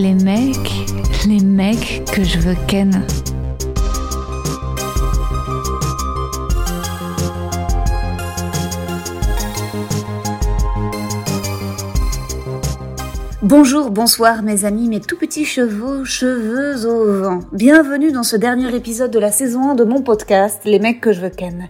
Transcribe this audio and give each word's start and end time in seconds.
Les 0.00 0.14
mecs, 0.14 0.72
les 1.28 1.40
mecs 1.40 2.10
que 2.10 2.24
je 2.24 2.38
veux 2.38 2.54
ken. 2.66 3.04
Bonjour, 13.42 13.90
bonsoir 13.90 14.42
mes 14.42 14.64
amis, 14.64 14.88
mes 14.88 15.00
tout 15.00 15.18
petits 15.18 15.44
chevaux, 15.44 16.06
cheveux 16.06 16.86
au 16.86 17.20
vent. 17.20 17.40
Bienvenue 17.52 18.10
dans 18.10 18.22
ce 18.22 18.36
dernier 18.36 18.74
épisode 18.74 19.10
de 19.10 19.18
la 19.18 19.30
saison 19.30 19.72
1 19.72 19.74
de 19.74 19.84
mon 19.84 20.00
podcast, 20.00 20.62
Les 20.64 20.78
mecs 20.78 21.02
que 21.02 21.12
je 21.12 21.20
veux 21.20 21.28
ken. 21.28 21.68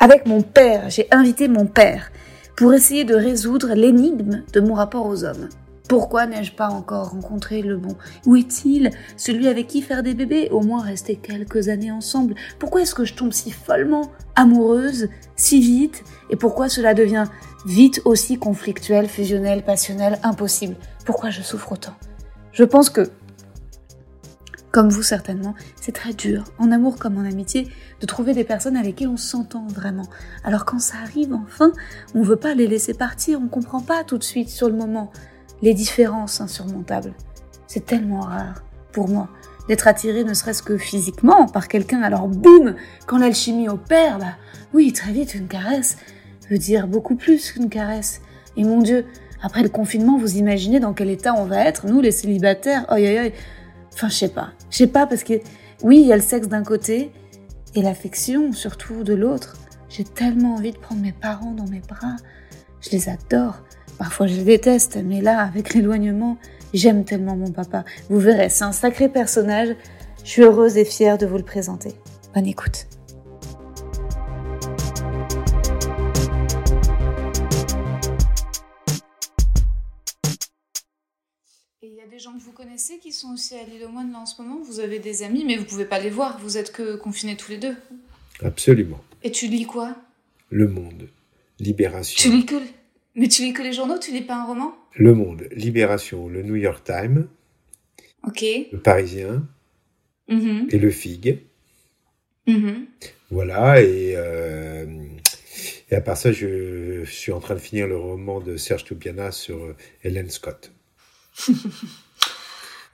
Avec 0.00 0.26
mon 0.26 0.42
père, 0.42 0.86
j'ai 0.88 1.06
invité 1.12 1.46
mon 1.46 1.66
père 1.66 2.10
pour 2.56 2.74
essayer 2.74 3.04
de 3.04 3.14
résoudre 3.14 3.74
l'énigme 3.74 4.42
de 4.52 4.60
mon 4.60 4.74
rapport 4.74 5.06
aux 5.06 5.22
hommes. 5.22 5.48
Pourquoi 5.90 6.24
n'ai-je 6.24 6.52
pas 6.52 6.68
encore 6.68 7.10
rencontré 7.10 7.62
le 7.62 7.76
bon? 7.76 7.96
Où 8.24 8.36
est-il? 8.36 8.92
Celui 9.16 9.48
avec 9.48 9.66
qui 9.66 9.82
faire 9.82 10.04
des 10.04 10.14
bébés? 10.14 10.48
Au 10.52 10.60
moins 10.60 10.84
rester 10.84 11.16
quelques 11.16 11.68
années 11.68 11.90
ensemble. 11.90 12.36
Pourquoi 12.60 12.82
est-ce 12.82 12.94
que 12.94 13.04
je 13.04 13.14
tombe 13.14 13.32
si 13.32 13.50
follement 13.50 14.12
amoureuse, 14.36 15.08
si 15.34 15.60
vite? 15.60 16.04
Et 16.30 16.36
pourquoi 16.36 16.68
cela 16.68 16.94
devient 16.94 17.24
vite 17.66 18.02
aussi 18.04 18.38
conflictuel, 18.38 19.08
fusionnel, 19.08 19.64
passionnel, 19.64 20.20
impossible? 20.22 20.76
Pourquoi 21.04 21.30
je 21.30 21.42
souffre 21.42 21.72
autant? 21.72 21.96
Je 22.52 22.62
pense 22.62 22.88
que, 22.88 23.10
comme 24.70 24.90
vous 24.90 25.02
certainement, 25.02 25.56
c'est 25.80 25.90
très 25.90 26.12
dur, 26.12 26.44
en 26.60 26.70
amour 26.70 27.00
comme 27.00 27.18
en 27.18 27.28
amitié, 27.28 27.66
de 28.00 28.06
trouver 28.06 28.32
des 28.32 28.44
personnes 28.44 28.76
avec 28.76 28.94
qui 28.94 29.08
on 29.08 29.16
s'entend 29.16 29.66
vraiment. 29.66 30.06
Alors 30.44 30.64
quand 30.64 30.78
ça 30.78 30.98
arrive 31.02 31.32
enfin, 31.34 31.72
on 32.14 32.22
veut 32.22 32.36
pas 32.36 32.54
les 32.54 32.68
laisser 32.68 32.94
partir, 32.94 33.40
on 33.42 33.48
comprend 33.48 33.80
pas 33.80 34.04
tout 34.04 34.18
de 34.18 34.22
suite 34.22 34.50
sur 34.50 34.68
le 34.68 34.76
moment 34.76 35.10
les 35.62 35.74
différences 35.74 36.40
insurmontables. 36.40 37.14
C'est 37.66 37.86
tellement 37.86 38.20
rare, 38.20 38.62
pour 38.92 39.08
moi, 39.08 39.28
d'être 39.68 39.86
attiré 39.86 40.24
ne 40.24 40.34
serait-ce 40.34 40.62
que 40.62 40.76
physiquement 40.76 41.46
par 41.46 41.68
quelqu'un, 41.68 42.02
alors 42.02 42.28
boum, 42.28 42.74
quand 43.06 43.18
l'alchimie 43.18 43.68
opère, 43.68 44.18
bah 44.18 44.36
oui, 44.72 44.92
très 44.92 45.12
vite, 45.12 45.34
une 45.34 45.48
caresse 45.48 45.96
veut 46.50 46.58
dire 46.58 46.88
beaucoup 46.88 47.14
plus 47.14 47.52
qu'une 47.52 47.68
caresse. 47.68 48.20
Et 48.56 48.64
mon 48.64 48.82
Dieu, 48.82 49.06
après 49.42 49.62
le 49.62 49.68
confinement, 49.68 50.18
vous 50.18 50.36
imaginez 50.36 50.80
dans 50.80 50.92
quel 50.92 51.10
état 51.10 51.34
on 51.34 51.44
va 51.44 51.64
être, 51.64 51.86
nous 51.86 52.00
les 52.00 52.10
célibataires, 52.10 52.84
oi 52.90 52.98
oi 52.98 53.26
oi. 53.26 53.32
Enfin, 53.92 54.08
je 54.08 54.14
sais 54.14 54.28
pas. 54.28 54.50
Je 54.70 54.78
sais 54.78 54.86
pas 54.86 55.06
parce 55.06 55.22
que, 55.22 55.34
oui, 55.82 56.00
il 56.00 56.06
y 56.06 56.12
a 56.12 56.16
le 56.16 56.22
sexe 56.22 56.48
d'un 56.48 56.64
côté, 56.64 57.12
et 57.74 57.82
l'affection, 57.82 58.52
surtout, 58.52 59.04
de 59.04 59.14
l'autre. 59.14 59.56
J'ai 59.88 60.04
tellement 60.04 60.54
envie 60.54 60.72
de 60.72 60.78
prendre 60.78 61.00
mes 61.00 61.12
parents 61.12 61.52
dans 61.52 61.66
mes 61.66 61.80
bras. 61.80 62.16
Je 62.80 62.90
les 62.90 63.08
adore. 63.08 63.62
Parfois 64.00 64.26
je 64.26 64.34
les 64.34 64.44
déteste, 64.44 64.96
mais 65.04 65.20
là, 65.20 65.40
avec 65.40 65.74
l'éloignement, 65.74 66.38
j'aime 66.72 67.04
tellement 67.04 67.36
mon 67.36 67.52
papa. 67.52 67.84
Vous 68.08 68.18
verrez, 68.18 68.48
c'est 68.48 68.64
un 68.64 68.72
sacré 68.72 69.10
personnage. 69.10 69.76
Je 70.24 70.30
suis 70.30 70.42
heureuse 70.42 70.78
et 70.78 70.86
fière 70.86 71.18
de 71.18 71.26
vous 71.26 71.36
le 71.36 71.44
présenter. 71.44 71.92
Bonne 72.34 72.46
écoute. 72.46 72.86
Et 81.82 81.88
il 81.88 81.94
y 81.94 82.00
a 82.00 82.06
des 82.10 82.18
gens 82.18 82.32
que 82.32 82.42
vous 82.42 82.52
connaissez 82.52 82.96
qui 83.00 83.12
sont 83.12 83.34
aussi 83.34 83.54
à 83.54 83.64
l'île 83.64 83.84
aux 83.84 83.90
moines 83.90 84.12
là 84.12 84.20
en 84.20 84.26
ce 84.26 84.40
moment. 84.40 84.60
Vous 84.64 84.80
avez 84.80 84.98
des 84.98 85.22
amis, 85.22 85.44
mais 85.44 85.58
vous 85.58 85.66
pouvez 85.66 85.84
pas 85.84 85.98
les 85.98 86.08
voir. 86.08 86.38
Vous 86.40 86.56
êtes 86.56 86.72
que 86.72 86.96
confinés 86.96 87.36
tous 87.36 87.50
les 87.50 87.58
deux. 87.58 87.76
Absolument. 88.42 89.00
Et 89.22 89.30
tu 89.30 89.46
lis 89.46 89.66
quoi? 89.66 89.94
Le 90.48 90.68
Monde. 90.68 91.10
Libération. 91.58 92.30
Tu 92.30 92.34
lis 92.34 92.46
que 92.46 92.56
mais 93.14 93.28
tu 93.28 93.42
lis 93.42 93.52
que 93.52 93.62
les 93.62 93.72
journaux, 93.72 93.98
tu 93.98 94.12
lis 94.12 94.22
pas 94.22 94.36
un 94.36 94.44
roman? 94.44 94.74
Le 94.94 95.14
Monde, 95.14 95.46
Libération, 95.52 96.28
le 96.28 96.42
New 96.42 96.56
York 96.56 96.84
Times, 96.84 97.28
le 98.24 98.78
Parisien 98.78 99.46
Mhm. 100.28 100.68
et 100.70 100.78
le 100.78 100.90
Fig. 100.90 101.40
Mhm. 102.46 102.86
Voilà, 103.30 103.80
et, 103.82 104.14
euh, 104.16 104.86
et 105.90 105.94
à 105.94 106.00
part 106.00 106.16
ça, 106.16 106.32
je, 106.32 107.04
suis 107.04 107.32
en 107.32 107.40
train 107.40 107.54
de 107.54 107.60
finir 107.60 107.86
le 107.86 107.96
roman 107.96 108.40
de 108.40 108.56
Serge 108.56 108.84
Toubiana 108.84 109.32
sur 109.32 109.56
euh, 109.64 109.76
Hélène 110.04 110.30
Scott. 110.30 110.72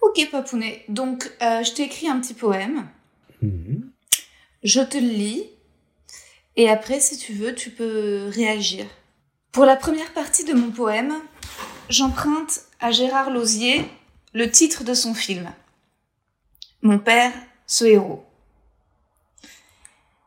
Ok, 0.03 0.29
Papounet. 0.31 0.85
Donc, 0.89 1.31
euh, 1.43 1.63
je 1.65 1.73
t'ai 1.73 1.85
écrit 1.85 2.07
un 2.09 2.21
petit 2.21 2.35
poème. 2.35 2.87
Mhm. 3.43 3.91
Je 4.63 4.81
te 4.81 4.97
le 4.99 5.09
lis. 5.09 5.45
Et 6.57 6.69
après, 6.69 7.01
si 7.01 7.17
tu 7.19 7.33
veux, 7.33 7.55
tu 7.55 7.71
peux 7.71 8.29
réagir. 8.29 8.87
Pour 9.57 9.65
la 9.65 9.77
première 9.77 10.13
partie 10.13 10.45
de 10.45 10.53
mon 10.53 10.71
poème, 10.71 11.15
j'emprunte 11.89 12.61
à 12.79 12.91
Gérard 12.91 13.31
Lausier 13.31 13.91
le 14.35 14.51
titre 14.51 14.85
de 14.85 14.93
son 14.93 15.15
film. 15.15 15.51
Mon 16.83 16.99
père, 16.99 17.33
ce 17.67 17.87
héros. 17.87 18.23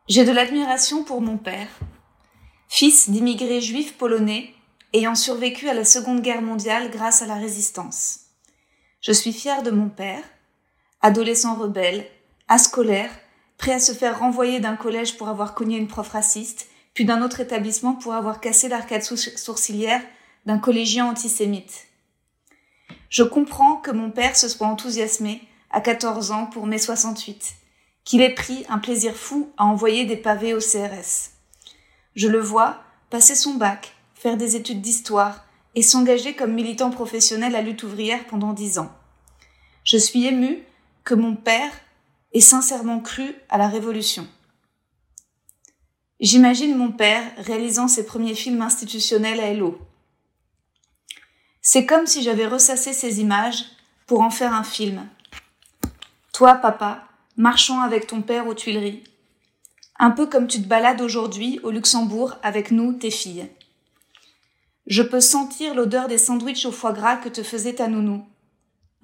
J'ai 0.08 0.24
de 0.24 0.32
l'admiration 0.32 1.04
pour 1.04 1.20
mon 1.20 1.36
père, 1.36 1.68
fils 2.68 3.08
d'immigrés 3.08 3.60
juifs 3.60 3.96
polonais 3.96 4.52
ayant 4.94 5.14
survécu 5.14 5.68
à 5.68 5.74
la 5.74 5.84
Seconde 5.84 6.22
Guerre 6.22 6.42
mondiale 6.42 6.90
grâce 6.90 7.22
à 7.22 7.26
la 7.26 7.36
résistance. 7.36 8.22
Je 9.00 9.12
suis 9.12 9.32
fière 9.32 9.62
de 9.62 9.70
mon 9.70 9.90
père, 9.90 10.24
adolescent 11.02 11.54
rebelle, 11.54 12.04
ascolaire, 12.48 13.12
prêt 13.58 13.74
à 13.74 13.78
se 13.78 13.92
faire 13.92 14.18
renvoyer 14.18 14.58
d'un 14.58 14.74
collège 14.74 15.16
pour 15.16 15.28
avoir 15.28 15.54
cogné 15.54 15.76
une 15.76 15.86
prof 15.86 16.08
raciste, 16.08 16.66
puis 16.94 17.04
d'un 17.04 17.22
autre 17.22 17.40
établissement 17.40 17.94
pour 17.94 18.14
avoir 18.14 18.40
cassé 18.40 18.68
l'arcade 18.68 19.02
sourcilière 19.02 20.02
d'un 20.46 20.58
collégien 20.58 21.06
antisémite. 21.06 21.86
Je 23.08 23.22
comprends 23.22 23.76
que 23.76 23.90
mon 23.90 24.10
père 24.10 24.36
se 24.36 24.48
soit 24.48 24.66
enthousiasmé, 24.66 25.42
à 25.70 25.80
14 25.80 26.30
ans, 26.32 26.46
pour 26.46 26.66
mai 26.66 26.78
68, 26.78 27.54
qu'il 28.04 28.22
ait 28.22 28.34
pris 28.34 28.64
un 28.68 28.78
plaisir 28.78 29.14
fou 29.14 29.50
à 29.56 29.64
envoyer 29.64 30.04
des 30.04 30.16
pavés 30.16 30.54
au 30.54 30.58
CRS. 30.58 31.30
Je 32.16 32.28
le 32.28 32.40
vois 32.40 32.82
passer 33.08 33.34
son 33.34 33.54
bac, 33.54 33.94
faire 34.14 34.36
des 34.36 34.56
études 34.56 34.80
d'histoire 34.80 35.44
et 35.74 35.82
s'engager 35.82 36.34
comme 36.34 36.52
militant 36.52 36.90
professionnel 36.90 37.54
à 37.54 37.62
lutte 37.62 37.82
ouvrière 37.82 38.26
pendant 38.26 38.52
dix 38.52 38.78
ans. 38.78 38.90
Je 39.84 39.96
suis 39.96 40.26
émue 40.26 40.62
que 41.04 41.14
mon 41.14 41.36
père 41.36 41.72
ait 42.32 42.40
sincèrement 42.40 43.00
cru 43.00 43.34
à 43.48 43.58
la 43.58 43.68
révolution. 43.68 44.26
J'imagine 46.20 46.76
mon 46.76 46.92
père 46.92 47.24
réalisant 47.38 47.88
ses 47.88 48.04
premiers 48.04 48.34
films 48.34 48.60
institutionnels 48.60 49.40
à 49.40 49.46
Hello. 49.46 49.78
C'est 51.62 51.86
comme 51.86 52.06
si 52.06 52.22
j'avais 52.22 52.46
ressassé 52.46 52.92
ces 52.92 53.22
images 53.22 53.64
pour 54.06 54.20
en 54.20 54.28
faire 54.28 54.52
un 54.52 54.62
film. 54.62 55.08
Toi, 56.34 56.56
papa, 56.56 57.08
marchant 57.38 57.80
avec 57.80 58.06
ton 58.06 58.20
père 58.20 58.46
aux 58.46 58.52
Tuileries. 58.52 59.02
Un 59.98 60.10
peu 60.10 60.26
comme 60.26 60.46
tu 60.46 60.60
te 60.60 60.68
balades 60.68 61.00
aujourd'hui 61.00 61.58
au 61.62 61.70
Luxembourg 61.70 62.36
avec 62.42 62.70
nous, 62.70 62.92
tes 62.92 63.10
filles. 63.10 63.48
Je 64.86 65.02
peux 65.02 65.22
sentir 65.22 65.74
l'odeur 65.74 66.06
des 66.06 66.18
sandwichs 66.18 66.66
au 66.66 66.72
foie 66.72 66.92
gras 66.92 67.16
que 67.16 67.30
te 67.30 67.42
faisait 67.42 67.76
ta 67.76 67.88
nounou, 67.88 68.26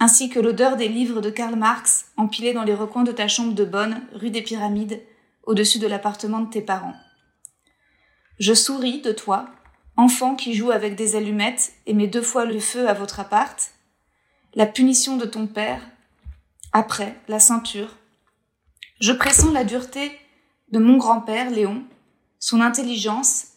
ainsi 0.01 0.29
que 0.29 0.41
l'odeur 0.41 0.77
des 0.77 0.89
livres 0.89 1.23
de 1.23 1.31
Karl 1.31 1.57
Marx 1.57 2.13
empilés 2.19 2.53
dans 2.53 2.65
les 2.65 2.75
recoins 2.75 3.05
de 3.05 3.13
ta 3.13 3.27
chambre 3.27 3.55
de 3.55 3.65
bonne, 3.65 4.03
rue 4.13 4.31
des 4.31 4.43
Pyramides, 4.43 5.01
au-dessus 5.45 5.79
de 5.79 5.87
l'appartement 5.87 6.41
de 6.41 6.51
tes 6.51 6.61
parents. 6.61 6.97
Je 8.39 8.53
souris 8.53 9.01
de 9.01 9.13
toi, 9.13 9.49
enfant 9.97 10.35
qui 10.35 10.55
joue 10.55 10.71
avec 10.71 10.95
des 10.95 11.17
allumettes 11.17 11.73
et 11.87 11.95
met 11.95 12.07
deux 12.07 12.23
fois 12.23 12.45
le 12.45 12.61
feu 12.61 12.89
à 12.89 12.93
votre 12.93 13.19
appart, 13.19 13.73
la 14.55 14.67
punition 14.67 15.17
de 15.17 15.25
ton 15.25 15.47
père, 15.47 15.81
après 16.73 17.19
la 17.29 17.41
ceinture. 17.41 17.97
Je 19.01 19.13
pressens 19.13 19.53
la 19.53 19.65
dureté 19.65 20.13
de 20.71 20.79
mon 20.79 20.99
grand-père 20.99 21.51
Léon, 21.51 21.85
son 22.39 22.61
intelligence 22.61 23.49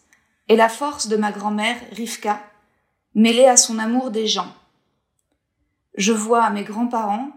et 0.48 0.56
la 0.56 0.70
force 0.70 1.08
de 1.08 1.16
ma 1.16 1.30
grand-mère 1.30 1.76
Rivka, 1.92 2.42
mêlée 3.14 3.46
à 3.46 3.58
son 3.58 3.78
amour 3.78 4.10
des 4.10 4.26
gens. 4.26 4.54
Je 5.96 6.12
vois 6.12 6.48
mes 6.50 6.64
grands-parents 6.64 7.30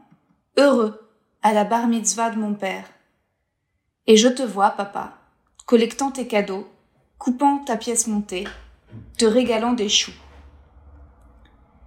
heureux 0.58 1.10
à 1.42 1.52
la 1.52 1.66
bar 1.66 1.88
mitzvah 1.88 2.30
de 2.30 2.40
mon 2.40 2.54
père. 2.54 2.86
Et 4.08 4.16
je 4.16 4.30
te 4.30 4.44
vois, 4.44 4.72
papa, 4.72 5.18
collectant 5.66 6.12
tes 6.12 6.28
cadeaux, 6.28 6.68
coupant 7.24 7.60
ta 7.60 7.78
pièce 7.78 8.08
montée, 8.08 8.46
te 9.18 9.24
régalant 9.24 9.72
des 9.72 9.88
choux. 9.88 10.12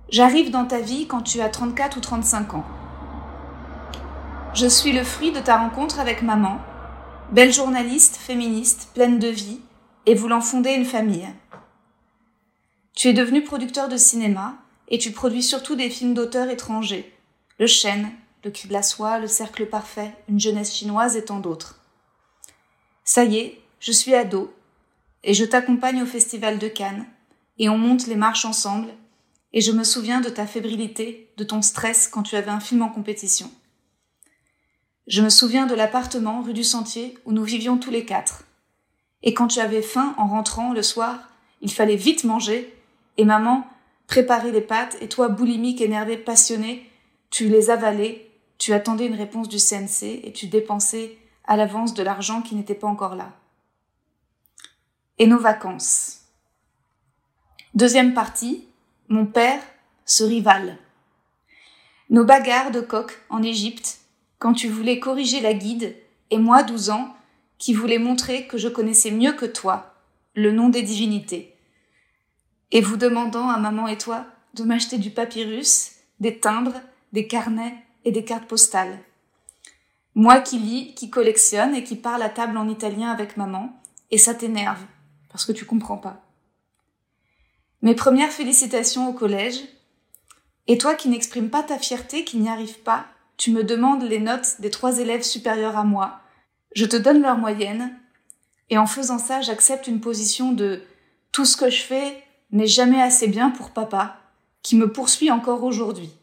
J'arrive 0.09 0.50
dans 0.50 0.65
ta 0.65 0.81
vie 0.81 1.06
quand 1.06 1.21
tu 1.21 1.43
as 1.43 1.50
34 1.50 1.99
ou 1.99 2.00
35 2.00 2.55
ans. 2.55 2.65
Je 4.55 4.67
suis 4.67 4.93
le 4.93 5.05
fruit 5.05 5.33
de 5.33 5.41
ta 5.41 5.59
rencontre 5.59 6.00
avec 6.00 6.23
maman, 6.23 6.59
belle 7.33 7.53
journaliste, 7.53 8.17
féministe, 8.17 8.88
pleine 8.94 9.19
de 9.19 9.29
vie, 9.29 9.61
et 10.06 10.15
voulant 10.15 10.41
fonder 10.41 10.71
une 10.71 10.87
famille. 10.87 11.29
Tu 12.94 13.09
es 13.09 13.12
devenu 13.12 13.44
producteur 13.44 13.91
de 13.91 13.99
cinéma 13.99 14.55
et 14.88 14.97
tu 14.97 15.12
produis 15.12 15.43
surtout 15.43 15.77
des 15.77 15.91
films 15.91 16.15
d'auteurs 16.15 16.49
étrangers. 16.49 17.15
Le 17.59 17.67
Chêne, 17.67 18.11
Le 18.43 18.50
Cri 18.50 18.69
de 18.69 18.73
la 18.73 18.83
Soie, 18.83 19.19
Le 19.19 19.27
Cercle 19.27 19.67
Parfait, 19.67 20.15
Une 20.31 20.41
jeunesse 20.41 20.75
chinoise 20.75 21.15
et 21.15 21.27
tant 21.27 21.41
d'autres. 21.41 21.79
Ça 23.05 23.25
y 23.25 23.37
est, 23.37 23.61
je 23.81 23.93
suis 23.93 24.15
ado 24.15 24.56
et 25.26 25.34
je 25.34 25.44
t'accompagne 25.44 26.02
au 26.02 26.06
Festival 26.06 26.58
de 26.58 26.69
Cannes 26.69 27.05
et 27.58 27.69
on 27.69 27.76
monte 27.76 28.06
les 28.06 28.14
marches 28.14 28.44
ensemble 28.44 28.88
et 29.52 29.61
je 29.61 29.73
me 29.73 29.82
souviens 29.82 30.20
de 30.20 30.28
ta 30.28 30.46
fébrilité, 30.46 31.32
de 31.37 31.43
ton 31.44 31.62
stress 31.62 32.06
quand 32.06 32.23
tu 32.23 32.37
avais 32.37 32.50
un 32.50 32.61
film 32.61 32.82
en 32.82 32.88
compétition. 32.88 33.50
Je 35.08 35.23
me 35.23 35.28
souviens 35.28 35.67
de 35.67 35.75
l'appartement 35.75 36.43
rue 36.43 36.52
du 36.52 36.62
Sentier 36.62 37.19
où 37.25 37.32
nous 37.32 37.43
vivions 37.43 37.76
tous 37.76 37.90
les 37.90 38.05
quatre. 38.05 38.44
Et 39.23 39.34
quand 39.34 39.49
tu 39.49 39.58
avais 39.58 39.82
faim 39.82 40.14
en 40.17 40.28
rentrant 40.28 40.73
le 40.73 40.82
soir, 40.82 41.19
il 41.61 41.73
fallait 41.73 41.96
vite 41.96 42.25
manger, 42.25 42.73
et 43.17 43.25
maman 43.25 43.67
préparait 44.06 44.52
les 44.52 44.61
pâtes, 44.61 44.96
et 45.00 45.08
toi, 45.08 45.28
boulimique, 45.28 45.81
énervé, 45.81 46.17
passionné, 46.17 46.88
tu 47.31 47.49
les 47.49 47.70
avalais, 47.70 48.31
tu 48.58 48.73
attendais 48.73 49.06
une 49.06 49.14
réponse 49.14 49.49
du 49.49 49.58
CNC, 49.58 50.20
et 50.23 50.32
tu 50.32 50.46
dépensais 50.46 51.19
à 51.44 51.56
l'avance 51.56 51.94
de 51.94 52.02
l'argent 52.02 52.43
qui 52.43 52.55
n'était 52.55 52.75
pas 52.75 52.87
encore 52.87 53.17
là. 53.17 53.32
Et 55.18 55.26
nos 55.26 55.38
vacances. 55.38 56.26
Deuxième 57.72 58.12
partie, 58.12 58.68
mon 59.08 59.24
père, 59.24 59.62
ce 60.04 60.24
rival. 60.24 60.76
Nos 62.10 62.24
bagarres 62.24 62.70
de 62.70 62.82
coq 62.82 63.18
en 63.30 63.42
Égypte, 63.42 64.00
quand 64.38 64.52
tu 64.52 64.68
voulais 64.68 65.00
corriger 65.00 65.40
la 65.40 65.54
guide, 65.54 65.96
et 66.30 66.36
moi, 66.36 66.62
douze 66.62 66.90
ans, 66.90 67.16
qui 67.56 67.72
voulais 67.72 67.98
montrer 67.98 68.46
que 68.46 68.58
je 68.58 68.68
connaissais 68.68 69.10
mieux 69.10 69.32
que 69.32 69.46
toi 69.46 69.94
le 70.34 70.52
nom 70.52 70.68
des 70.68 70.82
divinités. 70.82 71.54
Et 72.70 72.82
vous 72.82 72.98
demandant 72.98 73.48
à 73.48 73.56
maman 73.56 73.88
et 73.88 73.96
toi 73.96 74.26
de 74.52 74.64
m'acheter 74.64 74.98
du 74.98 75.10
papyrus, 75.10 75.92
des 76.20 76.40
timbres, 76.40 76.78
des 77.14 77.26
carnets 77.26 77.82
et 78.04 78.12
des 78.12 78.24
cartes 78.24 78.46
postales. 78.46 78.98
Moi 80.14 80.40
qui 80.40 80.58
lis, 80.58 80.94
qui 80.94 81.08
collectionne 81.08 81.74
et 81.74 81.84
qui 81.84 81.96
parle 81.96 82.22
à 82.22 82.28
table 82.28 82.58
en 82.58 82.68
italien 82.68 83.10
avec 83.10 83.38
maman, 83.38 83.80
et 84.10 84.18
ça 84.18 84.34
t'énerve, 84.34 84.84
parce 85.37 85.44
que 85.44 85.53
tu 85.53 85.67
comprends 85.67 85.99
pas. 85.99 86.23
Mes 87.83 87.94
premières 87.94 88.33
félicitations 88.33 89.11
au 89.11 89.12
collège, 89.12 89.61
et 90.67 90.79
toi 90.79 90.94
qui 90.94 91.11
n'exprimes 91.11 91.50
pas 91.50 91.62
ta 91.62 91.79
fierté, 91.79 92.25
qui 92.25 92.38
n'y 92.38 92.49
arrive 92.49 92.79
pas, 92.79 93.05
tu 93.37 93.50
me 93.50 93.62
demandes 93.62 94.03
les 94.03 94.19
notes 94.19 94.56
des 94.61 94.71
trois 94.71 94.99
élèves 94.99 95.25
supérieurs 95.25 95.77
à 95.77 95.85
moi. 95.85 96.21
Je 96.75 96.87
te 96.87 96.97
donne 96.97 97.21
leur 97.21 97.37
moyenne. 97.37 97.94
Et 98.71 98.79
en 98.79 98.87
faisant 98.87 99.19
ça, 99.19 99.43
j'accepte 99.43 99.87
une 99.87 100.00
position 100.00 100.53
de 100.53 100.81
tout 101.33 101.44
ce 101.44 101.59
que 101.59 101.69
je 101.69 101.83
fais 101.83 102.25
n'est 102.50 102.67
jamais 102.67 103.03
assez 103.03 103.29
bien 103.29 103.50
pour 103.50 103.73
papa, 103.73 104.19
qui 104.62 104.75
me 104.75 104.91
poursuit 104.91 105.31
encore 105.31 105.65
aujourd'hui. 105.65 106.15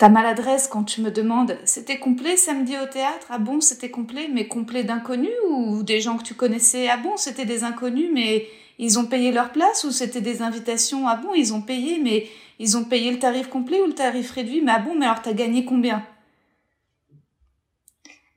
Ta 0.00 0.08
maladresse 0.08 0.66
quand 0.66 0.84
tu 0.84 1.02
me 1.02 1.10
demandes 1.10 1.58
c'était 1.66 1.98
complet 1.98 2.38
samedi 2.38 2.74
au 2.78 2.86
théâtre? 2.86 3.26
Ah 3.28 3.36
bon, 3.36 3.60
c'était 3.60 3.90
complet, 3.90 4.30
mais 4.32 4.48
complet 4.48 4.82
d'inconnus? 4.82 5.28
Ou 5.50 5.82
des 5.82 6.00
gens 6.00 6.16
que 6.16 6.22
tu 6.22 6.32
connaissais? 6.32 6.88
Ah 6.88 6.96
bon, 6.96 7.18
c'était 7.18 7.44
des 7.44 7.64
inconnus, 7.64 8.08
mais 8.10 8.48
ils 8.78 8.98
ont 8.98 9.04
payé 9.04 9.30
leur 9.30 9.52
place? 9.52 9.84
Ou 9.84 9.90
c'était 9.90 10.22
des 10.22 10.40
invitations? 10.40 11.06
Ah 11.06 11.16
bon, 11.16 11.34
ils 11.34 11.52
ont 11.52 11.60
payé, 11.60 11.98
mais 11.98 12.30
ils 12.58 12.78
ont 12.78 12.84
payé 12.84 13.10
le 13.10 13.18
tarif 13.18 13.48
complet 13.48 13.78
ou 13.82 13.88
le 13.88 13.92
tarif 13.92 14.30
réduit? 14.30 14.62
Mais 14.62 14.72
ah 14.74 14.78
bon, 14.78 14.94
mais 14.94 15.04
alors 15.04 15.20
t'as 15.20 15.34
gagné 15.34 15.66
combien? 15.66 16.02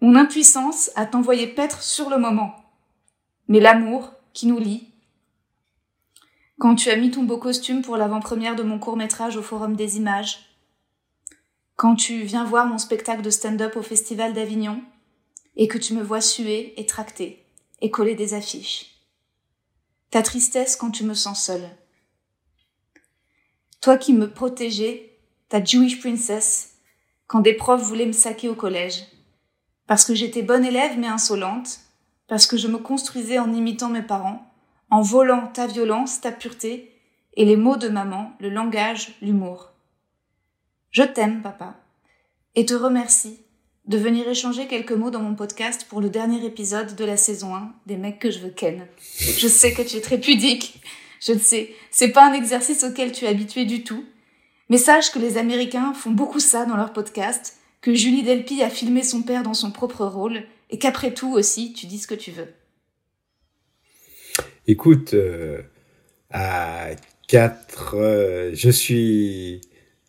Mon 0.01 0.18
impuissance 0.18 0.92
à 0.98 1.06
t'envoyer 1.06 1.48
paître 1.48 1.81
sur 1.81 2.10
le 2.10 2.18
moment. 2.18 2.56
Mais 3.48 3.62
l'amour 3.62 4.12
qui 4.33 4.48
nous 4.48 4.60
lie. 4.60 4.89
Quand 6.60 6.75
tu 6.75 6.89
as 6.89 6.98
mis 6.98 7.10
ton 7.10 7.24
beau 7.24 7.38
costume 7.38 7.83
pour 7.83 7.95
l'avant-première 7.95 8.57
de 8.57 8.63
mon 8.63 8.80
court-métrage 8.80 9.38
au 9.38 9.42
Forum 9.42 9.77
des 9.77 9.95
images. 9.95 10.50
Quand 11.75 11.95
tu 11.95 12.21
viens 12.23 12.45
voir 12.45 12.65
mon 12.65 12.77
spectacle 12.77 13.21
de 13.21 13.29
stand-up 13.29 13.75
au 13.75 13.81
Festival 13.81 14.33
d'Avignon 14.33 14.81
et 15.55 15.67
que 15.67 15.77
tu 15.77 15.93
me 15.93 16.03
vois 16.03 16.21
suer 16.21 16.79
et 16.79 16.85
tracter 16.85 17.45
et 17.81 17.91
coller 17.91 18.15
des 18.15 18.33
affiches 18.33 18.93
ta 20.13 20.21
tristesse 20.21 20.75
quand 20.75 20.91
tu 20.91 21.05
me 21.05 21.15
sens 21.15 21.43
seule. 21.43 21.67
Toi 23.81 23.97
qui 23.97 24.13
me 24.13 24.29
protégeais, 24.29 25.17
ta 25.49 25.63
Jewish 25.63 25.99
princess, 25.99 26.75
quand 27.25 27.39
des 27.39 27.55
profs 27.55 27.81
voulaient 27.81 28.05
me 28.05 28.11
saquer 28.11 28.47
au 28.47 28.53
collège, 28.53 29.07
parce 29.87 30.05
que 30.05 30.13
j'étais 30.13 30.43
bonne 30.43 30.65
élève 30.65 30.99
mais 30.99 31.07
insolente, 31.07 31.79
parce 32.27 32.45
que 32.45 32.57
je 32.57 32.67
me 32.67 32.77
construisais 32.77 33.39
en 33.39 33.51
imitant 33.55 33.89
mes 33.89 34.03
parents, 34.03 34.53
en 34.91 35.01
volant 35.01 35.47
ta 35.47 35.65
violence, 35.65 36.21
ta 36.21 36.31
pureté, 36.31 36.95
et 37.33 37.43
les 37.43 37.57
mots 37.57 37.77
de 37.77 37.89
maman, 37.89 38.33
le 38.39 38.49
langage, 38.49 39.17
l'humour. 39.19 39.72
Je 40.93 41.01
t'aime, 41.01 41.41
papa, 41.41 41.75
et 42.53 42.67
te 42.67 42.75
remercie 42.75 43.39
de 43.87 43.97
venir 43.97 44.29
échanger 44.29 44.67
quelques 44.67 44.91
mots 44.91 45.09
dans 45.09 45.23
mon 45.23 45.33
podcast 45.33 45.87
pour 45.89 46.01
le 46.01 46.09
dernier 46.11 46.45
épisode 46.45 46.95
de 46.95 47.03
la 47.03 47.17
saison 47.17 47.55
1 47.55 47.73
des 47.87 47.97
mecs 47.97 48.19
que 48.19 48.29
je 48.29 48.37
veux 48.37 48.51
ken. 48.51 48.85
Je 49.19 49.47
sais 49.47 49.73
que 49.73 49.81
tu 49.81 49.97
es 49.97 50.01
très 50.01 50.19
pudique. 50.19 50.79
Je 51.19 51.33
le 51.33 51.39
sais. 51.39 51.73
C'est 51.89 52.09
pas 52.09 52.29
un 52.29 52.33
exercice 52.33 52.83
auquel 52.83 53.11
tu 53.11 53.25
es 53.25 53.27
habitué 53.27 53.65
du 53.65 53.83
tout. 53.83 54.05
Mais 54.69 54.77
sache 54.77 55.11
que 55.11 55.17
les 55.17 55.37
Américains 55.37 55.95
font 55.95 56.11
beaucoup 56.11 56.39
ça 56.39 56.67
dans 56.67 56.77
leur 56.77 56.93
podcast, 56.93 57.57
que 57.81 57.95
Julie 57.95 58.21
Delpy 58.21 58.61
a 58.61 58.69
filmé 58.69 59.01
son 59.01 59.23
père 59.23 59.41
dans 59.41 59.55
son 59.55 59.71
propre 59.71 60.05
rôle, 60.05 60.43
et 60.69 60.77
qu'après 60.77 61.11
tout 61.11 61.33
aussi, 61.33 61.73
tu 61.73 61.87
dis 61.87 61.97
ce 61.97 62.05
que 62.05 62.13
tu 62.13 62.29
veux. 62.29 62.53
Écoute, 64.67 65.15
euh, 65.15 65.63
à 66.29 66.91
4, 67.29 67.95
euh, 67.95 68.51
je 68.53 68.69
suis 68.69 69.61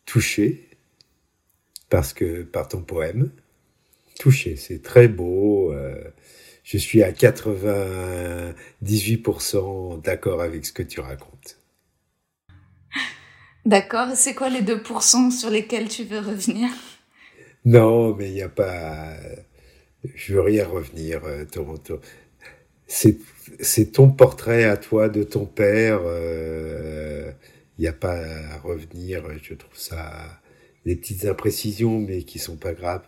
touché 0.04 0.68
parce 1.88 2.12
que 2.12 2.42
par 2.42 2.68
ton 2.68 2.82
poème, 2.82 3.30
touché. 4.18 4.56
C'est 4.56 4.82
très 4.82 5.06
beau. 5.08 5.72
Euh, 5.72 6.02
je 6.62 6.78
suis 6.78 7.02
à 7.02 7.12
98% 7.12 10.00
d'accord 10.02 10.40
avec 10.40 10.64
ce 10.64 10.72
que 10.72 10.82
tu 10.82 11.00
racontes. 11.00 11.58
D'accord. 13.66 14.08
C'est 14.14 14.34
quoi 14.34 14.48
les 14.48 14.62
2% 14.62 15.30
sur 15.30 15.50
lesquels 15.50 15.88
tu 15.88 16.04
veux 16.04 16.20
revenir? 16.20 16.70
Non, 17.64 18.14
mais 18.14 18.28
il 18.28 18.34
n'y 18.34 18.42
a 18.42 18.48
pas. 18.48 19.16
Je 20.14 20.34
veux 20.34 20.42
rien 20.42 20.66
revenir. 20.66 21.24
Euh, 21.24 21.44
Toronto. 21.44 22.00
C'est 22.86 23.92
ton 23.92 24.10
portrait 24.10 24.64
à 24.64 24.76
toi 24.76 25.08
de 25.08 25.22
ton 25.22 25.46
père. 25.46 26.00
Il 26.00 26.06
euh, 26.06 27.30
n'y 27.78 27.86
a 27.86 27.92
pas 27.92 28.16
à 28.16 28.58
revenir. 28.58 29.22
Je 29.42 29.54
trouve 29.54 29.76
ça 29.76 30.40
des 30.84 30.96
petites 30.96 31.24
imprécisions, 31.24 31.98
mais 31.98 32.22
qui 32.22 32.38
sont 32.38 32.56
pas 32.56 32.74
graves. 32.74 33.06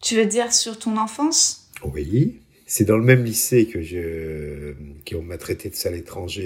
Tu 0.00 0.16
veux 0.16 0.26
dire 0.26 0.52
sur 0.52 0.78
ton 0.78 0.96
enfance? 0.96 1.70
Oui. 1.84 2.40
C'est 2.66 2.84
dans 2.84 2.96
le 2.96 3.04
même 3.04 3.24
lycée 3.24 3.66
que 3.66 3.80
je, 3.80 4.74
qu'on 5.08 5.22
m'a 5.22 5.38
traité 5.38 5.70
de 5.70 5.74
sale 5.74 5.94
étranger 5.94 6.44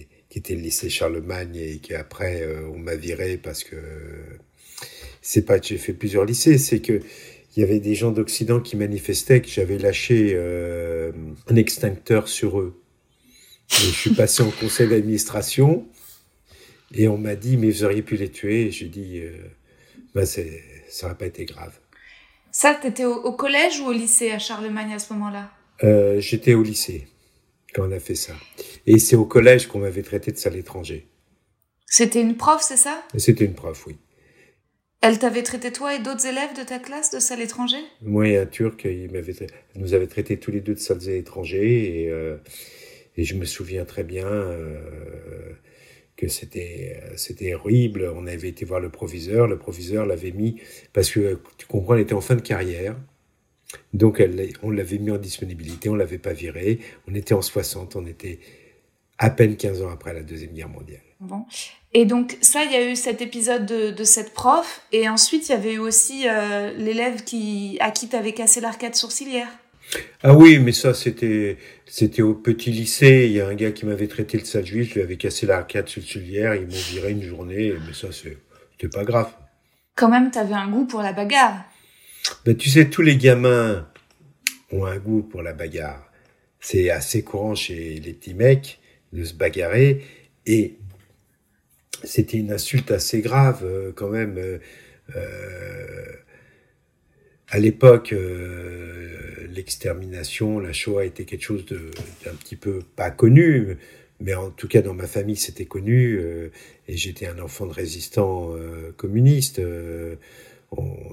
et 0.00 0.08
qui 0.28 0.38
était 0.38 0.54
le 0.54 0.62
lycée 0.62 0.90
Charlemagne 0.90 1.56
et 1.56 1.78
qu'après 1.78 2.42
euh, 2.42 2.68
on 2.74 2.78
m'a 2.78 2.96
viré 2.96 3.36
parce 3.36 3.62
que 3.62 3.76
c'est 5.22 5.42
pas 5.42 5.60
que 5.60 5.66
j'ai 5.66 5.78
fait 5.78 5.92
plusieurs 5.92 6.24
lycées, 6.24 6.58
c'est 6.58 6.80
que 6.80 7.00
il 7.56 7.60
y 7.60 7.62
avait 7.62 7.80
des 7.80 7.94
gens 7.94 8.10
d'Occident 8.10 8.60
qui 8.60 8.76
manifestaient 8.76 9.40
que 9.40 9.48
j'avais 9.48 9.78
lâché 9.78 10.32
euh, 10.34 11.10
un 11.48 11.56
extincteur 11.56 12.28
sur 12.28 12.60
eux. 12.60 12.82
Et 13.70 13.86
je 13.86 13.92
suis 13.92 14.10
passé 14.10 14.42
en 14.42 14.50
conseil 14.50 14.88
d'administration 14.88 15.86
et 16.94 17.08
on 17.08 17.18
m'a 17.18 17.34
dit 17.34 17.56
mais 17.56 17.70
vous 17.70 17.84
auriez 17.84 18.02
pu 18.02 18.16
les 18.16 18.30
tuer. 18.30 18.70
J'ai 18.70 18.88
dit 18.88 19.20
euh, 19.20 20.24
c'est 20.24 20.62
ça 20.88 21.06
n'aurait 21.06 21.18
pas 21.18 21.26
été 21.26 21.44
grave. 21.44 21.78
Ça, 22.52 22.74
t'étais 22.74 23.04
au, 23.04 23.14
au 23.16 23.32
collège 23.32 23.80
ou 23.80 23.86
au 23.88 23.92
lycée 23.92 24.30
à 24.30 24.38
Charlemagne 24.38 24.92
à 24.94 24.98
ce 24.98 25.12
moment-là? 25.12 25.50
Euh, 25.84 26.20
J'étais 26.20 26.54
au 26.54 26.62
lycée 26.62 27.06
quand 27.74 27.86
on 27.86 27.92
a 27.92 28.00
fait 28.00 28.14
ça. 28.14 28.32
Et 28.86 28.98
c'est 28.98 29.16
au 29.16 29.26
collège 29.26 29.66
qu'on 29.66 29.80
m'avait 29.80 30.02
traité 30.02 30.32
de 30.32 30.38
sale 30.38 30.56
étranger. 30.56 31.06
C'était 31.86 32.20
une 32.22 32.36
prof, 32.36 32.62
c'est 32.62 32.78
ça? 32.78 33.04
C'était 33.16 33.44
une 33.44 33.52
prof, 33.54 33.86
oui. 33.86 33.98
Elle 35.02 35.18
t'avait 35.18 35.42
traité 35.42 35.70
toi 35.70 35.94
et 35.94 35.98
d'autres 35.98 36.26
élèves 36.26 36.56
de 36.56 36.62
ta 36.62 36.78
classe 36.78 37.10
de 37.10 37.18
sale 37.18 37.42
étranger 37.42 37.76
Moi 38.00 38.28
et 38.28 38.38
un 38.38 38.46
Turc, 38.46 38.84
il 38.84 39.10
m'avait 39.12 39.34
nous 39.74 39.92
avait 39.92 40.06
traité 40.06 40.38
tous 40.38 40.50
les 40.50 40.60
deux 40.60 40.74
de 40.74 40.78
sales 40.80 41.10
étrangers 41.10 42.04
et, 42.04 42.10
euh, 42.10 42.38
et 43.16 43.24
je 43.24 43.34
me 43.34 43.44
souviens 43.44 43.84
très 43.84 44.02
bien. 44.02 44.26
Euh, 44.26 45.52
que 46.16 46.28
c'était 46.28 47.00
euh, 47.02 47.16
c'était 47.16 47.54
horrible. 47.54 48.12
On 48.16 48.26
avait 48.26 48.48
été 48.48 48.64
voir 48.64 48.80
le 48.80 48.90
proviseur, 48.90 49.46
le 49.46 49.58
proviseur 49.58 50.06
l'avait 50.06 50.32
mis 50.32 50.60
parce 50.92 51.10
que 51.10 51.40
tu 51.58 51.66
comprends, 51.66 51.94
elle 51.94 52.02
était 52.02 52.14
en 52.14 52.20
fin 52.20 52.36
de 52.36 52.40
carrière. 52.40 52.96
Donc 53.92 54.20
elle, 54.20 54.52
on 54.62 54.70
l'avait 54.70 54.98
mis 54.98 55.10
en 55.10 55.18
disponibilité, 55.18 55.88
on 55.88 55.94
l'avait 55.94 56.18
pas 56.18 56.32
viré. 56.32 56.78
On 57.08 57.14
était 57.14 57.34
en 57.34 57.42
60, 57.42 57.96
on 57.96 58.06
était 58.06 58.38
à 59.18 59.30
peine 59.30 59.56
15 59.56 59.82
ans 59.82 59.90
après 59.90 60.14
la 60.14 60.22
Deuxième 60.22 60.52
Guerre 60.52 60.68
mondiale. 60.68 61.00
Bon. 61.20 61.44
Et 61.94 62.04
donc 62.04 62.36
ça, 62.42 62.64
il 62.64 62.72
y 62.72 62.76
a 62.76 62.90
eu 62.90 62.94
cet 62.94 63.22
épisode 63.22 63.64
de, 63.66 64.04
cette 64.04 64.34
prof, 64.34 64.82
et 64.92 65.08
ensuite 65.08 65.48
il 65.48 65.52
y 65.52 65.54
avait 65.54 65.74
eu 65.74 65.78
aussi 65.78 66.28
euh, 66.28 66.72
l'élève 66.76 67.24
qui 67.24 67.78
à 67.80 67.90
qui 67.90 68.08
t'avais 68.08 68.32
cassé 68.32 68.60
l'arcade 68.60 68.94
sourcilière. 68.94 69.48
Ah 70.22 70.34
oui, 70.34 70.58
mais 70.58 70.72
ça 70.72 70.94
c'était 70.94 71.58
c'était 71.86 72.22
au 72.22 72.34
petit 72.34 72.70
lycée. 72.70 73.26
Il 73.26 73.32
y 73.32 73.40
a 73.40 73.46
un 73.46 73.54
gars 73.54 73.72
qui 73.72 73.86
m'avait 73.86 74.08
traité 74.08 74.38
le 74.38 74.44
sale 74.44 74.66
juif, 74.66 74.90
je 74.90 74.94
lui 74.94 75.02
avais 75.02 75.16
cassé 75.16 75.46
l'arcade 75.46 75.88
sourcilière, 75.88 76.54
ils 76.54 76.66
m'ont 76.66 76.82
viré 76.90 77.12
une 77.12 77.22
journée, 77.22 77.74
mais 77.86 77.94
ça 77.94 78.08
c'était 78.12 78.88
pas 78.88 79.04
grave. 79.04 79.32
Quand 79.94 80.10
même, 80.10 80.30
t'avais 80.30 80.54
un 80.54 80.68
goût 80.68 80.86
pour 80.86 81.00
la 81.00 81.12
bagarre. 81.12 81.64
Ben, 82.44 82.56
tu 82.56 82.68
sais, 82.68 82.90
tous 82.90 83.02
les 83.02 83.16
gamins 83.16 83.86
ont 84.72 84.84
un 84.84 84.98
goût 84.98 85.22
pour 85.22 85.42
la 85.42 85.52
bagarre. 85.52 86.10
C'est 86.60 86.90
assez 86.90 87.22
courant 87.22 87.54
chez 87.54 88.00
les 88.00 88.12
petits 88.12 88.34
mecs 88.34 88.80
de 89.12 89.24
se 89.24 89.34
bagarrer 89.34 90.04
et 90.44 90.76
c'était 92.04 92.38
une 92.38 92.52
insulte 92.52 92.90
assez 92.90 93.20
grave 93.20 93.60
euh, 93.64 93.92
quand 93.94 94.08
même. 94.08 94.36
Euh, 94.38 94.58
euh, 95.14 96.04
à 97.48 97.58
l'époque, 97.58 98.14
l'extermination, 99.50 100.58
la 100.58 100.72
Shoah 100.72 101.04
était 101.04 101.24
quelque 101.24 101.44
chose 101.44 101.64
d'un 101.66 102.34
petit 102.34 102.56
peu 102.56 102.80
pas 102.96 103.10
connu, 103.10 103.78
mais 104.20 104.34
en 104.34 104.50
tout 104.50 104.68
cas 104.68 104.82
dans 104.82 104.94
ma 104.94 105.06
famille 105.06 105.36
c'était 105.36 105.64
connu. 105.64 106.20
et 106.88 106.96
j'étais 106.96 107.26
un 107.26 107.38
enfant 107.38 107.66
de 107.66 107.72
résistant 107.72 108.52
communiste. 108.96 109.60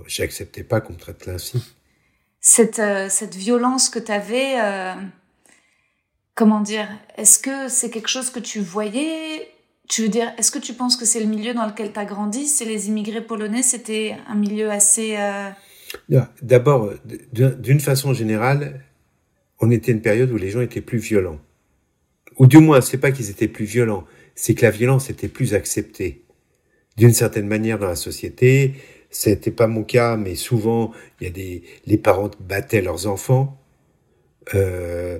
J'acceptais 0.07 0.63
pas 0.63 0.81
qu'on 0.81 0.93
me 0.93 0.97
traite 0.97 1.27
ainsi. 1.27 1.63
Cette, 2.41 2.81
cette 3.09 3.35
violence 3.35 3.89
que 3.89 3.99
tu 3.99 4.11
avais, 4.11 4.55
comment 6.35 6.61
dire, 6.61 6.87
est-ce 7.15 7.39
que 7.39 7.69
c'est 7.69 7.89
quelque 7.91 8.09
chose 8.09 8.31
que 8.31 8.39
tu 8.39 8.59
voyais? 8.59 9.47
Tu 9.87 10.01
veux 10.01 10.09
dire, 10.09 10.33
est-ce 10.37 10.51
que 10.51 10.59
tu 10.59 10.73
penses 10.73 10.97
que 10.97 11.05
c'est 11.05 11.19
le 11.19 11.27
milieu 11.27 11.53
dans 11.53 11.67
lequel 11.67 11.93
tu 11.93 11.99
as 11.99 12.05
grandi? 12.05 12.47
C'est 12.47 12.65
les 12.65 12.87
immigrés 12.87 13.21
polonais, 13.21 13.61
c'était 13.61 14.17
un 14.27 14.35
milieu 14.35 14.71
assez... 14.71 15.15
D'abord, 16.41 16.93
d'une 17.33 17.79
façon 17.79 18.13
générale, 18.13 18.81
on 19.59 19.71
était 19.71 19.91
une 19.91 20.01
période 20.01 20.31
où 20.31 20.37
les 20.37 20.49
gens 20.49 20.61
étaient 20.61 20.81
plus 20.81 20.97
violents. 20.97 21.39
Ou 22.37 22.47
du 22.47 22.57
moins, 22.57 22.81
c'est 22.81 22.97
pas 22.97 23.11
qu'ils 23.11 23.29
étaient 23.29 23.47
plus 23.47 23.65
violents, 23.65 24.05
c'est 24.35 24.55
que 24.55 24.63
la 24.63 24.71
violence 24.71 25.09
était 25.09 25.27
plus 25.27 25.53
acceptée. 25.53 26.23
D'une 26.97 27.13
certaine 27.13 27.47
manière 27.47 27.79
dans 27.79 27.87
la 27.87 27.95
société, 27.95 28.73
c'était 29.09 29.51
pas 29.51 29.67
mon 29.67 29.83
cas, 29.83 30.17
mais 30.17 30.35
souvent, 30.35 30.91
il 31.19 31.27
y 31.27 31.29
a 31.29 31.33
des, 31.33 31.63
les 31.85 31.97
parents 31.97 32.31
battaient 32.39 32.81
leurs 32.81 33.07
enfants 33.07 33.63
euh, 34.55 35.19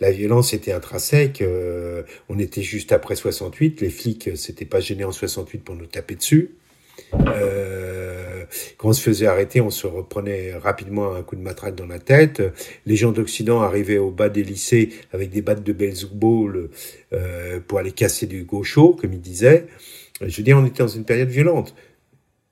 la 0.00 0.10
violence 0.10 0.52
était 0.52 0.72
intrinsèque. 0.72 1.42
Euh, 1.42 2.02
on 2.28 2.38
était 2.38 2.62
juste 2.62 2.92
après 2.92 3.16
68. 3.16 3.80
Les 3.80 3.90
flics 3.90 4.28
euh, 4.28 4.36
s'étaient 4.36 4.64
pas 4.64 4.80
gênés 4.80 5.04
en 5.04 5.12
68 5.12 5.58
pour 5.58 5.74
nous 5.74 5.86
taper 5.86 6.14
dessus. 6.14 6.56
Euh, 7.14 8.44
quand 8.76 8.88
on 8.90 8.92
se 8.92 9.02
faisait 9.02 9.26
arrêter, 9.26 9.60
on 9.60 9.70
se 9.70 9.86
reprenait 9.86 10.54
rapidement 10.54 11.14
un 11.14 11.22
coup 11.22 11.36
de 11.36 11.40
matraque 11.40 11.74
dans 11.74 11.86
la 11.86 11.98
tête. 11.98 12.42
Les 12.84 12.96
gens 12.96 13.12
d'Occident 13.12 13.60
arrivaient 13.62 13.98
au 13.98 14.10
bas 14.10 14.28
des 14.28 14.44
lycées 14.44 14.90
avec 15.12 15.30
des 15.30 15.42
battes 15.42 15.62
de 15.62 15.72
baseball 15.72 16.70
euh, 17.12 17.60
pour 17.66 17.78
aller 17.78 17.92
casser 17.92 18.26
du 18.26 18.44
gaucho, 18.44 18.94
comme 18.94 19.12
ils 19.12 19.20
disaient. 19.20 19.66
Je 20.20 20.36
veux 20.36 20.42
dire, 20.42 20.56
on 20.56 20.66
était 20.66 20.82
dans 20.82 20.88
une 20.88 21.04
période 21.04 21.28
violente. 21.28 21.74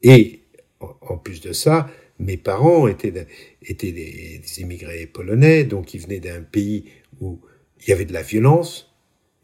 Et 0.02 0.40
en 0.80 1.16
plus 1.16 1.40
de 1.40 1.52
ça, 1.52 1.88
mes 2.18 2.36
parents 2.36 2.86
étaient, 2.86 3.26
étaient 3.62 3.92
des, 3.92 4.40
immigrés 4.60 5.06
polonais, 5.06 5.64
donc 5.64 5.94
ils 5.94 6.00
venaient 6.00 6.20
d'un 6.20 6.42
pays 6.42 6.84
où 7.20 7.40
il 7.80 7.88
y 7.88 7.92
avait 7.92 8.04
de 8.04 8.12
la 8.12 8.22
violence. 8.22 8.94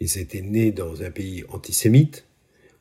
Ils 0.01 0.19
étaient 0.19 0.41
nés 0.41 0.73
dans 0.73 1.03
un 1.03 1.11
pays 1.11 1.45
antisémite, 1.49 2.27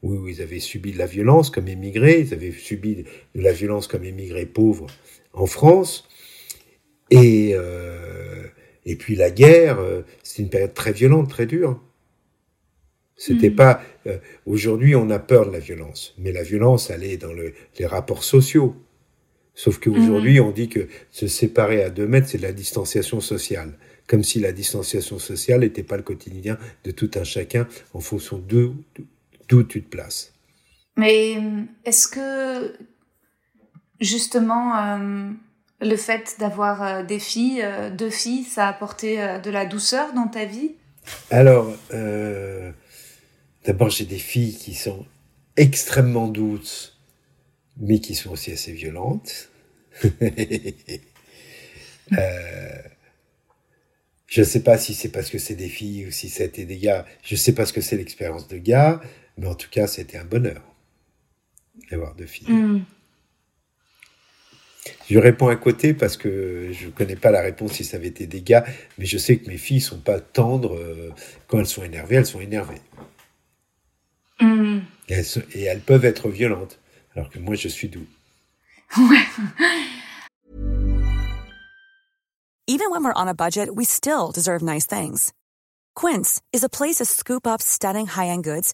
où 0.01 0.27
ils 0.27 0.41
avaient 0.41 0.59
subi 0.59 0.91
de 0.91 0.97
la 0.97 1.05
violence 1.05 1.49
comme 1.49 1.67
émigrés, 1.67 2.21
ils 2.21 2.33
avaient 2.33 2.51
subi 2.51 3.05
de 3.35 3.41
la 3.41 3.51
violence 3.51 3.87
comme 3.87 4.03
émigrés 4.03 4.45
pauvres 4.45 4.87
en 5.33 5.45
France. 5.45 6.07
Et, 7.11 7.51
euh, 7.53 8.45
et 8.85 8.95
puis 8.95 9.15
la 9.15 9.31
guerre, 9.31 9.79
euh, 9.79 10.01
c'était 10.23 10.43
une 10.43 10.49
période 10.49 10.73
très 10.73 10.91
violente, 10.91 11.29
très 11.29 11.45
dure. 11.45 11.81
C'était 13.17 13.49
mmh. 13.49 13.55
pas. 13.55 13.81
Euh, 14.07 14.17
aujourd'hui, 14.45 14.95
on 14.95 15.09
a 15.09 15.19
peur 15.19 15.45
de 15.45 15.51
la 15.51 15.59
violence, 15.59 16.15
mais 16.17 16.31
la 16.31 16.43
violence, 16.43 16.89
elle 16.89 17.03
est 17.03 17.17
dans 17.17 17.33
le, 17.33 17.53
les 17.77 17.85
rapports 17.85 18.23
sociaux. 18.23 18.75
Sauf 19.59 19.77
qu'aujourd'hui, 19.79 20.39
mhm. 20.39 20.45
on 20.45 20.51
dit 20.51 20.69
que 20.69 20.87
se 21.11 21.27
séparer 21.27 21.83
à 21.83 21.89
deux 21.89 22.07
mètres, 22.07 22.29
c'est 22.29 22.37
de 22.37 22.43
la 22.43 22.53
distanciation 22.53 23.19
sociale. 23.19 23.73
Comme 24.07 24.23
si 24.23 24.39
la 24.39 24.53
distanciation 24.53 25.19
sociale 25.19 25.59
n'était 25.59 25.83
pas 25.83 25.97
le 25.97 26.03
quotidien 26.03 26.57
de 26.85 26.91
tout 26.91 27.11
un 27.15 27.25
chacun 27.25 27.67
en 27.93 27.99
fonction 27.99 28.37
d'où 29.49 29.63
tu 29.63 29.83
te 29.83 29.89
places. 29.89 30.33
Mais 30.95 31.37
est-ce 31.85 32.07
que, 32.07 32.77
justement, 33.99 34.77
euh, 34.77 35.31
le 35.81 35.95
fait 35.95 36.35
d'avoir 36.39 36.83
euh, 36.83 37.03
des 37.03 37.19
filles, 37.19 37.61
euh, 37.63 37.89
deux 37.89 38.09
filles, 38.09 38.43
ça 38.43 38.67
a 38.67 38.69
apporté 38.69 39.17
de 39.43 39.49
la 39.49 39.65
douceur 39.65 40.13
dans 40.13 40.27
ta 40.27 40.45
vie? 40.45 40.75
Alors, 41.31 41.73
d'abord, 43.65 43.89
j'ai 43.89 44.05
des 44.05 44.19
filles 44.19 44.55
qui 44.55 44.75
sont 44.75 45.05
extrêmement 45.57 46.27
douces, 46.27 46.97
mais 47.77 47.99
qui 47.99 48.15
sont 48.15 48.31
aussi 48.31 48.51
assez 48.51 48.71
violentes. 48.71 49.49
euh, 50.03 50.17
je 54.27 54.41
ne 54.41 54.45
sais 54.45 54.61
pas 54.61 54.77
si 54.77 54.93
c'est 54.93 55.09
parce 55.09 55.29
que 55.29 55.37
c'est 55.37 55.55
des 55.55 55.67
filles 55.67 56.07
ou 56.07 56.11
si 56.11 56.29
c'était 56.29 56.65
des 56.65 56.77
gars. 56.77 57.05
Je 57.23 57.33
ne 57.33 57.37
sais 57.37 57.53
pas 57.53 57.65
ce 57.65 57.73
que 57.73 57.81
c'est 57.81 57.97
l'expérience 57.97 58.47
de 58.47 58.57
gars, 58.57 59.01
mais 59.39 59.47
en 59.47 59.55
tout 59.55 59.69
cas, 59.69 59.87
c'était 59.87 60.17
un 60.17 60.25
bonheur 60.25 60.61
d'avoir 61.89 62.13
deux 62.13 62.25
filles. 62.25 62.51
Mm. 62.51 62.83
Je 65.09 65.17
réponds 65.17 65.47
à 65.47 65.55
côté 65.55 65.93
parce 65.93 66.17
que 66.17 66.71
je 66.71 66.87
ne 66.87 66.91
connais 66.91 67.15
pas 67.15 67.31
la 67.31 67.41
réponse 67.41 67.73
si 67.73 67.83
ça 67.83 67.97
avait 67.97 68.07
été 68.07 68.27
des 68.27 68.41
gars, 68.41 68.65
mais 68.97 69.05
je 69.05 69.17
sais 69.17 69.37
que 69.37 69.49
mes 69.49 69.57
filles 69.57 69.81
sont 69.81 69.99
pas 69.99 70.19
tendres. 70.19 70.75
Euh, 70.75 71.11
quand 71.47 71.59
elles 71.59 71.67
sont 71.67 71.83
énervées, 71.83 72.15
elles 72.15 72.25
sont 72.25 72.41
énervées. 72.41 72.81
Mm. 74.41 74.79
et 75.09 75.63
elles 75.63 75.81
peuvent 75.81 76.05
être 76.05 76.29
violentes, 76.29 76.79
alors 77.15 77.29
que 77.29 77.39
moi, 77.39 77.55
je 77.55 77.67
suis 77.67 77.89
doux. 77.89 78.07
Even 82.67 82.91
when 82.91 83.03
we're 83.03 83.13
on 83.15 83.27
a 83.27 83.33
budget, 83.33 83.75
we 83.75 83.83
still 83.85 84.31
deserve 84.31 84.61
nice 84.61 84.85
things. 84.85 85.33
Quince 85.95 86.39
is 86.53 86.63
a 86.63 86.69
place 86.69 86.97
to 86.97 87.05
scoop 87.05 87.47
up 87.47 87.61
stunning 87.61 88.05
high-end 88.05 88.43
goods 88.43 88.73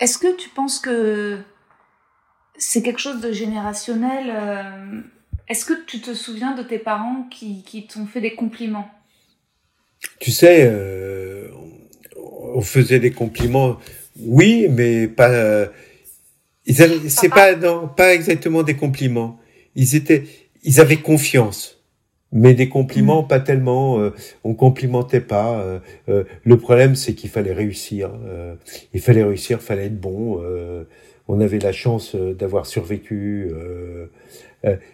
est-ce 0.00 0.18
que 0.18 0.36
tu 0.36 0.48
penses 0.48 0.78
que 0.78 1.38
c'est 2.58 2.82
quelque 2.82 3.00
chose 3.00 3.20
de 3.20 3.32
générationnel 3.32 4.32
euh, 4.34 5.00
Est-ce 5.48 5.64
que 5.64 5.84
tu 5.86 6.00
te 6.00 6.14
souviens 6.14 6.54
de 6.54 6.62
tes 6.62 6.78
parents 6.78 7.26
qui, 7.30 7.62
qui 7.64 7.86
t'ont 7.86 8.06
fait 8.06 8.20
des 8.20 8.34
compliments? 8.34 8.90
Tu 10.20 10.30
sais, 10.30 10.66
euh, 10.70 11.48
on 12.16 12.60
faisait 12.60 13.00
des 13.00 13.10
compliments, 13.10 13.78
oui, 14.18 14.68
mais 14.70 15.08
pas 15.08 15.68
c'est 16.66 17.28
pas 17.28 17.54
non, 17.54 17.88
pas 17.88 18.14
exactement 18.14 18.62
des 18.62 18.76
compliments. 18.76 19.38
Ils 19.74 19.94
étaient, 19.94 20.24
ils 20.62 20.80
avaient 20.80 20.96
confiance, 20.96 21.75
mais 22.36 22.54
des 22.54 22.68
compliments 22.68 23.22
mm. 23.22 23.28
pas 23.28 23.40
tellement. 23.40 23.98
Euh, 23.98 24.12
on 24.44 24.54
complimentait 24.54 25.20
pas. 25.20 25.58
Euh, 25.58 25.78
euh, 26.08 26.24
le 26.44 26.56
problème, 26.56 26.94
c'est 26.94 27.14
qu'il 27.14 27.30
fallait 27.30 27.52
réussir. 27.52 28.10
il 28.94 29.00
fallait 29.00 29.24
réussir, 29.24 29.60
fallait 29.60 29.86
être 29.86 30.00
bon. 30.00 30.40
on 31.28 31.40
avait 31.40 31.58
la 31.58 31.72
chance 31.72 32.14
d'avoir 32.14 32.66
survécu. 32.66 33.50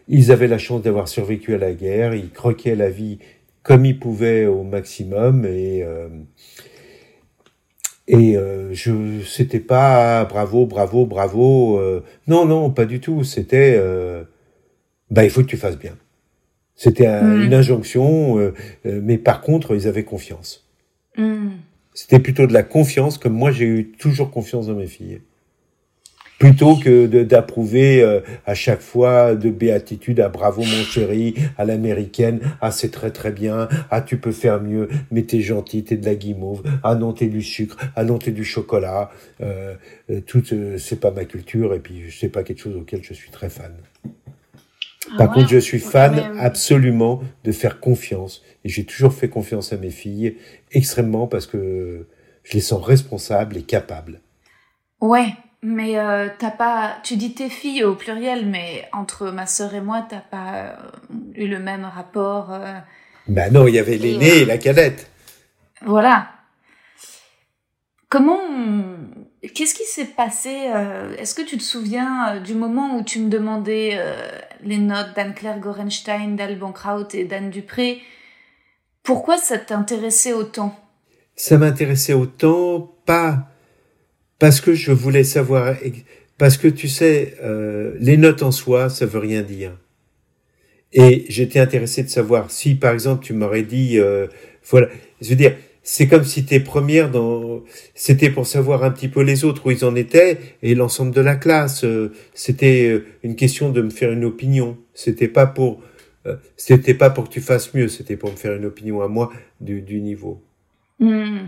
ils 0.08 0.32
avaient 0.32 0.48
la 0.48 0.58
chance 0.58 0.82
d'avoir 0.82 1.08
survécu 1.08 1.54
à 1.54 1.58
la 1.58 1.72
guerre. 1.72 2.14
Ils 2.14 2.30
croquaient 2.30 2.76
la 2.76 2.90
vie 2.90 3.18
comme 3.62 3.84
ils 3.84 3.98
pouvaient 3.98 4.46
au 4.46 4.62
maximum 4.64 5.44
et 5.44 5.84
et 8.08 8.36
euh, 8.36 8.74
je, 8.74 9.22
c'était 9.24 9.60
pas 9.60 10.24
bravo, 10.24 10.66
bravo, 10.66 11.06
bravo. 11.06 11.78
Euh, 11.78 12.02
non, 12.26 12.44
non, 12.46 12.70
pas 12.70 12.84
du 12.84 13.00
tout. 13.00 13.24
C'était, 13.24 13.76
euh, 13.78 14.24
bah, 15.10 15.24
il 15.24 15.30
faut 15.30 15.40
que 15.42 15.46
tu 15.46 15.56
fasses 15.56 15.78
bien. 15.78 15.96
C'était 16.82 17.06
mm. 17.06 17.42
une 17.42 17.54
injonction, 17.54 18.40
euh, 18.40 18.52
mais 18.84 19.16
par 19.16 19.40
contre, 19.40 19.76
ils 19.76 19.86
avaient 19.86 20.02
confiance. 20.02 20.66
Mm. 21.16 21.50
C'était 21.94 22.18
plutôt 22.18 22.48
de 22.48 22.52
la 22.52 22.64
confiance, 22.64 23.18
comme 23.18 23.34
moi, 23.34 23.52
j'ai 23.52 23.66
eu 23.66 23.92
toujours 23.92 24.32
confiance 24.32 24.66
dans 24.66 24.74
mes 24.74 24.88
filles. 24.88 25.20
plutôt 26.40 26.74
que 26.74 27.06
d'approuver 27.22 28.02
euh, 28.02 28.18
à 28.46 28.54
chaque 28.54 28.80
fois 28.80 29.36
de 29.36 29.48
béatitude 29.48 30.18
à 30.18 30.28
bravo 30.28 30.62
mon 30.62 30.82
chéri, 30.82 31.36
à 31.56 31.64
l'américaine, 31.64 32.40
ah 32.60 32.72
c'est 32.72 32.90
très 32.90 33.12
très 33.12 33.30
bien, 33.30 33.68
ah 33.92 34.00
tu 34.00 34.16
peux 34.16 34.32
faire 34.32 34.60
mieux, 34.60 34.88
mais 35.12 35.22
t'es 35.22 35.40
gentil, 35.40 35.84
t'es 35.84 35.96
de 35.96 36.04
la 36.04 36.16
guimauve, 36.16 36.64
ah 36.82 36.96
non 36.96 37.12
t'es 37.12 37.28
du 37.28 37.42
sucre, 37.42 37.76
ah 37.94 38.02
non 38.02 38.18
t'es 38.18 38.32
du 38.32 38.44
chocolat, 38.44 39.12
euh, 39.40 39.76
euh 40.10 40.20
tout 40.26 40.42
euh, 40.52 40.78
c'est 40.78 40.98
pas 40.98 41.12
ma 41.12 41.26
culture 41.26 41.74
et 41.74 41.78
puis 41.78 42.06
c'est 42.10 42.28
pas 42.28 42.42
quelque 42.42 42.60
chose 42.60 42.74
auquel 42.74 43.04
je 43.04 43.14
suis 43.14 43.30
très 43.30 43.48
fan. 43.48 43.72
Ah 45.10 45.16
Par 45.18 45.32
contre, 45.32 45.48
je 45.48 45.58
suis 45.58 45.80
fan 45.80 46.36
absolument 46.38 47.22
de 47.44 47.52
faire 47.52 47.80
confiance 47.80 48.42
et 48.64 48.68
j'ai 48.68 48.84
toujours 48.84 49.12
fait 49.12 49.28
confiance 49.28 49.72
à 49.72 49.76
mes 49.76 49.90
filles 49.90 50.36
extrêmement 50.70 51.26
parce 51.26 51.46
que 51.46 52.06
je 52.44 52.52
les 52.54 52.60
sens 52.60 52.84
responsables 52.84 53.56
et 53.56 53.62
capables. 53.62 54.20
Ouais, 55.00 55.34
mais 55.62 55.98
euh, 55.98 56.28
t'as 56.38 56.50
pas, 56.50 56.98
tu 57.02 57.16
dis 57.16 57.34
tes 57.34 57.48
filles 57.48 57.84
au 57.84 57.94
pluriel, 57.94 58.46
mais 58.46 58.88
entre 58.92 59.30
ma 59.30 59.46
sœur 59.46 59.74
et 59.74 59.80
moi, 59.80 60.06
t'as 60.08 60.20
pas 60.20 60.54
euh, 60.54 60.74
eu 61.34 61.48
le 61.48 61.58
même 61.58 61.84
rapport. 61.84 62.52
Euh... 62.52 62.78
Ben 63.28 63.52
non, 63.52 63.66
il 63.66 63.74
y 63.74 63.78
avait 63.78 63.96
l'aînée 63.96 64.38
et, 64.38 64.44
la 64.44 64.58
cadette. 64.58 65.08
Voilà. 65.82 66.28
Comment, 68.08 68.40
qu'est-ce 69.54 69.74
qui 69.74 69.84
s'est 69.84 70.04
passé 70.04 70.68
euh, 70.74 71.16
Est-ce 71.16 71.34
que 71.34 71.42
tu 71.42 71.56
te 71.56 71.62
souviens 71.62 72.40
du 72.40 72.54
moment 72.54 72.96
où 72.96 73.02
tu 73.02 73.20
me 73.20 73.28
demandais 73.28 73.98
les 74.62 74.78
notes 74.78 75.14
d'Anne-Claire 75.14 75.60
Gorenstein, 75.60 76.36
d'Alban 76.36 76.72
Kraut 76.72 77.08
et 77.14 77.24
d'Anne 77.24 77.50
Dupré 77.50 78.00
Pourquoi 79.02 79.38
ça 79.38 79.58
t'intéressait 79.58 80.32
autant? 80.32 80.78
Ça 81.36 81.58
m'intéressait 81.58 82.12
autant, 82.12 82.94
pas 83.06 83.48
parce 84.38 84.60
que 84.60 84.74
je 84.74 84.90
voulais 84.90 85.24
savoir, 85.24 85.76
parce 86.36 86.56
que 86.56 86.66
tu 86.66 86.88
sais, 86.88 87.36
euh, 87.42 87.94
les 88.00 88.16
notes 88.16 88.42
en 88.42 88.50
soi, 88.50 88.90
ça 88.90 89.06
veut 89.06 89.20
rien 89.20 89.42
dire. 89.42 89.78
Et 90.92 91.24
j'étais 91.28 91.60
intéressé 91.60 92.02
de 92.02 92.08
savoir 92.08 92.50
si, 92.50 92.74
par 92.74 92.92
exemple, 92.92 93.24
tu 93.24 93.32
m'aurais 93.32 93.62
dit, 93.62 93.98
euh, 93.98 94.26
voilà, 94.68 94.88
je 95.20 95.30
veux 95.30 95.36
dire, 95.36 95.56
c'est 95.82 96.06
comme 96.06 96.24
si 96.24 96.44
tes 96.44 96.60
premières 96.60 97.10
dans, 97.10 97.62
c'était 97.94 98.30
pour 98.30 98.46
savoir 98.46 98.84
un 98.84 98.90
petit 98.90 99.08
peu 99.08 99.22
les 99.22 99.44
autres 99.44 99.66
où 99.66 99.70
ils 99.70 99.84
en 99.84 99.94
étaient 99.96 100.38
et 100.62 100.74
l'ensemble 100.74 101.12
de 101.12 101.20
la 101.20 101.36
classe. 101.36 101.84
Euh, 101.84 102.12
c'était 102.34 102.88
euh, 102.88 103.04
une 103.22 103.34
question 103.34 103.70
de 103.70 103.82
me 103.82 103.90
faire 103.90 104.12
une 104.12 104.24
opinion. 104.24 104.76
C'était 104.94 105.28
pas 105.28 105.46
pour, 105.46 105.82
euh, 106.26 106.36
c'était 106.56 106.94
pas 106.94 107.10
pour 107.10 107.24
que 107.24 107.30
tu 107.30 107.40
fasses 107.40 107.74
mieux. 107.74 107.88
C'était 107.88 108.16
pour 108.16 108.30
me 108.30 108.36
faire 108.36 108.54
une 108.54 108.64
opinion 108.64 109.02
à 109.02 109.08
moi 109.08 109.32
du, 109.60 109.82
du 109.82 110.00
niveau. 110.00 110.40
Mmh. 111.00 111.46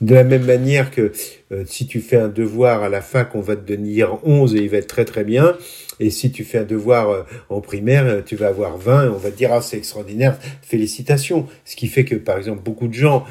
De 0.00 0.14
la 0.14 0.24
même 0.24 0.44
manière 0.44 0.90
que 0.90 1.12
euh, 1.52 1.64
si 1.66 1.86
tu 1.86 2.00
fais 2.00 2.16
un 2.16 2.28
devoir 2.28 2.82
à 2.82 2.88
la 2.88 3.02
fac, 3.02 3.34
on 3.34 3.40
va 3.40 3.56
te 3.56 3.66
donner 3.66 4.04
11 4.22 4.54
et 4.54 4.60
il 4.60 4.68
va 4.70 4.78
être 4.78 4.86
très 4.86 5.04
très 5.04 5.24
bien. 5.24 5.56
Et 5.98 6.10
si 6.10 6.30
tu 6.30 6.44
fais 6.44 6.58
un 6.58 6.64
devoir 6.64 7.10
euh, 7.10 7.22
en 7.48 7.60
primaire, 7.60 8.06
euh, 8.06 8.22
tu 8.24 8.36
vas 8.36 8.48
avoir 8.48 8.78
20 8.78 9.06
et 9.06 9.08
on 9.08 9.16
va 9.16 9.30
te 9.30 9.36
dire 9.36 9.52
ah 9.52 9.60
c'est 9.60 9.76
extraordinaire, 9.76 10.38
félicitations. 10.62 11.46
Ce 11.64 11.76
qui 11.76 11.88
fait 11.88 12.04
que 12.04 12.14
par 12.14 12.38
exemple 12.38 12.62
beaucoup 12.62 12.88
de 12.88 12.94
gens 12.94 13.24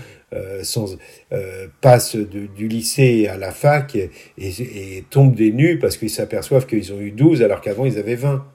sans, 0.63 0.98
passent 1.81 2.15
du 2.15 2.67
lycée 2.67 3.27
à 3.27 3.38
la 3.38 3.51
fac 3.51 3.98
et, 4.38 5.03
tombent 5.09 5.36
des 5.36 5.51
nues 5.51 5.79
parce 5.79 5.98
qu'ils 5.98 6.09
s'aperçoivent 6.09 6.65
qu'ils 6.65 6.93
ont 6.93 7.00
eu 7.00 7.12
12 7.12 7.41
alors 7.41 7.62
qu'avant 7.62 7.86
ils 7.86 7.98
avaient 7.98 8.15
20. 8.15 8.45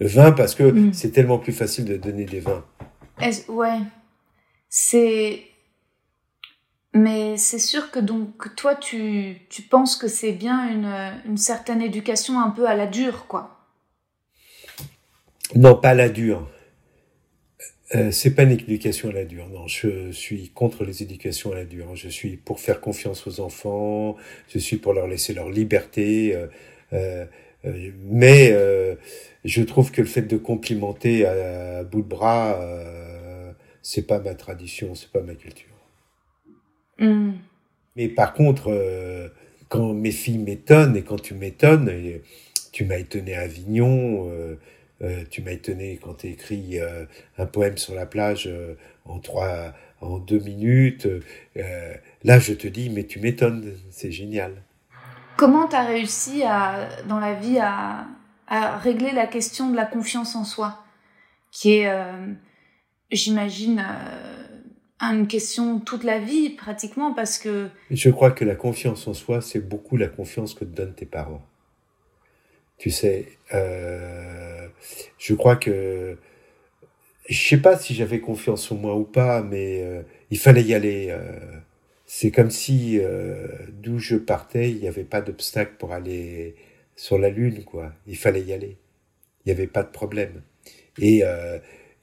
20 0.00 0.32
parce 0.32 0.54
que 0.54 0.64
mm. 0.64 0.92
c'est 0.92 1.10
tellement 1.10 1.38
plus 1.38 1.52
facile 1.52 1.84
de 1.84 1.96
donner 1.96 2.24
des 2.24 2.40
20. 2.40 2.64
Ouais. 3.48 3.78
C'est 4.68 5.42
mais 6.92 7.36
c'est 7.36 7.60
sûr 7.60 7.90
que 7.90 8.00
donc 8.00 8.54
toi, 8.56 8.74
tu, 8.74 9.36
tu 9.48 9.62
penses 9.62 9.96
que 9.96 10.08
c'est 10.08 10.32
bien 10.32 10.68
une, 10.68 11.20
une 11.24 11.36
certaine 11.36 11.82
éducation 11.82 12.40
un 12.40 12.50
peu 12.50 12.66
à 12.66 12.74
la 12.74 12.86
dure, 12.86 13.26
quoi. 13.28 13.58
Non, 15.54 15.76
pas 15.76 15.90
à 15.90 15.94
la 15.94 16.08
dure. 16.08 16.48
Euh, 17.96 18.10
c'est 18.12 18.34
pas 18.34 18.44
une 18.44 18.52
éducation 18.52 19.08
à 19.08 19.12
la 19.12 19.24
dure. 19.24 19.48
Non, 19.48 19.66
je 19.66 20.12
suis 20.12 20.50
contre 20.50 20.84
les 20.84 21.02
éducations 21.02 21.52
à 21.52 21.56
la 21.56 21.64
dure. 21.64 21.96
Je 21.96 22.08
suis 22.08 22.36
pour 22.36 22.60
faire 22.60 22.80
confiance 22.80 23.26
aux 23.26 23.40
enfants. 23.40 24.16
Je 24.48 24.58
suis 24.58 24.76
pour 24.76 24.92
leur 24.92 25.08
laisser 25.08 25.34
leur 25.34 25.50
liberté. 25.50 26.34
Euh, 26.34 26.46
euh, 26.92 27.26
mais 28.04 28.54
je 29.44 29.62
trouve 29.62 29.90
que 29.90 30.00
le 30.00 30.06
fait 30.06 30.22
de 30.22 30.36
complimenter 30.36 31.26
à, 31.26 31.78
à 31.78 31.84
bout 31.84 32.02
de 32.02 32.08
bras, 32.08 32.60
c'est 33.82 34.06
pas 34.06 34.20
ma 34.20 34.34
tradition, 34.34 34.94
c'est 34.94 35.10
pas 35.10 35.22
ma 35.22 35.34
culture. 35.34 35.66
Mm. 36.98 37.32
Mais 37.96 38.08
par 38.08 38.34
contre, 38.34 38.72
quand 39.68 39.92
mes 39.92 40.12
filles 40.12 40.38
m'étonnent 40.38 40.96
et 40.96 41.02
quand 41.02 41.20
tu 41.20 41.34
m'étonnes, 41.34 41.92
tu 42.72 42.84
m'as 42.84 42.98
étonné 42.98 43.34
à 43.34 43.42
Avignon, 43.42 44.30
euh, 45.02 45.20
euh, 45.20 45.24
tu 45.30 45.42
m'as 45.42 45.52
étonné 45.52 45.98
quand 46.02 46.14
tu 46.14 46.28
écrit 46.28 46.78
un 47.38 47.46
poème 47.46 47.76
sur 47.78 47.94
la 47.94 48.06
plage 48.06 48.48
en 49.04 49.18
trois, 49.18 49.74
en 50.00 50.18
deux 50.18 50.40
minutes. 50.40 51.08
là, 52.24 52.38
je 52.38 52.52
te 52.54 52.68
dis, 52.68 52.90
mais 52.90 53.04
tu 53.04 53.20
m'étonnes, 53.20 53.72
c'est 53.90 54.12
génial. 54.12 54.62
Comment 55.36 55.68
tu 55.68 55.76
as 55.76 55.84
réussi 55.84 56.42
à, 56.44 56.88
dans 57.08 57.18
la 57.18 57.34
vie 57.34 57.58
à, 57.58 58.06
à, 58.46 58.76
régler 58.78 59.12
la 59.12 59.26
question 59.26 59.70
de 59.70 59.76
la 59.76 59.86
confiance 59.86 60.36
en 60.36 60.44
soi, 60.44 60.84
qui 61.50 61.78
est, 61.78 61.90
j'imagine, 63.10 63.84
une 65.00 65.26
question 65.26 65.80
toute 65.80 66.04
la 66.04 66.18
vie 66.18 66.50
pratiquement 66.50 67.14
parce 67.14 67.38
que... 67.38 67.68
Je 67.90 68.10
crois 68.10 68.32
que 68.32 68.44
la 68.44 68.54
confiance 68.54 69.08
en 69.08 69.14
soi, 69.14 69.40
c'est 69.40 69.66
beaucoup 69.66 69.96
la 69.96 70.08
confiance 70.08 70.54
que 70.54 70.64
te 70.64 70.76
donnent 70.76 70.94
tes 70.94 71.06
parents. 71.06 71.42
Tu 72.80 72.90
sais, 72.90 73.26
euh, 73.52 74.66
je 75.18 75.34
crois 75.34 75.56
que... 75.56 76.16
Je 77.28 77.48
sais 77.48 77.58
pas 77.58 77.78
si 77.78 77.94
j'avais 77.94 78.20
confiance 78.20 78.72
en 78.72 78.76
moi 78.76 78.96
ou 78.96 79.04
pas, 79.04 79.42
mais 79.42 79.82
euh, 79.82 80.02
il 80.30 80.38
fallait 80.38 80.62
y 80.64 80.72
aller. 80.72 81.08
Euh, 81.10 81.20
c'est 82.06 82.30
comme 82.30 82.50
si 82.50 82.98
d'où 83.68 83.98
je 83.98 84.16
partais, 84.16 84.70
il 84.70 84.78
n'y 84.78 84.88
avait 84.88 85.04
pas 85.04 85.20
d'obstacle 85.20 85.74
pour 85.78 85.92
aller 85.92 86.56
sur 86.96 87.18
la 87.18 87.28
lune, 87.28 87.64
quoi. 87.64 87.92
Il 88.06 88.16
fallait 88.16 88.42
y 88.42 88.54
aller. 88.54 88.78
Il 89.44 89.48
n'y 89.48 89.52
avait 89.52 89.66
pas 89.66 89.82
de 89.82 89.90
problème. 89.90 90.40
Et, 90.98 91.22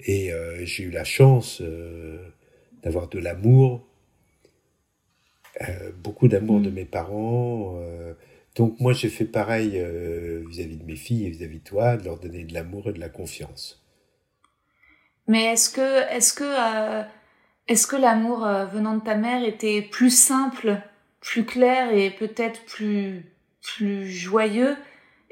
et 0.06 0.32
j'ai 0.64 0.84
eu 0.84 0.92
la 0.92 1.04
chance 1.04 1.62
d'avoir 2.84 3.10
de 3.10 3.18
l'amour, 3.18 3.86
beaucoup 6.04 6.28
d'amour 6.28 6.62
de 6.62 6.70
mm. 6.70 6.74
mes 6.74 6.86
parents. 6.86 7.78
Euh, 8.60 8.64
donc 8.64 8.80
moi 8.80 8.94
j'ai 8.94 9.10
fait 9.10 9.26
pareil 9.26 9.74
euh, 9.76 10.44
vis-à-vis 10.50 10.78
de 10.78 10.86
mes 10.86 10.96
filles 10.96 11.26
et 11.26 11.30
vis-à-vis 11.30 11.60
de 11.60 11.64
toi, 11.64 11.98
de 11.98 12.06
leur 12.06 12.20
donner 12.20 12.44
de 12.44 12.54
l'amour 12.54 12.90
et 12.90 12.94
de 12.94 13.00
la 13.00 13.10
confiance. 13.10 13.84
Mais 15.28 15.46
est-ce 15.46 15.70
que 15.70 16.12
est-ce 16.12 16.34
que 16.34 17.04
est-ce 17.68 17.86
que 17.86 17.98
l'amour 17.98 18.48
venant 18.72 18.96
de 18.96 19.04
ta 19.04 19.16
mère 19.16 19.44
était 19.44 19.82
plus 19.82 20.10
simple, 20.10 20.82
plus 21.20 21.46
clair 21.46 21.94
et 21.94 22.12
peut-être 22.12 22.64
plus 22.66 23.26
plus 23.62 24.10
joyeux? 24.10 24.78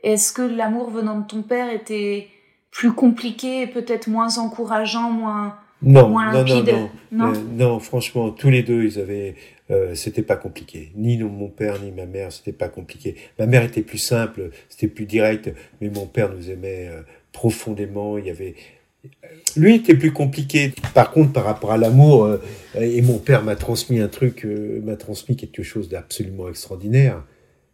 Est-ce 0.03 0.33
que 0.33 0.41
l'amour 0.41 0.89
venant 0.89 1.19
de 1.19 1.25
ton 1.25 1.41
père 1.41 1.71
était 1.71 2.29
plus 2.71 2.91
compliqué 2.91 3.61
et 3.61 3.67
peut-être 3.67 4.07
moins 4.07 4.37
encourageant, 4.37 5.09
moins 5.09 5.57
non, 5.81 6.09
non, 6.09 6.45
non, 6.45 6.89
non, 7.11 7.33
euh, 7.33 7.35
non, 7.51 7.79
franchement, 7.79 8.31
tous 8.31 8.49
les 8.49 8.63
deux, 8.63 8.85
ils 8.85 8.99
avaient, 8.99 9.35
euh, 9.69 9.93
c'était 9.93 10.21
pas 10.21 10.37
compliqué. 10.37 10.91
Ni 10.95 11.17
mon 11.17 11.49
père 11.49 11.81
ni 11.81 11.91
ma 11.91 12.05
mère, 12.05 12.31
c'était 12.31 12.53
pas 12.53 12.69
compliqué. 12.69 13.15
Ma 13.37 13.45
mère 13.45 13.63
était 13.63 13.81
plus 13.81 13.97
simple, 13.97 14.51
c'était 14.69 14.87
plus 14.87 15.05
direct, 15.05 15.51
mais 15.81 15.89
mon 15.89 16.07
père 16.07 16.33
nous 16.33 16.49
aimait 16.49 16.87
euh, 16.87 17.01
profondément. 17.33 18.17
Il 18.17 18.25
y 18.25 18.29
avait, 18.29 18.55
lui 19.57 19.75
était 19.75 19.95
plus 19.95 20.13
compliqué. 20.13 20.73
Par 20.93 21.11
contre, 21.11 21.33
par 21.33 21.43
rapport 21.43 21.71
à 21.71 21.77
l'amour, 21.77 22.25
euh, 22.25 22.37
et 22.79 23.01
mon 23.01 23.19
père 23.19 23.43
m'a 23.43 23.55
transmis 23.55 23.99
un 23.99 24.07
truc, 24.07 24.45
m'a 24.45 24.95
transmis 24.95 25.35
quelque 25.35 25.61
chose 25.61 25.89
d'absolument 25.89 26.47
extraordinaire, 26.47 27.23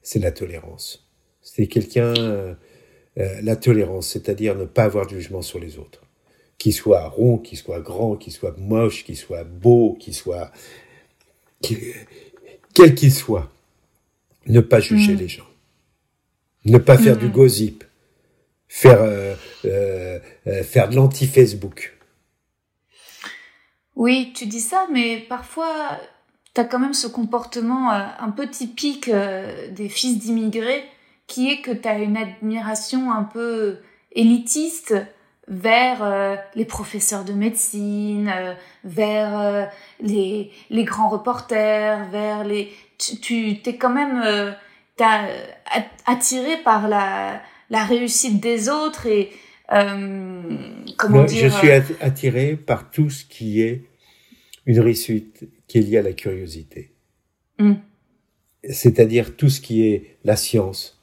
c'est 0.02 0.20
la 0.20 0.32
tolérance. 0.32 1.08
C'est 1.42 1.68
quelqu'un, 1.68 2.14
la 3.16 3.56
tolérance, 3.56 4.10
c'est-à-dire 4.10 4.56
ne 4.56 4.66
pas 4.66 4.84
avoir 4.84 5.08
de 5.08 5.12
jugement 5.12 5.42
sur 5.42 5.60
les 5.60 5.78
autres 5.80 6.04
qu'il 6.62 6.74
soit 6.76 7.08
rond, 7.08 7.40
qu'il 7.40 7.58
soit 7.58 7.80
grand, 7.80 8.16
qu'il 8.16 8.32
soit 8.32 8.56
moche, 8.56 9.04
qu'il 9.04 9.18
soit 9.18 9.44
beau, 9.44 9.98
qu'il 10.00 10.14
soit... 10.14 10.52
quel 12.76 12.94
qu'il 12.94 13.12
soit, 13.12 13.52
ne 14.46 14.60
pas 14.60 14.80
juger 14.80 15.14
mm. 15.14 15.18
les 15.18 15.28
gens. 15.28 15.48
Ne 16.66 16.78
pas 16.78 17.00
faire 17.00 17.18
du 17.18 17.30
gossip. 17.30 17.84
Faire, 18.68 19.02
euh, 19.02 19.34
euh, 19.66 20.20
euh, 20.46 20.64
faire 20.64 20.88
de 20.88 20.96
l'anti-Facebook. 20.96 21.98
Oui, 23.96 24.32
tu 24.36 24.46
dis 24.46 24.62
ça, 24.62 24.86
mais 24.94 25.18
parfois, 25.18 26.00
tu 26.54 26.62
as 26.62 26.66
quand 26.66 26.80
même 26.80 26.94
ce 26.94 27.08
comportement 27.08 27.90
un 27.90 28.30
peu 28.30 28.48
typique 28.48 29.10
des 29.10 29.90
fils 29.90 30.20
d'immigrés, 30.20 30.84
qui 31.26 31.50
est 31.50 31.62
que 31.62 31.72
tu 31.72 31.88
as 31.88 31.98
une 31.98 32.18
admiration 32.18 33.12
un 33.12 33.24
peu 33.24 33.80
élitiste 34.12 34.94
vers 35.48 36.04
euh, 36.04 36.36
les 36.56 36.66
professeurs 36.66 37.26
de 37.26 37.34
médecine, 37.34 38.32
euh, 38.34 38.54
vers 38.84 39.40
euh, 39.40 39.66
les, 40.00 40.52
les 40.70 40.84
grands 40.84 41.10
reporters, 41.10 42.10
vers 42.10 42.44
les... 42.44 42.72
Tu 42.98 43.62
t'es 43.62 43.78
quand 43.78 43.90
même... 43.90 44.56
attiré 46.06 46.58
par 46.64 46.88
la, 46.88 47.42
la 47.72 47.84
réussite 47.84 48.40
des 48.40 48.70
autres 48.70 49.08
et 49.08 49.32
comment 50.98 51.24
dire 51.24 51.50
Je 51.50 51.50
suis 51.50 51.72
attiré 51.72 52.56
par 52.56 52.92
tout 52.92 53.10
ce 53.10 53.26
qui 53.26 53.62
est 53.62 53.86
une 54.68 54.80
réussite 54.80 55.50
qui 55.68 55.80
est 55.80 55.82
liée 55.82 55.98
à 55.98 56.04
la 56.04 56.14
curiosité. 56.14 56.92
Hmm. 57.58 57.76
C'est-à-dire 58.70 59.36
tout 59.36 59.50
ce 59.50 59.60
qui 59.60 59.88
est 59.88 60.18
la 60.24 60.36
science, 60.36 61.02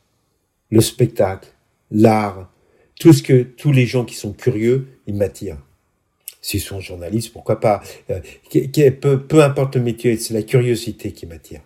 le 0.71 0.81
spectacle, 0.81 1.49
l'art, 1.91 2.53
tout 2.99 3.13
ce 3.13 3.23
que 3.23 3.43
tous 3.43 3.73
les 3.73 3.87
gens 3.87 4.05
qui 4.05 4.15
sont 4.15 4.33
curieux, 4.33 4.87
ils 5.07 5.15
m'attirent. 5.15 5.59
S'ils 6.41 6.61
sont 6.61 6.81
journalistes, 6.81 7.33
pourquoi 7.33 7.61
pas. 7.61 7.83
Euh, 8.11 8.21
peu, 9.01 9.21
peu 9.21 9.43
importe 9.43 9.77
le 9.77 9.83
métier, 9.83 10.17
c'est 10.17 10.35
la 10.35 10.43
curiosité 10.43 11.13
qui 11.13 11.27
m'attire. 11.27 11.61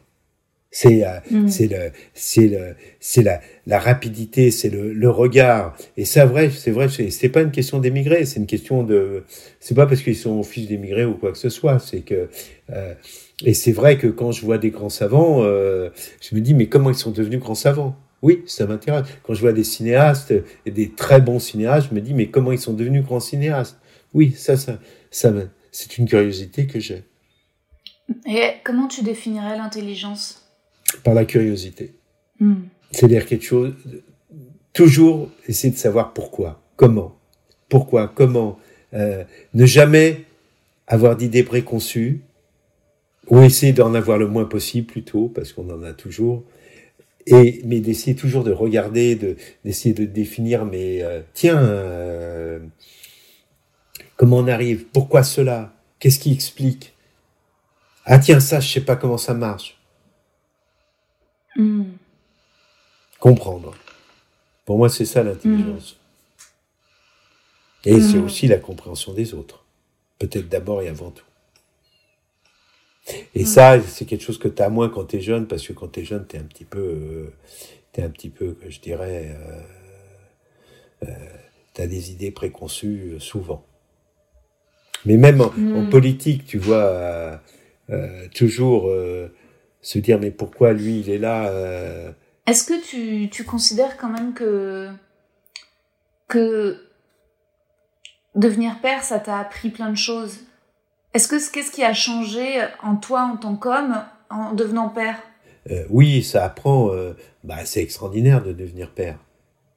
C'est 0.74 1.06
euh, 1.06 1.18
mm. 1.30 1.48
c'est 1.48 1.66
le 1.66 1.90
c'est 2.14 2.48
le 2.48 2.74
c'est 2.98 3.22
la 3.22 3.42
la 3.66 3.78
rapidité, 3.78 4.50
c'est 4.50 4.70
le, 4.70 4.94
le 4.94 5.10
regard. 5.10 5.76
Et 5.98 6.06
c'est 6.06 6.24
vrai, 6.24 6.48
c'est 6.50 6.70
vrai, 6.70 6.88
c'est 6.88 7.28
pas 7.28 7.42
une 7.42 7.50
question 7.50 7.78
d'émigrer, 7.78 8.24
c'est 8.24 8.40
une 8.40 8.46
question 8.46 8.82
de 8.82 9.24
c'est 9.60 9.74
pas 9.74 9.86
parce 9.86 10.00
qu'ils 10.00 10.16
sont 10.16 10.42
fils 10.42 10.66
d'émigrés 10.68 11.04
ou 11.04 11.14
quoi 11.14 11.30
que 11.30 11.38
ce 11.38 11.50
soit, 11.50 11.78
c'est 11.78 12.00
que 12.00 12.30
euh, 12.70 12.94
et 13.44 13.52
c'est 13.52 13.72
vrai 13.72 13.98
que 13.98 14.06
quand 14.06 14.32
je 14.32 14.46
vois 14.46 14.56
des 14.56 14.70
grands 14.70 14.88
savants, 14.88 15.42
euh, 15.42 15.90
je 16.22 16.34
me 16.34 16.40
dis 16.40 16.54
mais 16.54 16.66
comment 16.68 16.88
ils 16.88 16.96
sont 16.96 17.10
devenus 17.10 17.40
grands 17.40 17.54
savants? 17.54 17.94
Oui, 18.22 18.44
ça 18.46 18.66
m'intéresse. 18.66 19.06
Quand 19.24 19.34
je 19.34 19.40
vois 19.40 19.52
des 19.52 19.64
cinéastes 19.64 20.32
et 20.64 20.70
des 20.70 20.90
très 20.92 21.20
bons 21.20 21.40
cinéastes, 21.40 21.88
je 21.90 21.94
me 21.94 22.00
dis 22.00 22.14
mais 22.14 22.28
comment 22.30 22.52
ils 22.52 22.58
sont 22.58 22.72
devenus 22.72 23.04
grands 23.04 23.20
cinéastes? 23.20 23.78
Oui, 24.14 24.32
ça 24.32 24.56
ça 24.56 24.78
ça 25.10 25.32
c'est 25.70 25.98
une 25.98 26.06
curiosité 26.08 26.66
que 26.66 26.78
j'ai. 26.78 27.04
Et 28.26 28.54
comment 28.64 28.88
tu 28.88 29.02
définirais 29.02 29.56
l'intelligence? 29.56 30.48
Par 31.02 31.14
la 31.14 31.24
curiosité. 31.24 31.94
Hmm. 32.38 32.62
C'est-à-dire 32.90 33.26
quelque 33.26 33.44
chose, 33.44 33.74
toujours 34.72 35.30
essayer 35.48 35.72
de 35.72 35.78
savoir 35.78 36.12
pourquoi, 36.12 36.62
comment, 36.76 37.16
pourquoi, 37.68 38.08
comment, 38.08 38.58
euh, 38.92 39.24
ne 39.54 39.64
jamais 39.64 40.24
avoir 40.86 41.16
d'idées 41.16 41.44
préconçues, 41.44 42.20
ou 43.28 43.40
essayer 43.40 43.72
d'en 43.72 43.94
avoir 43.94 44.18
le 44.18 44.26
moins 44.26 44.44
possible 44.44 44.86
plutôt, 44.86 45.28
parce 45.28 45.52
qu'on 45.52 45.70
en 45.70 45.82
a 45.82 45.92
toujours, 45.92 46.44
et 47.26 47.62
mais 47.64 47.80
d'essayer 47.80 48.16
toujours 48.16 48.44
de 48.44 48.52
regarder, 48.52 49.14
de 49.14 49.36
d'essayer 49.64 49.94
de 49.94 50.04
définir, 50.04 50.64
mais 50.64 51.02
euh, 51.02 51.20
tiens, 51.34 51.62
euh, 51.62 52.58
comment 54.16 54.38
on 54.38 54.48
arrive, 54.48 54.86
pourquoi 54.92 55.22
cela, 55.22 55.72
qu'est-ce 55.98 56.18
qui 56.18 56.32
explique, 56.32 56.94
ah 58.04 58.18
tiens 58.18 58.40
ça, 58.40 58.60
je 58.60 58.72
sais 58.72 58.80
pas 58.80 58.96
comment 58.96 59.18
ça 59.18 59.34
marche, 59.34 59.78
Hmm. 61.56 61.84
Comprendre. 63.18 63.74
Pour 64.64 64.78
moi, 64.78 64.88
c'est 64.88 65.04
ça 65.04 65.22
l'intelligence. 65.22 65.96
Hmm. 67.84 67.88
Et 67.88 68.00
c'est 68.00 68.18
hmm. 68.18 68.24
aussi 68.24 68.46
la 68.46 68.58
compréhension 68.58 69.12
des 69.12 69.34
autres. 69.34 69.64
Peut-être 70.18 70.48
d'abord 70.48 70.82
et 70.82 70.88
avant 70.88 71.10
tout. 71.10 71.24
Et 73.34 73.44
ça, 73.44 73.80
c'est 73.80 74.04
quelque 74.04 74.22
chose 74.22 74.38
que 74.38 74.48
tu 74.48 74.62
as 74.62 74.68
moins 74.68 74.88
quand 74.88 75.04
tu 75.06 75.16
es 75.16 75.20
jeune, 75.20 75.46
parce 75.46 75.66
que 75.66 75.72
quand 75.72 75.88
tu 75.88 76.00
es 76.00 76.04
jeune, 76.04 76.26
tu 76.26 76.36
es 76.36 76.38
un 76.38 76.44
petit 76.44 76.64
peu, 76.64 76.78
euh, 76.78 77.34
es 77.94 78.02
un 78.02 78.10
petit 78.10 78.30
peu, 78.30 78.56
je 78.68 78.80
dirais, 78.80 79.36
euh, 79.36 81.08
euh, 81.08 81.14
tu 81.74 81.82
as 81.82 81.86
des 81.86 82.12
idées 82.12 82.30
préconçues 82.30 83.16
souvent. 83.18 83.64
Mais 85.04 85.16
même 85.16 85.40
en, 85.40 85.50
politique, 85.90 86.44
tu 86.46 86.58
vois, 86.58 87.40
toujours 88.34 88.88
se 89.80 89.98
dire 89.98 90.20
mais 90.20 90.30
pourquoi 90.30 90.72
lui 90.72 91.00
il 91.00 91.10
est 91.10 91.18
là 91.18 91.48
euh... 91.48 92.12
Est-ce 92.46 92.64
que 92.64 92.80
tu, 92.84 93.28
tu, 93.28 93.44
considères 93.44 93.96
quand 93.96 94.08
même 94.08 94.32
que 94.32 94.88
que 96.28 96.80
devenir 98.36 98.80
père 98.80 99.02
ça 99.02 99.18
t'a 99.18 99.38
appris 99.38 99.70
plein 99.70 99.90
de 99.90 99.96
choses? 99.96 100.38
Est-ce 101.14 101.28
que 101.28 101.52
qu'est-ce 101.52 101.70
qui 101.70 101.84
a 101.84 101.92
changé 101.92 102.62
en 102.82 102.96
toi 102.96 103.22
en 103.22 103.36
tant 103.36 103.54
qu'homme 103.56 104.02
en 104.30 104.52
devenant 104.52 104.88
père? 104.88 105.16
Euh, 105.70 105.84
Oui, 105.90 106.22
ça 106.22 106.44
apprend. 106.44 106.90
Euh, 106.90 107.12
bah, 107.44 107.64
c'est 107.64 107.82
extraordinaire 107.82 108.42
de 108.42 108.52
devenir 108.52 108.90
père. 108.90 109.18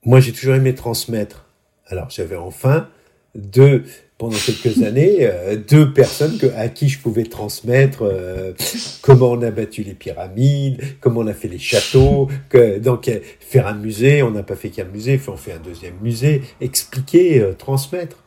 Moi, 0.03 0.19
j'ai 0.19 0.31
toujours 0.31 0.55
aimé 0.55 0.75
transmettre. 0.75 1.45
Alors, 1.87 2.09
j'avais 2.09 2.35
enfin 2.35 2.87
deux 3.35 3.83
pendant 4.17 4.37
quelques 4.37 4.81
années 4.83 5.17
euh, 5.21 5.55
deux 5.55 5.91
personnes 5.93 6.37
que, 6.37 6.47
à 6.55 6.69
qui 6.69 6.89
je 6.89 6.99
pouvais 6.99 7.23
transmettre 7.23 7.99
euh, 8.03 8.53
comment 9.01 9.31
on 9.31 9.41
a 9.41 9.51
battu 9.51 9.83
les 9.83 9.93
pyramides, 9.93 10.81
comment 11.01 11.21
on 11.21 11.27
a 11.27 11.33
fait 11.33 11.47
les 11.47 11.59
châteaux, 11.59 12.29
que, 12.49 12.79
donc 12.79 13.07
euh, 13.07 13.19
faire 13.39 13.67
un 13.67 13.73
musée, 13.73 14.23
on 14.23 14.31
n'a 14.31 14.43
pas 14.43 14.55
fait 14.55 14.69
qu'un 14.69 14.85
musée, 14.85 15.19
on 15.27 15.37
fait 15.37 15.53
un 15.53 15.59
deuxième 15.59 15.95
musée, 16.01 16.41
expliquer, 16.61 17.45
transmettre. 17.57 18.17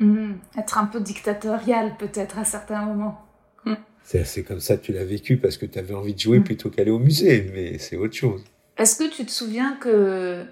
Mmh. 0.00 0.32
être 0.56 0.78
un 0.78 0.86
peu 0.86 0.98
dictatorial 0.98 1.96
peut-être 1.98 2.38
à 2.38 2.44
certains 2.46 2.82
moments. 2.82 3.20
Mmh. 3.66 3.74
C'est 4.02 4.42
comme 4.42 4.60
ça 4.60 4.78
que 4.78 4.82
tu 4.86 4.92
l'as 4.94 5.04
vécu 5.04 5.36
parce 5.36 5.58
que 5.58 5.66
tu 5.66 5.78
avais 5.78 5.92
envie 5.92 6.14
de 6.14 6.18
jouer 6.18 6.38
mmh. 6.38 6.44
plutôt 6.44 6.70
qu'aller 6.70 6.90
au 6.90 6.98
musée, 6.98 7.50
mais 7.52 7.76
c'est 7.76 7.96
autre 7.96 8.14
chose. 8.14 8.42
Est-ce 8.78 8.96
que 8.96 9.14
tu 9.14 9.26
te 9.26 9.30
souviens 9.30 9.76
que 9.76 10.46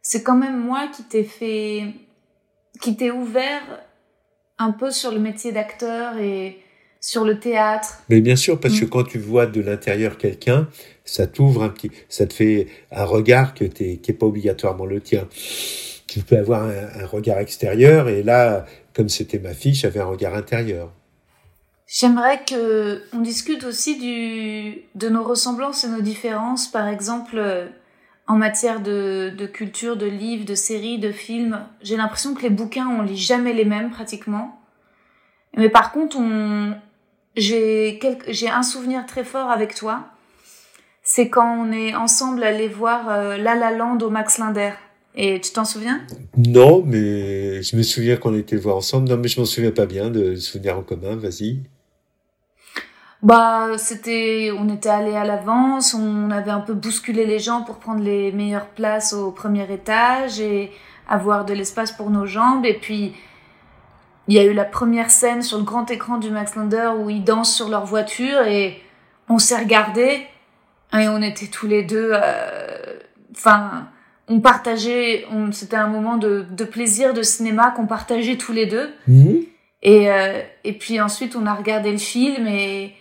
c'est 0.00 0.22
quand 0.22 0.36
même 0.36 0.58
moi 0.58 0.88
qui 0.94 1.02
t'ai 1.04 1.24
fait 1.24 1.92
qui 2.80 2.96
t'est 2.96 3.10
ouvert 3.10 3.62
un 4.58 4.72
peu 4.72 4.90
sur 4.90 5.12
le 5.12 5.18
métier 5.18 5.52
d'acteur 5.52 6.16
et 6.16 6.58
sur 6.98 7.24
le 7.24 7.38
théâtre? 7.38 8.02
Mais 8.08 8.22
bien 8.22 8.36
sûr, 8.36 8.58
parce 8.58 8.80
que 8.80 8.86
mm. 8.86 8.88
quand 8.88 9.04
tu 9.04 9.18
vois 9.18 9.46
de 9.46 9.60
l'intérieur 9.60 10.16
quelqu'un, 10.16 10.68
ça 11.04 11.26
t'ouvre 11.26 11.62
un 11.64 11.68
petit, 11.68 11.90
ça 12.08 12.26
te 12.26 12.32
fait 12.32 12.68
un 12.90 13.04
regard 13.04 13.52
que 13.52 13.64
t'es, 13.64 13.98
qui 13.98 14.10
est 14.10 14.14
pas 14.14 14.26
obligatoirement 14.26 14.86
le 14.86 15.02
tien. 15.02 15.28
Tu 16.06 16.20
peux 16.20 16.38
avoir 16.38 16.62
un, 16.64 17.06
regard 17.06 17.38
extérieur 17.38 18.08
et 18.08 18.22
là, 18.22 18.64
comme 18.94 19.08
c'était 19.08 19.38
ma 19.38 19.54
fille, 19.54 19.74
j'avais 19.74 20.00
un 20.00 20.06
regard 20.06 20.34
intérieur. 20.34 20.92
J'aimerais 21.86 22.44
que 22.44 23.02
on 23.12 23.20
discute 23.20 23.64
aussi 23.64 23.98
de 24.94 25.08
nos 25.08 25.22
ressemblances 25.22 25.84
et 25.84 25.88
nos 25.88 26.00
différences. 26.00 26.68
Par 26.68 26.88
exemple, 26.88 27.70
en 28.26 28.36
matière 28.36 28.80
de, 28.80 29.46
culture, 29.52 29.96
de 29.96 30.06
livres, 30.06 30.44
de 30.44 30.54
séries, 30.54 30.98
de 30.98 31.12
films. 31.12 31.64
J'ai 31.82 31.96
l'impression 31.96 32.34
que 32.34 32.42
les 32.42 32.50
bouquins, 32.50 32.88
on 32.88 33.02
lit 33.02 33.16
jamais 33.16 33.52
les 33.52 33.64
mêmes 33.64 33.90
pratiquement. 33.90 34.60
Mais 35.56 35.70
par 35.70 35.92
contre, 35.92 36.16
on, 36.18 36.74
j'ai 37.36 37.98
j'ai 38.28 38.48
un 38.48 38.62
souvenir 38.62 39.06
très 39.06 39.24
fort 39.24 39.50
avec 39.50 39.74
toi. 39.74 40.04
C'est 41.02 41.28
quand 41.28 41.60
on 41.60 41.70
est 41.70 41.94
ensemble 41.94 42.42
allé 42.42 42.66
voir 42.66 43.08
euh, 43.08 43.36
La 43.36 43.54
La 43.54 43.70
Land 43.70 43.98
au 44.00 44.10
Max 44.10 44.38
Linder. 44.38 44.72
Et 45.16 45.40
tu 45.40 45.50
t'en 45.52 45.64
souviens? 45.64 46.02
Non, 46.36 46.82
mais 46.84 47.62
je 47.62 47.74
me 47.76 47.82
souviens 47.82 48.16
qu'on 48.16 48.36
était 48.36 48.56
voir 48.56 48.76
ensemble. 48.76 49.08
Non, 49.08 49.16
mais 49.16 49.28
je 49.28 49.40
m'en 49.40 49.46
souviens 49.46 49.70
pas 49.70 49.86
bien 49.86 50.10
de 50.10 50.36
souvenir 50.36 50.76
en 50.78 50.82
commun. 50.82 51.16
Vas-y. 51.16 51.62
Bah, 53.22 53.78
c'était, 53.78 54.52
on 54.56 54.68
était 54.68 54.90
allé 54.90 55.14
à 55.16 55.24
l'avance, 55.24 55.94
on 55.94 56.30
avait 56.30 56.50
un 56.50 56.60
peu 56.60 56.74
bousculé 56.74 57.24
les 57.24 57.38
gens 57.38 57.62
pour 57.62 57.76
prendre 57.78 58.02
les 58.02 58.30
meilleures 58.30 58.68
places 58.68 59.14
au 59.14 59.32
premier 59.32 59.72
étage 59.72 60.38
et 60.38 60.70
avoir 61.08 61.46
de 61.46 61.54
l'espace 61.54 61.92
pour 61.92 62.10
nos 62.10 62.26
jambes. 62.26 62.66
Et 62.66 62.74
puis, 62.74 63.14
il 64.28 64.34
y 64.34 64.38
a 64.38 64.44
eu 64.44 64.52
la 64.52 64.66
première 64.66 65.10
scène 65.10 65.40
sur 65.40 65.56
le 65.56 65.64
grand 65.64 65.90
écran 65.90 66.18
du 66.18 66.30
Max 66.30 66.54
Lander 66.56 66.90
où 66.98 67.08
ils 67.08 67.24
dansent 67.24 67.54
sur 67.54 67.68
leur 67.68 67.86
voiture 67.86 68.42
et 68.42 68.82
on 69.28 69.38
s'est 69.38 69.56
regardé 69.56 70.26
et 70.92 71.08
on 71.08 71.22
était 71.22 71.46
tous 71.46 71.66
les 71.66 71.82
deux, 71.82 72.10
euh, 72.12 72.98
enfin, 73.34 73.88
on 74.28 74.40
partageait, 74.40 75.26
on, 75.30 75.52
c'était 75.52 75.76
un 75.76 75.88
moment 75.88 76.16
de, 76.16 76.44
de, 76.50 76.64
plaisir 76.64 77.14
de 77.14 77.22
cinéma 77.22 77.70
qu'on 77.70 77.86
partageait 77.86 78.36
tous 78.36 78.52
les 78.52 78.66
deux. 78.66 78.90
Mmh. 79.06 79.34
Et, 79.82 80.10
euh, 80.10 80.42
et 80.64 80.72
puis 80.72 81.00
ensuite, 81.00 81.36
on 81.36 81.46
a 81.46 81.54
regardé 81.54 81.92
le 81.92 81.98
film 81.98 82.46
et 82.48 82.94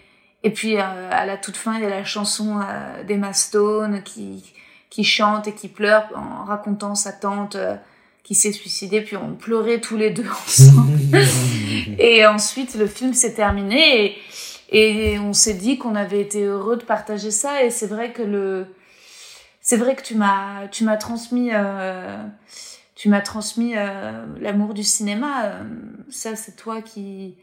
et 0.45 0.51
puis 0.51 0.77
euh, 0.77 0.81
à 1.11 1.25
la 1.25 1.37
toute 1.37 1.57
fin, 1.57 1.75
il 1.77 1.81
y 1.81 1.85
a 1.85 1.89
la 1.89 2.05
chanson 2.05 2.59
euh, 2.59 3.03
d'Emma 3.03 3.33
Stone 3.33 4.03
qui 4.03 4.43
qui 4.91 5.03
chante 5.03 5.47
et 5.47 5.53
qui 5.53 5.67
pleure 5.67 6.07
en 6.15 6.45
racontant 6.45 6.93
sa 6.93 7.11
tante 7.11 7.55
euh, 7.55 7.75
qui 8.23 8.35
s'est 8.35 8.51
suicidée. 8.51 9.01
Puis 9.01 9.17
on 9.17 9.33
pleurait 9.33 9.81
tous 9.81 9.97
les 9.97 10.11
deux 10.11 10.27
ensemble. 10.47 10.99
et 11.99 12.27
ensuite, 12.27 12.75
le 12.75 12.85
film 12.85 13.15
s'est 13.15 13.33
terminé 13.33 14.19
et, 14.69 15.13
et 15.13 15.19
on 15.19 15.33
s'est 15.33 15.55
dit 15.55 15.79
qu'on 15.79 15.95
avait 15.95 16.21
été 16.21 16.43
heureux 16.43 16.77
de 16.77 16.83
partager 16.83 17.31
ça. 17.31 17.63
Et 17.63 17.71
c'est 17.71 17.87
vrai 17.87 18.11
que 18.11 18.21
le 18.21 18.67
c'est 19.65 19.77
vrai 19.77 19.95
que 19.95 20.03
tu 20.03 20.13
m'as 20.13 20.67
tu 20.67 20.83
m'as 20.83 20.95
transmis 20.95 21.49
euh, 21.51 22.23
tu 22.93 23.09
m'as 23.09 23.21
transmis 23.21 23.75
euh, 23.75 24.25
l'amour 24.39 24.75
du 24.75 24.83
cinéma. 24.83 25.59
ça, 26.09 26.35
c'est 26.35 26.55
toi 26.55 26.81
qui 26.81 27.35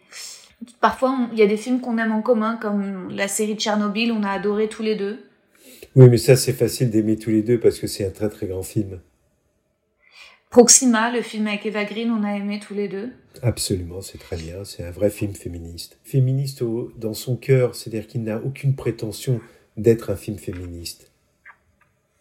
Parfois, 0.80 1.28
il 1.32 1.38
y 1.40 1.42
a 1.42 1.46
des 1.46 1.56
films 1.56 1.80
qu'on 1.80 1.98
aime 1.98 2.12
en 2.12 2.22
commun, 2.22 2.56
comme 2.56 3.10
la 3.10 3.26
série 3.26 3.56
de 3.56 3.60
Tchernobyl, 3.60 4.12
on 4.12 4.22
a 4.22 4.30
adoré 4.30 4.68
tous 4.68 4.84
les 4.84 4.94
deux. 4.94 5.18
Oui, 5.96 6.08
mais 6.08 6.18
ça, 6.18 6.36
c'est 6.36 6.52
facile 6.52 6.88
d'aimer 6.90 7.18
tous 7.18 7.30
les 7.30 7.42
deux 7.42 7.58
parce 7.58 7.80
que 7.80 7.88
c'est 7.88 8.06
un 8.06 8.10
très 8.10 8.28
très 8.28 8.46
grand 8.46 8.62
film. 8.62 9.00
Proxima, 10.48 11.10
le 11.10 11.20
film 11.20 11.48
avec 11.48 11.66
Eva 11.66 11.84
Green, 11.84 12.12
on 12.12 12.22
a 12.22 12.36
aimé 12.36 12.60
tous 12.64 12.74
les 12.74 12.86
deux. 12.86 13.10
Absolument, 13.42 14.00
c'est 14.00 14.18
très 14.18 14.36
bien. 14.36 14.64
C'est 14.64 14.84
un 14.84 14.92
vrai 14.92 15.10
film 15.10 15.34
féministe. 15.34 15.98
Féministe 16.04 16.62
dans 16.96 17.14
son 17.14 17.36
cœur, 17.36 17.74
c'est-à-dire 17.74 18.06
qu'il 18.06 18.22
n'a 18.22 18.36
aucune 18.38 18.76
prétention 18.76 19.40
d'être 19.76 20.10
un 20.10 20.16
film 20.16 20.38
féministe. 20.38 21.11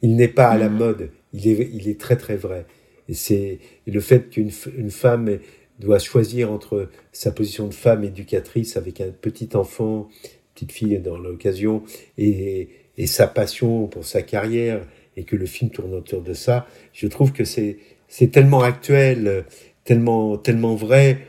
Il 0.01 0.15
n'est 0.15 0.27
pas 0.27 0.49
à 0.49 0.57
la 0.57 0.69
mode. 0.69 1.11
Il 1.33 1.87
est, 1.87 1.99
très 1.99 2.17
très 2.17 2.35
vrai. 2.35 2.65
Et 3.07 3.13
c'est 3.13 3.59
le 3.85 3.99
fait 3.99 4.29
qu'une 4.29 4.51
une 4.77 4.91
femme 4.91 5.39
doit 5.79 5.99
choisir 5.99 6.51
entre 6.51 6.89
sa 7.11 7.31
position 7.31 7.67
de 7.67 7.73
femme 7.73 8.03
éducatrice 8.03 8.77
avec 8.77 9.01
un 9.01 9.09
petit 9.09 9.49
enfant, 9.55 10.09
petite 10.53 10.71
fille 10.71 10.99
dans 10.99 11.17
l'occasion, 11.17 11.83
et, 12.17 12.69
sa 13.05 13.25
passion 13.25 13.87
pour 13.87 14.05
sa 14.05 14.21
carrière, 14.21 14.85
et 15.17 15.23
que 15.23 15.35
le 15.35 15.47
film 15.47 15.71
tourne 15.71 15.95
autour 15.95 16.21
de 16.21 16.33
ça. 16.33 16.67
Je 16.93 17.07
trouve 17.07 17.31
que 17.31 17.43
c'est 17.43 17.77
c'est 18.07 18.27
tellement 18.27 18.61
actuel, 18.61 19.45
tellement 19.85 20.37
tellement 20.37 20.75
vrai, 20.75 21.27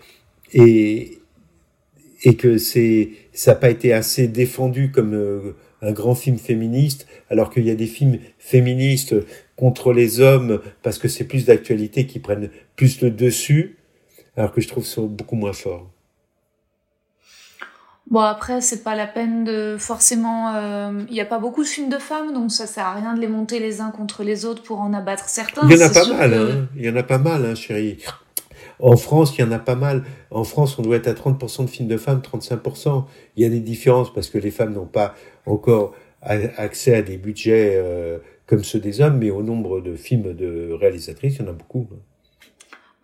et 0.53 1.19
et 2.25 2.37
que 2.37 2.59
c'est 2.59 3.11
ça 3.33 3.53
n'a 3.53 3.59
pas 3.59 3.71
été 3.71 3.93
assez 3.93 4.29
défendu 4.29 4.91
comme 4.91 5.15
euh, 5.15 5.55
un 5.83 5.93
grand 5.93 6.15
film 6.15 6.39
féministe, 6.39 7.07
alors 7.29 7.51
qu'il 7.51 7.65
y 7.67 7.71
a 7.71 7.75
des 7.75 7.87
films 7.87 8.19
féministes 8.39 9.15
contre 9.57 9.93
les 9.93 10.21
hommes 10.21 10.61
parce 10.83 10.99
que 10.99 11.09
c'est 11.09 11.25
plus 11.25 11.47
d'actualité 11.47 12.07
qui 12.07 12.21
prennent 12.21 12.51
plus 12.77 13.01
le 13.01 13.11
dessus, 13.11 13.77
alors 14.37 14.53
que 14.53 14.61
je 14.61 14.69
trouve 14.69 14.87
ça 14.87 15.03
beaucoup 15.03 15.37
moins 15.37 15.53
fort. 15.53 15.91
Bon 18.11 18.21
après 18.21 18.61
c'est 18.61 18.83
pas 18.83 18.95
la 18.95 19.07
peine 19.07 19.45
de 19.45 19.77
forcément 19.79 20.55
euh, 20.55 21.05
il 21.09 21.15
n'y 21.15 21.21
a 21.21 21.25
pas 21.25 21.39
beaucoup 21.39 21.63
de 21.63 21.69
films 21.69 21.89
de 21.89 21.99
femmes 21.99 22.35
donc 22.35 22.51
ça 22.51 22.67
sert 22.67 22.85
à 22.85 22.95
rien 22.95 23.15
de 23.15 23.21
les 23.21 23.29
monter 23.29 23.59
les 23.59 23.81
uns 23.81 23.91
contre 23.91 24.23
les 24.23 24.45
autres 24.45 24.63
pour 24.63 24.81
en 24.81 24.93
abattre 24.93 25.29
certains. 25.29 25.67
Il 25.71 25.79
y 25.79 25.83
en 25.83 25.87
a 25.87 25.89
pas 25.89 26.07
mal 26.07 26.35
hein. 26.35 26.69
il 26.77 26.85
y 26.85 26.91
en 26.91 26.97
a 26.97 27.03
pas 27.05 27.19
mal 27.19 27.47
hein, 27.47 27.55
chérie. 27.55 27.99
En 28.83 28.97
France, 28.97 29.37
il 29.39 29.43
y 29.43 29.45
en 29.45 29.53
a 29.53 29.61
pas 29.61 29.77
mal. 29.77 30.03
En 30.33 30.43
France, 30.43 30.77
on 30.79 30.83
doit 30.83 30.97
être 30.97 31.07
à 31.07 31.13
30% 31.13 31.65
de 31.65 31.71
films 31.71 31.89
de 31.89 31.97
femmes, 31.97 32.21
35%. 32.21 33.05
Il 33.37 33.43
y 33.43 33.47
a 33.47 33.49
des 33.49 33.61
différences 33.61 34.13
parce 34.13 34.29
que 34.29 34.39
les 34.39 34.51
femmes 34.51 34.75
n'ont 34.75 34.87
pas 34.87 35.15
encore 35.47 35.95
accès 36.23 36.95
à 36.95 37.03
des 37.03 37.17
budgets 37.17 37.75
euh, 37.77 38.19
comme 38.47 38.65
ceux 38.65 38.79
des 38.79 39.01
hommes, 39.01 39.19
mais 39.19 39.31
au 39.31 39.43
nombre 39.43 39.81
de 39.81 39.97
films 39.97 40.35
de 40.35 40.73
réalisatrices, 40.73 41.37
il 41.37 41.43
y 41.43 41.45
en 41.45 41.49
a 41.49 41.53
beaucoup. 41.53 41.89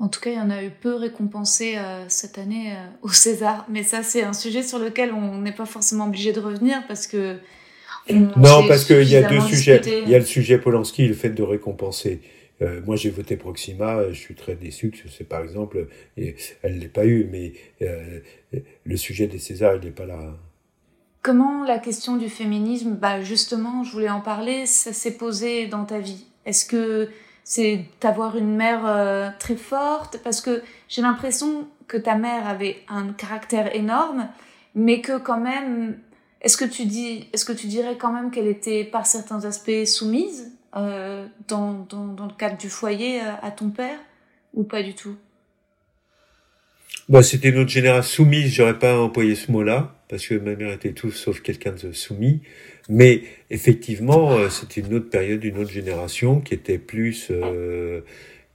En 0.01 0.09
tout 0.09 0.21
cas, 0.21 0.31
il 0.31 0.37
y 0.37 0.41
en 0.41 0.51
a 0.51 0.63
eu 0.63 0.71
peu 0.71 0.95
récompensés 0.95 1.77
euh, 1.77 2.05
cette 2.09 2.39
année 2.39 2.73
euh, 2.73 2.87
au 3.03 3.09
César. 3.09 3.67
Mais 3.69 3.83
ça, 3.83 4.03
c'est 4.05 4.23
un 4.23 4.33
sujet 4.33 4.63
sur 4.63 4.79
lequel 4.79 5.13
on 5.13 5.39
n'est 5.39 5.53
pas 5.53 5.67
forcément 5.67 6.07
obligé 6.07 6.33
de 6.33 6.41
revenir 6.41 6.87
parce 6.87 7.07
que. 7.07 7.37
Non, 8.11 8.67
parce 8.67 8.85
qu'il 8.85 9.09
y 9.09 9.17
a 9.17 9.29
deux 9.29 9.41
sujets. 9.41 9.83
Il 9.85 10.09
y 10.09 10.15
a 10.15 10.19
le 10.19 10.25
sujet 10.25 10.59
Polanski 10.59 11.09
le 11.09 11.15
fait 11.15 11.31
de 11.31 11.43
récompenser. 11.43 12.21
Euh, 12.63 12.81
moi, 12.87 12.97
j'ai 12.97 13.11
voté 13.11 13.37
Proxima. 13.37 14.09
Je 14.11 14.19
suis 14.19 14.35
très 14.35 14.55
déçu 14.55 14.91
que 14.91 15.09
c'est, 15.11 15.29
par 15.29 15.43
exemple, 15.43 15.89
et 16.17 16.37
elle 16.63 16.79
l'ait 16.79 16.89
pas 16.89 17.05
eu, 17.05 17.29
mais 17.31 17.53
le 18.85 18.97
sujet 18.97 19.27
des 19.27 19.39
Césars, 19.39 19.77
il 19.77 19.85
n'est 19.85 19.91
pas 19.91 20.07
là. 20.07 20.39
Comment 21.29 21.63
la 21.63 21.79
question 21.79 22.17
du 22.17 22.31
féminisme, 22.31 22.93
bah 22.93 23.21
justement, 23.21 23.85
je 23.85 23.93
voulais 23.93 24.09
en 24.09 24.23
parler, 24.23 24.65
ça 24.65 24.95
s'est 24.95 25.19
posé 25.19 25.67
dans 25.67 25.85
ta 25.85 25.99
vie. 25.99 26.25
Est-ce 26.47 26.65
que 26.65 27.11
c'est 27.45 27.85
d'avoir 28.01 28.39
une 28.39 28.57
mère 28.57 28.87
euh, 28.87 29.29
très 29.39 29.57
forte? 29.57 30.17
Parce 30.25 30.41
que 30.41 30.63
j'ai 30.89 31.03
l'impression 31.03 31.69
que 31.87 31.99
ta 31.99 32.15
mère 32.15 32.49
avait 32.49 32.79
un 32.89 33.13
caractère 33.13 33.77
énorme, 33.77 34.27
mais 34.75 35.03
que 35.03 35.19
quand 35.19 35.39
même, 35.39 35.99
est-ce 36.41 36.57
que 36.57 36.65
tu 36.65 36.87
dis, 36.87 37.29
est-ce 37.35 37.45
que 37.45 37.53
tu 37.53 37.67
dirais 37.67 37.99
quand 37.99 38.11
même 38.11 38.31
qu'elle 38.31 38.49
était 38.49 38.85
par 38.85 39.05
certains 39.05 39.45
aspects 39.45 39.85
soumise 39.85 40.57
euh, 40.77 41.27
dans, 41.47 41.87
dans, 41.91 42.25
le 42.25 42.35
cadre 42.39 42.57
du 42.57 42.71
foyer 42.71 43.21
euh, 43.21 43.33
à 43.43 43.51
ton 43.51 43.69
père? 43.69 43.99
Ou 44.55 44.65
pas 44.65 44.83
du 44.83 44.95
tout? 44.95 45.15
Bah, 47.09 47.23
C'était 47.23 47.53
notre 47.53 47.71
génération 47.71 48.25
soumise, 48.25 48.53
j'aurais 48.53 48.79
pas 48.79 48.99
employé 48.99 49.35
ce 49.35 49.51
mot-là, 49.51 49.95
parce 50.09 50.27
que 50.27 50.35
ma 50.35 50.55
mère 50.55 50.73
était 50.73 50.93
tout 50.93 51.11
sauf 51.11 51.41
quelqu'un 51.41 51.73
de 51.73 51.93
soumis. 51.93 52.41
Mais 52.89 53.23
effectivement, 53.51 54.33
euh, 54.33 54.49
c'était 54.49 54.81
une 54.81 54.95
autre 54.95 55.11
période, 55.11 55.45
une 55.45 55.59
autre 55.59 55.71
génération 55.71 56.41
qui 56.41 56.55
était 56.55 56.79
plus, 56.79 57.29
euh, 57.31 58.01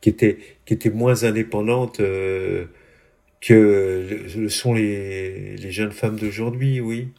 qui 0.01 0.09
était, 0.09 0.39
qui 0.65 0.73
était 0.73 0.89
moins 0.89 1.23
indépendante 1.23 1.99
euh, 1.99 2.65
que 3.41 4.25
le 4.35 4.49
sont 4.49 4.73
les, 4.73 5.55
les 5.57 5.71
jeunes 5.71 5.91
femmes 5.91 6.17
d'aujourd'hui, 6.17 6.81
oui. 6.81 7.09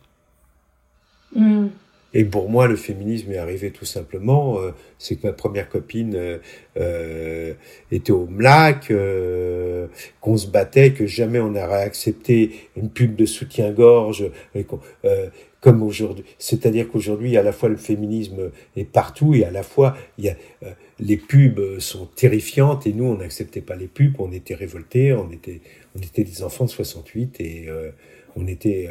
Mm. 1.37 1.69
Et 2.15 2.25
pour 2.25 2.49
moi, 2.49 2.69
le 2.69 2.77
féminisme 2.77 3.33
est 3.33 3.39
arrivé 3.39 3.73
tout 3.73 3.85
simplement, 3.85 4.61
euh, 4.61 4.71
c'est 4.99 5.17
que 5.17 5.27
ma 5.27 5.33
première 5.33 5.69
copine 5.69 6.15
euh, 6.15 6.39
euh 6.77 7.55
était 7.91 8.13
au 8.13 8.27
MLAC, 8.27 8.91
euh, 8.91 9.89
qu'on 10.21 10.37
se 10.37 10.47
battait, 10.47 10.93
que 10.93 11.07
jamais 11.07 11.41
on 11.41 11.51
n'aurait 11.51 11.83
accepté 11.83 12.53
une 12.77 12.89
pub 12.89 13.17
de 13.17 13.27
soutien-gorge, 13.27 14.31
comme 15.61 15.83
aujourd'hui. 15.83 16.25
C'est-à-dire 16.39 16.89
qu'aujourd'hui, 16.89 17.37
à 17.37 17.43
la 17.43 17.53
fois 17.53 17.69
le 17.69 17.77
féminisme 17.77 18.51
est 18.77 18.85
partout 18.85 19.35
et 19.35 19.45
à 19.45 19.51
la 19.51 19.63
fois 19.63 19.97
il 20.19 20.27
y 20.27 20.29
a, 20.29 20.37
les 21.01 21.17
pubs 21.17 21.79
sont 21.79 22.07
terrifiantes 22.07 22.87
et 22.87 22.93
nous, 22.93 23.05
on 23.05 23.17
n'acceptait 23.17 23.63
pas 23.63 23.75
les 23.75 23.87
pubs, 23.87 24.15
on 24.19 24.31
était 24.31 24.55
révoltés, 24.55 25.13
on 25.15 25.31
était, 25.31 25.61
on 25.97 26.03
était 26.03 26.25
des 26.25 26.43
enfants 26.43 26.67
de 26.67 26.71
68 26.71 27.41
et 27.41 27.67
on 28.37 28.47
était 28.47 28.89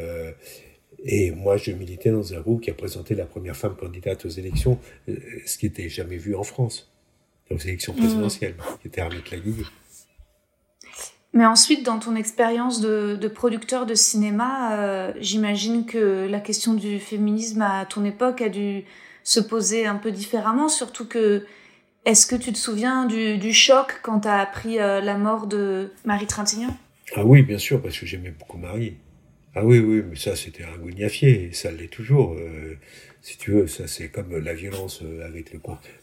et 1.05 1.31
moi, 1.31 1.57
je 1.57 1.71
militais 1.71 2.11
dans 2.11 2.33
un 2.33 2.39
groupe 2.39 2.61
qui 2.61 2.69
a 2.69 2.73
présenté 2.73 3.13
la 3.13 3.25
première 3.25 3.57
femme 3.57 3.75
candidate 3.75 4.25
aux 4.25 4.29
élections, 4.29 4.79
euh, 5.09 5.17
ce 5.45 5.57
qui 5.57 5.65
n'était 5.65 5.89
jamais 5.89 6.17
vu 6.17 6.35
en 6.35 6.43
France, 6.43 6.91
aux 7.51 7.57
élections 7.57 7.93
présidentielles, 7.93 8.55
mmh. 8.57 8.81
qui 8.81 8.87
était 8.87 9.01
Arlette 9.01 9.29
Laguille. 9.31 9.65
Mais 11.33 11.45
ensuite, 11.45 11.83
dans 11.83 11.99
ton 11.99 12.15
expérience 12.15 12.79
de, 12.79 13.17
de, 13.19 13.27
producteur 13.27 13.85
de 13.85 13.95
cinéma, 13.95 14.79
euh, 14.79 15.13
j'imagine 15.19 15.85
que 15.85 16.27
la 16.29 16.39
question 16.39 16.73
du 16.73 16.99
féminisme 16.99 17.61
à 17.63 17.85
ton 17.85 18.05
époque 18.05 18.41
a 18.41 18.49
dû 18.49 18.83
se 19.23 19.39
poser 19.39 19.85
un 19.85 19.95
peu 19.95 20.11
différemment, 20.11 20.69
surtout 20.69 21.07
que 21.07 21.45
est-ce 22.05 22.27
que 22.27 22.35
tu 22.35 22.53
te 22.53 22.57
souviens 22.57 23.05
du, 23.05 23.37
du 23.37 23.51
choc 23.51 23.99
quand 24.03 24.21
tu 24.21 24.27
as 24.27 24.39
appris 24.39 24.79
euh, 24.79 25.01
la 25.01 25.17
mort 25.17 25.47
de 25.47 25.91
Marie 26.05 26.27
Trintignant? 26.27 26.75
Ah 27.15 27.25
oui, 27.25 27.41
bien 27.41 27.57
sûr, 27.57 27.81
parce 27.81 27.97
que 27.97 28.05
j'aimais 28.05 28.31
beaucoup 28.31 28.57
Marie. 28.57 28.95
Ah 29.55 29.63
oui, 29.63 29.79
oui, 29.79 30.03
mais 30.09 30.15
ça 30.15 30.35
c'était 30.35 30.63
un 30.63 30.77
gougnafier, 30.77 31.49
et 31.49 31.53
ça 31.53 31.71
l'est 31.71 31.87
toujours. 31.91 32.33
Euh, 32.33 32.75
si 33.21 33.37
tu 33.37 33.51
veux, 33.51 33.67
ça 33.67 33.87
c'est 33.87 34.09
comme 34.09 34.35
la 34.35 34.53
violence 34.53 35.01
euh, 35.03 35.25
avec 35.25 35.53
le, 35.53 35.59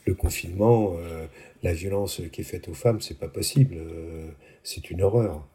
le 0.07 0.15
confinement, 0.15 0.97
euh, 0.99 1.27
la 1.63 1.73
violence 1.73 2.23
qui 2.33 2.43
est 2.43 2.45
faite 2.45 2.69
aux 2.69 2.75
femmes, 2.75 3.01
c'est 3.01 3.19
pas 3.19 3.29
possible, 3.29 3.77
c'est 4.63 4.91
une 4.91 5.03
horreur. 5.03 5.47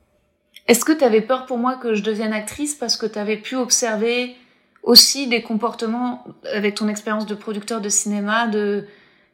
Est-ce 0.68 0.84
que 0.84 0.92
tu 0.92 1.04
avais 1.04 1.22
peur 1.22 1.46
pour 1.46 1.58
moi 1.58 1.78
que 1.78 1.94
je 1.94 2.04
devienne 2.04 2.34
actrice 2.34 2.76
parce 2.76 2.98
que 2.98 3.06
tu 3.06 3.18
avais 3.18 3.38
pu 3.38 3.56
observer 3.56 4.36
aussi 4.84 5.28
des 5.28 5.42
comportements 5.42 6.26
avec 6.54 6.76
ton 6.76 6.88
expérience 6.90 7.26
de 7.26 7.36
producteur 7.36 7.82
de 7.82 7.90
cinéma, 7.90 8.48
de 8.48 8.86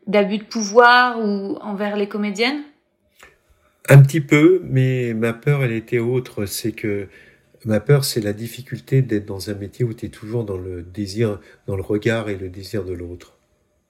d'abus 0.08 0.39
de 0.39 0.43
pouvoir 0.43 1.19
ou 1.19 1.58
envers 1.62 1.95
les 1.95 2.08
comédiennes? 2.08 2.63
Un 3.89 4.02
petit 4.02 4.21
peu, 4.21 4.62
mais 4.63 5.13
ma 5.13 5.34
peur 5.34 5.63
elle 5.63 5.74
était 5.74 6.00
autre, 6.00 6.45
c'est 6.45 6.71
que 6.71 7.08
Ma 7.63 7.80
peur, 7.80 8.06
c'est 8.06 8.21
la 8.21 8.34
difficulté 8.34 9.02
d'être 9.02 9.26
dans 9.26 9.50
un 9.50 9.54
métier 9.54 9.86
où 9.86 9.93
tu 9.93 10.08
es 10.08 10.10
toujours 10.10 10.45
dans 10.45 10.58
le 10.58 10.82
désir, 10.82 11.39
dans 11.67 11.76
le 11.76 11.84
regard 11.84 12.30
et 12.30 12.36
le 12.36 12.50
désir 12.50 12.84
de 12.84 12.93
l'autre, 12.93 13.38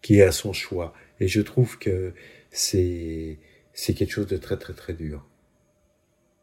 qui 0.02 0.20
est 0.20 0.24
à 0.24 0.34
son 0.34 0.52
choix. 0.52 0.94
Et 1.22 1.28
je 1.28 1.42
trouve 1.42 1.78
que 1.78 2.14
c'est, 2.50 3.40
c'est 3.74 3.94
quelque 3.94 4.12
chose 4.12 4.28
de 4.28 4.38
très, 4.38 4.58
très, 4.58 4.74
très 4.74 4.94
dur. 4.94 5.26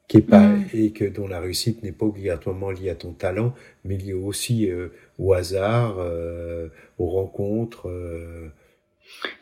Qui 0.08 0.18
est 0.18 0.22
pas, 0.22 0.40
mm. 0.40 0.64
et 0.72 0.92
que 0.92 1.04
dont 1.04 1.28
la 1.28 1.38
réussite 1.38 1.82
n'est 1.82 1.92
pas 1.92 2.06
obligatoirement 2.06 2.70
liée 2.70 2.88
à 2.88 2.94
ton 2.94 3.12
talent, 3.12 3.54
mais 3.84 3.98
liée 3.98 4.14
aussi 4.14 4.70
euh, 4.70 4.88
au 5.18 5.34
hasard, 5.34 5.96
euh, 5.98 6.68
aux 6.96 7.08
rencontres. 7.08 7.90
Euh. 7.90 8.48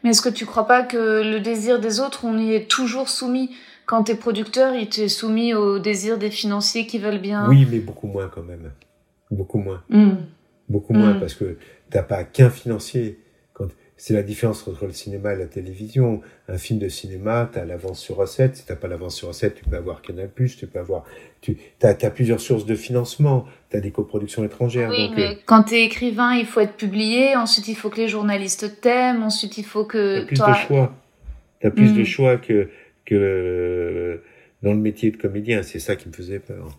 Mais 0.03 0.11
est-ce 0.11 0.23
que 0.23 0.29
tu 0.29 0.45
crois 0.45 0.67
pas 0.67 0.83
que 0.83 1.23
le 1.23 1.39
désir 1.39 1.79
des 1.79 2.01
autres, 2.01 2.25
on 2.25 2.37
y 2.37 2.53
est 2.53 2.69
toujours 2.69 3.09
soumis? 3.09 3.55
Quand 3.87 4.05
tu 4.05 4.13
es 4.13 4.17
producteur, 4.17 4.75
il 4.75 4.89
t'est 4.89 5.09
soumis 5.09 5.55
au 5.55 5.79
désir 5.79 6.19
des 6.19 6.31
financiers 6.31 6.87
qui 6.87 6.99
veulent 6.99 7.21
bien. 7.21 7.49
Oui, 7.49 7.67
mais 7.71 7.79
beaucoup 7.79 8.09
moins 8.09 8.29
quand 8.29 8.43
même. 8.43 8.73
Beaucoup 9.31 9.59
moins. 9.59 9.83
Hmm. 9.89 10.17
Beaucoup 10.69 10.93
moins 10.93 11.15
hmm. 11.15 11.21
parce 11.21 11.35
que 11.35 11.57
t'as 11.91 12.03
pas 12.03 12.25
qu'un 12.25 12.51
financier. 12.51 13.21
Quand 13.53 13.69
c'est 13.97 14.13
la 14.13 14.23
différence 14.23 14.67
entre 14.69 14.85
le 14.85 14.93
cinéma 14.93 15.33
et 15.33 15.39
la 15.39 15.47
télévision. 15.47 16.21
Un 16.49 16.59
film 16.59 16.79
de 16.79 16.89
cinéma, 16.89 17.49
tu 17.51 17.59
as 17.59 17.65
l'avance 17.65 17.99
sur 17.99 18.17
recette. 18.17 18.57
Si 18.57 18.67
t'as 18.67 18.77
pas 18.77 18.89
l'avance 18.89 19.17
sur 19.17 19.29
recette, 19.29 19.55
tu 19.55 19.65
peux 19.65 19.77
avoir 19.77 20.03
Canal+, 20.03 20.29
tu 20.35 20.67
peux 20.67 20.79
avoir, 20.79 21.05
tu 21.41 21.57
as, 21.83 21.95
plusieurs 22.11 22.41
sources 22.41 22.67
de 22.67 22.75
financement. 22.75 23.47
Tu 23.71 23.79
as 23.79 23.81
des 23.81 23.93
coproductions 23.93 24.45
étrangères. 24.45 24.91
Oui, 24.91 25.11
mais 25.17 25.29
euh, 25.29 25.35
quand 25.47 25.63
tu 25.63 25.77
es 25.77 25.85
écrivain, 25.85 26.35
il 26.35 26.45
faut 26.45 26.61
être 26.61 26.77
publié. 26.77 27.37
Ensuite, 27.37 27.69
il 27.69 27.75
faut 27.75 27.89
que 27.89 27.97
les 27.97 28.09
journalistes 28.09 28.81
t'aiment. 28.83 29.23
Ensuite, 29.23 29.57
il 29.57 29.65
faut 29.65 29.87
que 29.87 30.25
as 30.25 30.27
plus 30.27 30.39
de 30.39 30.55
choix. 30.67 30.95
T'as 31.63 31.71
plus 31.71 31.95
de 31.95 32.03
hmm. 32.03 32.05
choix 32.05 32.37
que 32.37 32.69
que 33.07 34.21
dans 34.63 34.73
le 34.73 34.79
métier 34.79 35.11
de 35.11 35.17
comédien. 35.17 35.63
C'est 35.63 35.79
ça 35.79 35.97
qui 35.97 36.09
me 36.09 36.13
faisait 36.13 36.41
peur. 36.41 36.79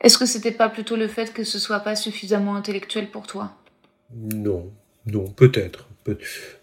Est-ce 0.00 0.18
que 0.18 0.26
c'était 0.26 0.52
pas 0.52 0.68
plutôt 0.68 0.96
le 0.96 1.08
fait 1.08 1.32
que 1.32 1.44
ce 1.44 1.58
soit 1.58 1.80
pas 1.80 1.96
suffisamment 1.96 2.56
intellectuel 2.56 3.10
pour 3.10 3.26
toi? 3.26 3.56
Non, 4.14 4.70
non, 5.06 5.24
peut-être. 5.24 5.88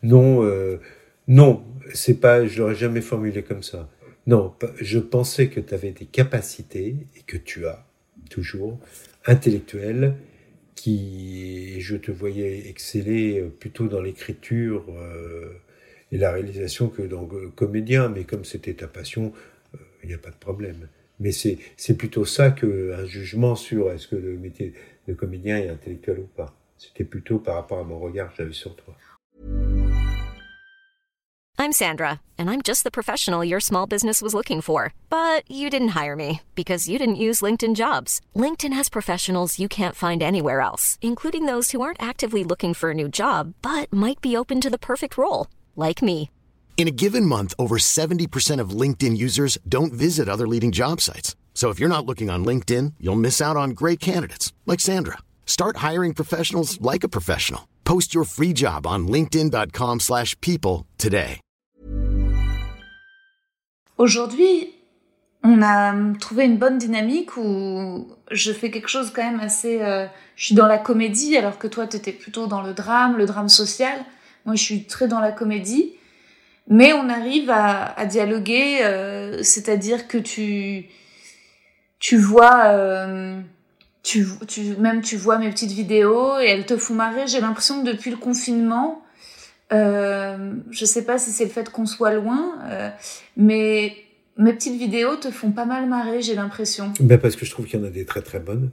non, 0.04 0.44
euh, 0.44 0.80
non, 1.28 1.64
c'est 1.94 2.20
pas. 2.20 2.46
Je 2.46 2.62
l'aurais 2.62 2.76
jamais 2.76 3.02
formulé 3.02 3.42
comme 3.44 3.64
ça. 3.64 3.90
Non, 4.28 4.54
je 4.80 5.00
pensais 5.00 5.48
que 5.48 5.60
tu 5.60 5.74
avais 5.74 5.92
des 5.92 6.06
capacités 6.06 6.96
et 7.18 7.22
que 7.26 7.38
tu 7.38 7.66
as 7.66 7.86
toujours 8.30 8.80
intellectuelles 9.26 10.16
qui 10.76 11.82
je 11.82 11.96
te 11.96 12.12
voyais 12.12 12.70
exceller 12.70 13.42
plutôt 13.60 13.88
dans 13.88 14.02
l'écriture 14.02 14.86
euh, 14.90 15.54
et 16.12 16.18
la 16.18 16.32
réalisation 16.32 16.90
que 16.90 17.02
dans 17.02 17.28
comédien, 17.56 18.10
mais 18.10 18.24
comme 18.24 18.46
c'était 18.46 18.74
ta 18.74 18.88
passion, 18.88 19.34
il 20.04 20.10
n'y 20.10 20.16
a 20.16 20.18
pas 20.18 20.32
de 20.32 20.36
problème. 20.36 20.88
Mais 21.20 21.32
c'est, 21.32 21.60
c'est 21.78 21.96
plutôt 21.96 22.26
ça 22.26 22.52
qu'un 22.52 23.06
jugement 23.06 23.56
sur 23.56 23.92
est-ce 23.92 24.08
que 24.08 24.16
le 24.16 24.38
métier 24.38 24.74
de 25.08 25.14
comédien 25.14 25.58
est 25.58 25.70
intellectuel 25.70 26.20
ou 26.20 26.28
pas. 26.36 26.56
C'était 26.78 27.04
plutôt 27.04 27.38
par 27.38 27.56
rapport 27.56 27.80
à 27.80 27.84
mon 27.84 28.00
regard 28.00 28.30
que 28.32 28.38
j'avais 28.38 28.54
sur 28.54 28.76
toi. 28.76 28.96
I'm 31.62 31.74
Sandra, 31.74 32.22
and 32.40 32.50
I'm 32.50 32.64
just 32.64 32.84
the 32.84 32.90
professional 32.90 33.46
your 33.46 33.60
small 33.60 33.86
business 33.86 34.20
was 34.20 34.34
looking 34.34 34.62
for. 34.62 34.96
But 35.12 35.44
you 35.48 35.70
didn't 35.70 35.90
hire 35.90 36.16
me 36.16 36.42
because 36.56 36.90
you 36.90 36.98
didn't 36.98 37.22
use 37.28 37.44
LinkedIn 37.44 37.76
jobs. 37.76 38.20
LinkedIn 38.36 38.74
has 38.74 38.90
professionals 38.90 39.60
you 39.60 39.70
can't 39.70 39.96
find 39.96 40.24
anywhere 40.24 40.62
else, 40.62 40.98
including 41.04 41.46
those 41.46 41.70
who 41.70 41.82
aren't 41.82 42.02
actively 42.02 42.44
looking 42.44 42.74
for 42.74 42.90
a 42.90 42.96
new 42.96 43.08
job, 43.08 43.54
but 43.62 43.94
might 43.94 44.22
be 44.22 44.36
open 44.36 44.60
to 44.60 44.72
the 44.72 44.80
perfect 44.80 45.20
role, 45.20 45.46
like 45.76 46.02
me. 46.02 46.32
In 46.78 46.88
a 46.88 46.98
given 47.04 47.28
month, 47.28 47.54
over 47.60 47.78
70% 47.78 48.60
of 48.60 48.72
LinkedIn 48.72 49.16
users 49.16 49.60
don't 49.70 49.94
visit 49.94 50.28
other 50.28 50.48
leading 50.48 50.72
job 50.72 51.00
sites. 51.00 51.36
So 51.54 51.70
if 51.70 51.80
you're 51.80 51.96
not 51.96 52.08
looking 52.08 52.32
on 52.32 52.44
LinkedIn, 52.44 52.94
you'll 53.00 53.16
miss 53.28 53.40
out 53.40 53.56
on 53.56 53.76
great 53.82 54.00
candidates 54.00 54.52
like 54.66 54.80
Sandra. 54.80 55.20
Start 55.46 55.78
hiring 55.78 56.16
professionals 56.16 56.82
like 56.82 57.04
a 57.04 57.10
professional. 57.10 57.68
Post 57.86 58.16
your 58.16 58.24
free 58.24 58.54
job 58.54 58.88
on 58.88 59.08
linkedin.com/people 59.08 60.88
today. 60.98 61.40
Aujourd'hui, 64.02 64.74
on 65.44 65.62
a 65.62 65.94
trouvé 66.20 66.46
une 66.46 66.58
bonne 66.58 66.80
dynamique 66.80 67.38
où 67.38 68.08
je 68.32 68.52
fais 68.52 68.72
quelque 68.72 68.88
chose 68.88 69.12
quand 69.14 69.22
même 69.24 69.40
assez 69.40 69.82
euh, 69.82 70.08
je 70.36 70.46
suis 70.46 70.56
dans 70.56 70.66
la 70.66 70.80
comédie 70.80 71.38
alors 71.38 71.60
que 71.60 71.68
toi 71.68 71.86
tu 71.86 71.98
étais 71.98 72.12
plutôt 72.12 72.48
dans 72.48 72.64
le 72.64 72.74
drame, 72.74 73.18
le 73.18 73.28
drame 73.28 73.50
social. 73.50 74.04
Moi, 74.46 74.56
je 74.56 74.64
suis 74.64 74.84
très 74.86 75.08
dans 75.08 75.20
la 75.20 75.32
comédie. 75.32 75.94
Mais 76.68 76.94
on 76.94 77.10
arrive 77.10 77.50
à, 77.50 78.06
dialoguer, 78.06 78.80
euh, 78.84 79.44
c'est-à-dire 79.44 80.08
que 80.08 80.18
tu 80.18 80.86
tu 82.02 82.18
vois, 82.18 82.66
euh, 82.66 83.40
tu, 84.04 84.26
tu 84.48 84.76
même 84.78 85.02
tu 85.02 85.16
vois 85.16 85.38
mes 85.38 85.50
petites 85.50 85.72
vidéos 85.72 86.40
et 86.40 86.48
elles 86.48 86.66
te 86.66 86.76
font 86.76 86.96
marrer. 86.96 87.28
J'ai 87.28 87.40
l'impression 87.40 87.84
que 87.84 87.88
depuis 87.92 88.10
le 88.10 88.18
confinement, 88.18 89.04
euh, 89.72 90.56
je 90.72 90.84
sais 90.84 91.06
pas 91.06 91.18
si 91.18 91.30
c'est 91.30 91.46
le 91.46 91.52
fait 91.52 91.70
qu'on 91.70 91.86
soit 91.86 92.14
loin, 92.14 92.56
euh, 92.66 92.90
mais 93.38 93.96
mes 94.36 94.54
petites 94.54 94.78
vidéos 94.78 95.16
te 95.16 95.30
font 95.30 95.52
pas 95.52 95.66
mal 95.66 95.88
marrer. 95.88 96.22
J'ai 96.22 96.34
l'impression. 96.34 96.92
Ben 97.00 97.20
parce 97.20 97.36
que 97.36 97.46
je 97.46 97.52
trouve 97.52 97.68
qu'il 97.68 97.80
y 97.80 97.84
en 97.84 97.86
a 97.86 97.92
des 97.92 98.06
très 98.06 98.22
très 98.22 98.40
bonnes 98.40 98.72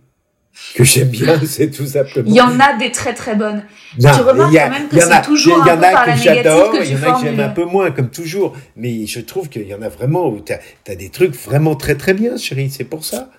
que 0.75 0.85
j'aime 0.85 1.09
bien, 1.09 1.41
c'est 1.47 1.71
tout 1.71 1.87
simplement. 1.87 2.29
Il 2.29 2.35
y 2.35 2.41
en 2.41 2.59
a 2.61 2.77
des 2.77 2.93
très 2.93 3.15
très 3.15 3.35
bonnes. 3.35 3.63
Non, 3.99 4.11
tu 4.15 4.21
remarques 4.21 4.55
a, 4.57 4.65
quand 4.67 4.71
même 4.71 4.89
que 4.89 5.01
c'est 5.01 5.23
toujours 5.23 5.59
il 5.65 5.69
y, 5.69 5.71
un 5.71 5.77
peu 5.77 5.81
par 5.83 6.07
la 6.07 6.17
j'adore, 6.17 6.75
il 6.75 6.91
y 6.91 6.95
en 6.95 7.03
a 7.03 7.19
que 7.21 7.25
j'aime 7.27 7.41
un 7.41 7.49
peu 7.49 7.65
moins, 7.65 7.91
comme 7.91 8.11
toujours. 8.11 8.55
Mais 8.77 9.07
je 9.07 9.21
trouve 9.21 9.49
qu'il 9.49 9.67
y 9.67 9.75
en 9.75 9.83
a 9.83 9.89
vraiment 9.89 10.29
où 10.29 10.41
tu 10.41 10.53
as, 10.53 10.95
des 10.95 11.09
trucs 11.11 11.35
vraiment 11.35 11.75
très 11.75 11.95
très 11.97 12.15
bien, 12.15 12.37
chérie. 12.37 12.71
C'est 12.71 12.85
pour 12.85 13.05
ça. 13.05 13.31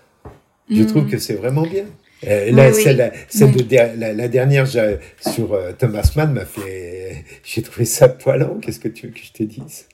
Je 0.69 0.83
trouve 0.83 1.05
Mm. 1.05 1.09
que 1.09 1.17
c'est 1.17 1.33
vraiment 1.35 1.63
bien. 1.63 1.85
Euh, 2.27 2.51
là, 2.51 2.67
Oui, 2.69 2.73
oui. 2.75 2.83
celle, 2.83 3.13
celle 3.29 3.47
Oui. 3.49 3.55
de 3.55 3.61
der- 3.63 3.95
la, 3.95 4.13
la 4.13 4.27
dernière 4.27 4.67
sur 4.67 5.53
euh, 5.53 5.71
Thomas 5.77 6.11
Mann 6.15 6.33
m'a 6.33 6.45
fait. 6.45 7.23
J'ai 7.43 7.61
trouvé 7.61 7.85
ça 7.85 8.09
poilant. 8.09 8.57
Qu'est-ce 8.61 8.79
que 8.79 8.89
tu 8.89 9.07
veux 9.07 9.13
que 9.13 9.19
je 9.23 9.31
te 9.31 9.43
dise? 9.43 9.87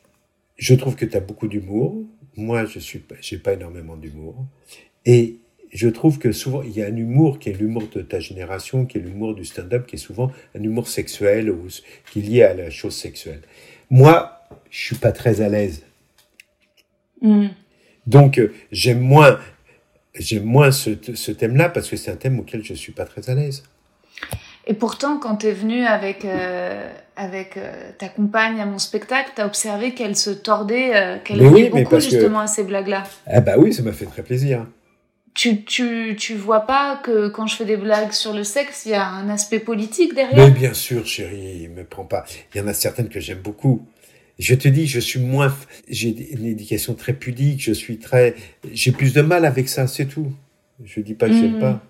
Je 0.58 0.74
trouve 0.74 0.96
que 0.96 1.06
tu 1.06 1.16
as 1.16 1.20
beaucoup 1.20 1.48
d'humour. 1.48 1.98
Moi, 2.36 2.66
je 2.66 2.80
suis 2.80 3.00
pas, 3.00 3.16
j'ai 3.22 3.38
pas 3.38 3.54
énormément 3.54 3.96
d'humour. 3.96 4.46
Et 5.06 5.38
je 5.72 5.90
trouve 5.90 6.20
que 6.20 6.32
souvent, 6.32 6.62
il 6.62 6.72
y 6.72 6.82
a 6.82 6.86
un 6.86 6.96
humour 6.96 7.40
qui 7.40 7.50
est 7.50 7.54
l'humour 7.54 7.84
de 7.94 8.02
ta 8.02 8.20
génération, 8.20 8.86
qui 8.86 8.98
est 8.98 9.02
l'humour 9.02 9.36
du 9.36 9.46
stand-up, 9.46 9.86
qui 9.88 9.96
est 9.96 10.00
souvent 10.00 10.32
un 10.58 10.64
humour 10.64 10.88
sexuel 10.88 11.50
ou 11.50 11.68
qui 12.12 12.20
est 12.20 12.22
lié 12.22 12.44
à 12.44 12.54
la 12.54 12.70
chose 12.70 12.96
sexuelle. 12.96 13.42
Moi, 13.90 14.40
je 14.70 14.86
suis 14.86 14.96
pas 14.96 15.12
très 15.12 15.42
à 15.42 15.50
l'aise. 15.50 15.84
Mm. 17.22 17.48
Donc, 18.08 18.38
euh, 18.38 18.54
j'aime 18.72 19.00
moins, 19.00 19.40
j'aime 20.14 20.44
moins 20.44 20.72
ce, 20.72 20.92
ce 21.14 21.32
thème-là 21.32 21.70
parce 21.70 21.90
que 21.90 21.98
c'est 21.98 22.12
un 22.12 22.16
thème 22.16 22.40
auquel 22.40 22.64
je 22.64 22.74
suis 22.74 22.92
pas 22.92 23.06
très 23.06 23.30
à 23.30 23.36
l'aise. 23.36 23.64
Et 24.68 24.74
pourtant, 24.74 25.20
quand 25.20 25.36
t'es 25.36 25.52
venu 25.52 25.86
avec 25.86 26.26
euh, 26.26 26.90
avec 27.16 27.56
euh, 27.58 27.92
ta 27.98 28.08
compagne 28.10 28.60
à 28.60 28.66
mon 28.66 28.80
spectacle, 28.80 29.32
t'as 29.36 29.46
observé 29.46 29.94
qu'elle 29.94 30.16
se 30.16 30.32
tordait, 30.32 30.96
euh, 30.96 31.18
qu'elle 31.24 31.42
oui, 31.42 31.70
beaucoup 31.70 31.96
que- 31.96 32.00
justement 32.00 32.40
à 32.40 32.48
ces 32.48 32.64
blagues-là. 32.64 33.04
Ah 33.28 33.42
bah 33.42 33.56
oui, 33.58 33.74
ça 33.74 33.84
m'a 33.84 33.92
fait 33.92 34.06
très 34.06 34.24
plaisir. 34.24 34.66
Tu, 35.36 35.64
tu, 35.64 36.16
tu 36.18 36.34
vois 36.36 36.62
pas 36.62 36.96
que 37.04 37.28
quand 37.28 37.46
je 37.46 37.58
fais 37.58 37.66
des 37.66 37.76
blagues 37.76 38.14
sur 38.14 38.32
le 38.34 38.44
sexe, 38.46 38.84
il 38.86 38.92
y 38.92 38.96
a 38.96 39.06
un 39.08 39.30
aspect 39.30 39.60
politique 39.60 40.12
Mais 40.16 40.24
derrière 40.24 40.52
bien 40.52 40.74
sûr, 40.74 41.06
chérie, 41.06 41.68
me 41.68 41.84
prends 41.84 42.06
pas. 42.06 42.26
Il 42.54 42.58
y 42.60 42.62
en 42.62 42.68
a 42.68 42.74
certaines 42.74 43.10
que 43.10 43.20
j'aime 43.20 43.40
beaucoup. 43.42 43.86
Je 44.40 44.56
te 44.56 44.68
dis, 44.70 44.88
je 44.88 45.00
suis 45.00 45.20
moins, 45.20 45.54
j'ai 45.90 46.10
une 46.32 46.46
éducation 46.46 46.94
très 46.94 47.14
pudique, 47.14 47.62
je 47.62 47.74
suis 47.74 47.98
très, 48.00 48.36
j'ai 48.74 48.92
plus 48.94 49.14
de 49.14 49.22
mal 49.22 49.46
avec 49.46 49.68
ça, 49.70 49.88
c'est 49.88 50.06
tout. 50.06 50.32
Je 50.84 51.00
dis 51.02 51.14
pas 51.14 51.28
que 51.28 51.34
j'aime 51.34 51.54
Mhm. 51.54 51.60
pas. 51.60 51.82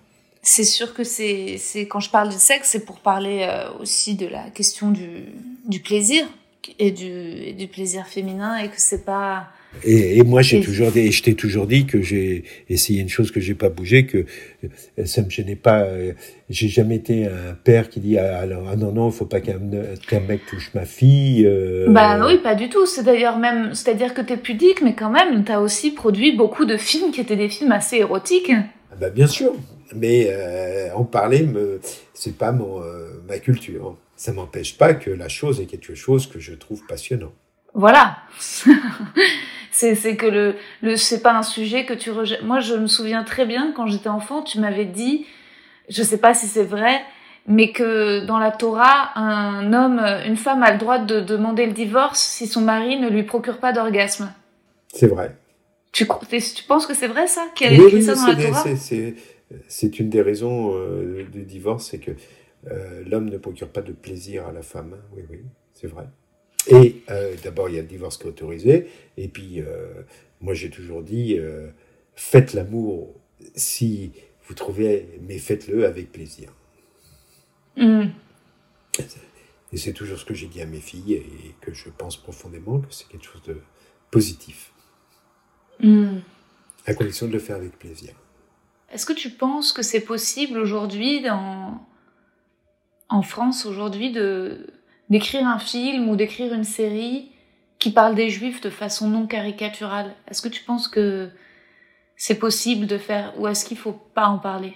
C'est 0.42 0.64
sûr 0.64 0.94
que 0.94 1.02
c'est, 1.02 1.56
c'est 1.58 1.86
quand 1.88 1.98
je 2.00 2.10
parle 2.10 2.28
de 2.32 2.38
sexe, 2.38 2.70
c'est 2.70 2.84
pour 2.84 3.00
parler 3.00 3.46
euh, 3.48 3.68
aussi 3.80 4.14
de 4.14 4.26
la 4.26 4.48
question 4.50 4.90
du, 4.90 5.24
du 5.66 5.80
plaisir 5.80 6.24
et 6.78 6.90
du, 6.92 7.04
et 7.10 7.52
du 7.52 7.66
plaisir 7.68 8.06
féminin 8.06 8.56
et 8.58 8.68
que 8.68 8.78
c'est 8.80 9.04
pas. 9.04 9.48
Et, 9.84 10.18
et 10.18 10.22
moi, 10.22 10.42
j'ai 10.42 10.60
toujours 10.60 10.90
dit, 10.90 11.10
je 11.12 11.22
t'ai 11.22 11.34
toujours 11.34 11.66
dit 11.66 11.86
que 11.86 12.00
j'ai 12.02 12.44
essayé 12.68 13.00
une 13.00 13.08
chose 13.08 13.30
que 13.30 13.40
j'ai 13.40 13.54
pas 13.54 13.68
bougé, 13.68 14.06
que 14.06 14.24
euh, 14.64 15.04
ça 15.04 15.22
me 15.22 15.30
gênait 15.30 15.56
pas. 15.56 15.82
euh, 15.82 16.12
J'ai 16.50 16.68
jamais 16.68 16.96
été 16.96 17.26
un 17.26 17.54
père 17.62 17.88
qui 17.88 18.00
dit 18.00 18.18
ah, 18.18 18.42
ah 18.68 18.76
non 18.76 18.92
non, 18.92 19.10
il 19.10 19.12
faut 19.14 19.26
pas 19.26 19.40
qu'un 19.40 19.58
mec 20.20 20.46
touche 20.46 20.70
ma 20.74 20.84
fille. 20.84 21.44
euh, 21.46 21.86
Bah 21.88 22.24
oui, 22.26 22.38
pas 22.38 22.54
du 22.54 22.68
tout. 22.68 22.86
C'est 22.86 23.02
d'ailleurs 23.04 23.38
même, 23.38 23.74
c'est-à-dire 23.74 24.14
que 24.14 24.20
t'es 24.22 24.36
pudique, 24.36 24.82
mais 24.82 24.94
quand 24.94 25.10
même, 25.10 25.44
t'as 25.44 25.60
aussi 25.60 25.90
produit 25.92 26.36
beaucoup 26.36 26.64
de 26.64 26.76
films 26.76 27.10
qui 27.12 27.20
étaient 27.20 27.36
des 27.36 27.48
films 27.48 27.72
assez 27.72 27.96
érotiques. 27.96 28.52
Ah 28.92 28.96
bah 29.00 29.10
bien 29.10 29.26
sûr, 29.26 29.52
mais 29.94 30.28
euh, 30.30 30.88
en 30.94 31.04
parler, 31.04 31.42
me, 31.42 31.80
c'est 32.14 32.36
pas 32.36 32.52
mon 32.52 32.80
ma 33.28 33.38
culture. 33.38 33.96
Ça 34.16 34.32
m'empêche 34.32 34.78
pas 34.78 34.94
que 34.94 35.10
la 35.10 35.28
chose 35.28 35.60
est 35.60 35.66
quelque 35.66 35.94
chose 35.94 36.26
que 36.26 36.40
je 36.40 36.54
trouve 36.54 36.80
passionnant. 36.86 37.32
Voilà. 37.74 38.16
c'est 39.94 40.16
que 40.16 40.26
le 40.26 40.54
le 40.82 40.96
c'est 40.96 41.20
pas 41.22 41.34
un 41.34 41.42
sujet 41.42 41.84
que 41.84 41.94
tu 41.94 42.10
rejettes. 42.10 42.42
Moi, 42.42 42.60
je 42.60 42.74
me 42.74 42.86
souviens 42.86 43.24
très 43.24 43.44
bien 43.46 43.72
quand 43.76 43.86
j'étais 43.86 44.08
enfant, 44.08 44.42
tu 44.42 44.58
m'avais 44.60 44.84
dit, 44.86 45.26
je 45.88 46.02
sais 46.02 46.18
pas 46.18 46.34
si 46.34 46.46
c'est 46.46 46.64
vrai, 46.64 47.02
mais 47.46 47.72
que 47.72 48.24
dans 48.26 48.38
la 48.38 48.50
Torah, 48.50 49.16
un 49.18 49.72
homme, 49.72 50.00
une 50.26 50.36
femme 50.36 50.62
a 50.62 50.72
le 50.72 50.78
droit 50.78 50.98
de 50.98 51.20
demander 51.20 51.66
le 51.66 51.72
divorce 51.72 52.20
si 52.20 52.46
son 52.46 52.62
mari 52.62 52.98
ne 52.98 53.08
lui 53.08 53.22
procure 53.22 53.58
pas 53.58 53.72
d'orgasme. 53.72 54.32
C'est 54.92 55.06
vrai. 55.08 55.36
Tu 55.92 56.06
tu 56.06 56.62
penses 56.64 56.86
que 56.86 56.94
c'est 56.94 57.08
vrai 57.08 57.26
ça 57.26 57.46
Qu'il 57.54 57.78
Oui, 57.78 57.86
oui, 57.94 58.02
ça 58.02 58.14
dans 58.14 58.26
c'est 58.26 58.30
la 58.30 58.36
des- 58.36 58.42
Torah? 58.42 58.62
c'est- 58.62 58.76
c'est 58.76 59.14
c'est 59.68 60.00
une 60.00 60.10
des 60.10 60.22
raisons 60.22 60.74
euh, 60.74 61.24
du 61.32 61.44
divorce, 61.44 61.86
c'est 61.90 61.98
que 62.00 62.10
euh, 62.68 63.02
l'homme 63.06 63.30
ne 63.30 63.38
procure 63.38 63.68
pas 63.68 63.80
de 63.82 63.92
plaisir 63.92 64.46
à 64.46 64.52
la 64.52 64.62
femme. 64.62 64.94
hein. 64.94 65.04
Oui, 65.14 65.22
oui, 65.30 65.38
c'est 65.72 65.86
vrai. 65.86 66.04
Et 66.68 67.02
euh, 67.10 67.34
d'abord, 67.42 67.68
il 67.68 67.76
y 67.76 67.78
a 67.78 67.82
le 67.82 67.88
divorce 67.88 68.18
qui 68.18 68.24
est 68.24 68.28
autorisé. 68.28 68.88
Et 69.16 69.28
puis, 69.28 69.60
euh, 69.60 70.02
moi, 70.40 70.54
j'ai 70.54 70.70
toujours 70.70 71.02
dit, 71.02 71.36
euh, 71.38 71.68
faites 72.14 72.54
l'amour 72.54 73.14
si 73.54 74.12
vous 74.46 74.54
trouvez, 74.54 75.08
mais 75.22 75.38
faites-le 75.38 75.86
avec 75.86 76.12
plaisir. 76.12 76.52
Hmm. 77.76 78.06
Et 79.72 79.76
c'est 79.76 79.92
toujours 79.92 80.18
ce 80.18 80.24
que 80.24 80.34
j'ai 80.34 80.46
dit 80.46 80.62
à 80.62 80.66
mes 80.66 80.80
filles 80.80 81.14
et 81.14 81.54
que 81.60 81.74
je 81.74 81.90
pense 81.90 82.16
profondément 82.16 82.80
que 82.80 82.86
c'est 82.90 83.08
quelque 83.08 83.26
chose 83.26 83.42
de 83.42 83.60
positif, 84.10 84.72
Hmm. 85.78 86.20
à 86.86 86.94
condition 86.94 87.26
de 87.26 87.32
le 87.32 87.38
faire 87.38 87.56
avec 87.56 87.78
plaisir. 87.78 88.14
Est-ce 88.90 89.04
que 89.04 89.12
tu 89.12 89.28
penses 89.28 89.72
que 89.74 89.82
c'est 89.82 90.00
possible 90.00 90.58
aujourd'hui 90.58 91.20
dans 91.20 91.86
en 93.10 93.20
France 93.20 93.66
aujourd'hui 93.66 94.10
de 94.10 94.66
d'écrire 95.10 95.46
un 95.46 95.58
film 95.58 96.08
ou 96.08 96.16
d'écrire 96.16 96.52
une 96.52 96.64
série 96.64 97.30
qui 97.78 97.90
parle 97.90 98.14
des 98.14 98.30
juifs 98.30 98.60
de 98.60 98.70
façon 98.70 99.08
non 99.08 99.26
caricaturale 99.26 100.14
Est-ce 100.28 100.42
que 100.42 100.48
tu 100.48 100.62
penses 100.64 100.88
que 100.88 101.30
c'est 102.16 102.38
possible 102.38 102.86
de 102.86 102.98
faire 102.98 103.34
ou 103.38 103.46
est-ce 103.46 103.64
qu'il 103.64 103.76
faut 103.76 103.92
pas 103.92 104.26
en 104.26 104.38
parler? 104.38 104.74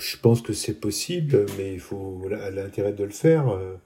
Je 0.00 0.16
pense 0.16 0.42
que 0.42 0.52
c'est 0.52 0.80
possible, 0.80 1.46
mais 1.56 1.72
il 1.74 1.80
faut 1.80 2.28
l'intérêt 2.28 2.92
de 2.92 3.04
le 3.04 3.10
faire. 3.10 3.48
euh, 3.48 3.76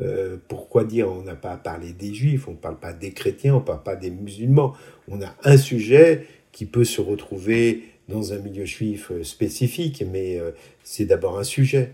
euh, 0.00 0.36
pourquoi 0.48 0.82
dire 0.82 1.08
on 1.08 1.22
n'a 1.22 1.36
pas 1.36 1.52
à 1.52 1.56
parler 1.56 1.92
des 1.92 2.12
juifs, 2.12 2.48
on 2.48 2.52
ne 2.52 2.56
parle 2.56 2.80
pas 2.80 2.92
des 2.92 3.12
chrétiens, 3.12 3.54
on 3.54 3.60
ne 3.60 3.64
parle 3.64 3.82
pas 3.82 3.94
des 3.94 4.10
musulmans. 4.10 4.74
On 5.06 5.22
a 5.22 5.32
un 5.44 5.56
sujet 5.56 6.26
qui 6.50 6.66
peut 6.66 6.84
se 6.84 7.00
retrouver 7.00 7.84
dans 8.08 8.32
un 8.32 8.38
milieu 8.38 8.64
juif 8.64 9.12
euh, 9.12 9.22
spécifique, 9.22 10.02
mais 10.10 10.40
c'est 10.82 11.04
d'abord 11.04 11.38
un 11.38 11.44
sujet. 11.44 11.92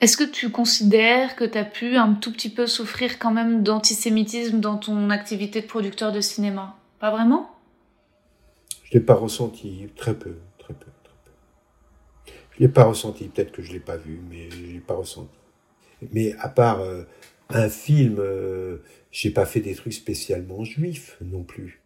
Est-ce 0.00 0.16
que 0.16 0.24
tu 0.24 0.50
considères 0.50 1.36
que 1.36 1.44
tu 1.44 1.56
as 1.56 1.64
pu 1.64 1.96
un 1.96 2.14
tout 2.14 2.32
petit 2.32 2.50
peu 2.50 2.66
souffrir 2.66 3.18
quand 3.18 3.32
même 3.32 3.62
d'antisémitisme 3.62 4.60
dans 4.60 4.76
ton 4.76 5.10
activité 5.10 5.62
de 5.62 5.66
producteur 5.66 6.12
de 6.12 6.20
cinéma? 6.20 6.76
Pas 6.98 7.10
vraiment? 7.10 7.50
Je 8.84 8.96
ne 8.96 9.00
l'ai 9.00 9.06
pas 9.06 9.14
ressenti, 9.14 9.88
très 9.96 10.14
peu, 10.14 10.36
très 10.58 10.74
peu, 10.74 10.86
très 11.02 11.14
peu. 11.24 12.32
Je 12.52 12.62
ne 12.62 12.66
l'ai 12.66 12.72
pas 12.72 12.84
ressenti, 12.84 13.24
peut-être 13.28 13.52
que 13.52 13.62
je 13.62 13.68
ne 13.68 13.74
l'ai 13.74 13.80
pas 13.80 13.96
vu, 13.96 14.20
mais 14.30 14.50
je 14.50 14.60
ne 14.60 14.72
l'ai 14.72 14.80
pas 14.80 14.94
ressenti. 14.94 15.30
Mais 16.12 16.34
à 16.40 16.48
part 16.48 16.80
euh, 16.80 17.04
Un 17.48 17.68
film, 17.68 18.16
euh, 18.18 18.78
j'ai 19.12 19.30
pas 19.30 19.46
fait 19.46 19.60
des 19.60 19.74
trucs 19.74 19.92
spécialement 19.92 20.64
juifs 20.64 21.16
non 21.20 21.44
plus. 21.44 21.80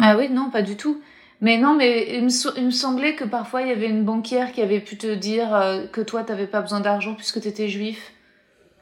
Ah 0.00 0.16
oui, 0.18 0.28
non, 0.28 0.50
pas 0.50 0.62
du 0.62 0.76
tout. 0.76 1.00
Mais 1.40 1.58
non, 1.58 1.74
mais 1.76 2.16
il 2.16 2.24
me, 2.24 2.70
semblait 2.70 3.14
que 3.14 3.24
parfois 3.24 3.62
il 3.62 3.68
y 3.68 3.72
avait 3.72 3.88
une 3.88 4.04
banquière 4.04 4.52
qui 4.52 4.62
avait 4.62 4.80
pu 4.80 4.96
te 4.96 5.14
dire 5.14 5.54
euh, 5.54 5.86
que 5.86 6.00
toi, 6.00 6.24
tu 6.24 6.32
n'avais 6.32 6.46
pas 6.46 6.62
besoin 6.62 6.80
d'argent 6.80 7.14
puisque 7.14 7.40
tu 7.40 7.48
étais 7.48 7.68
juif. 7.68 8.12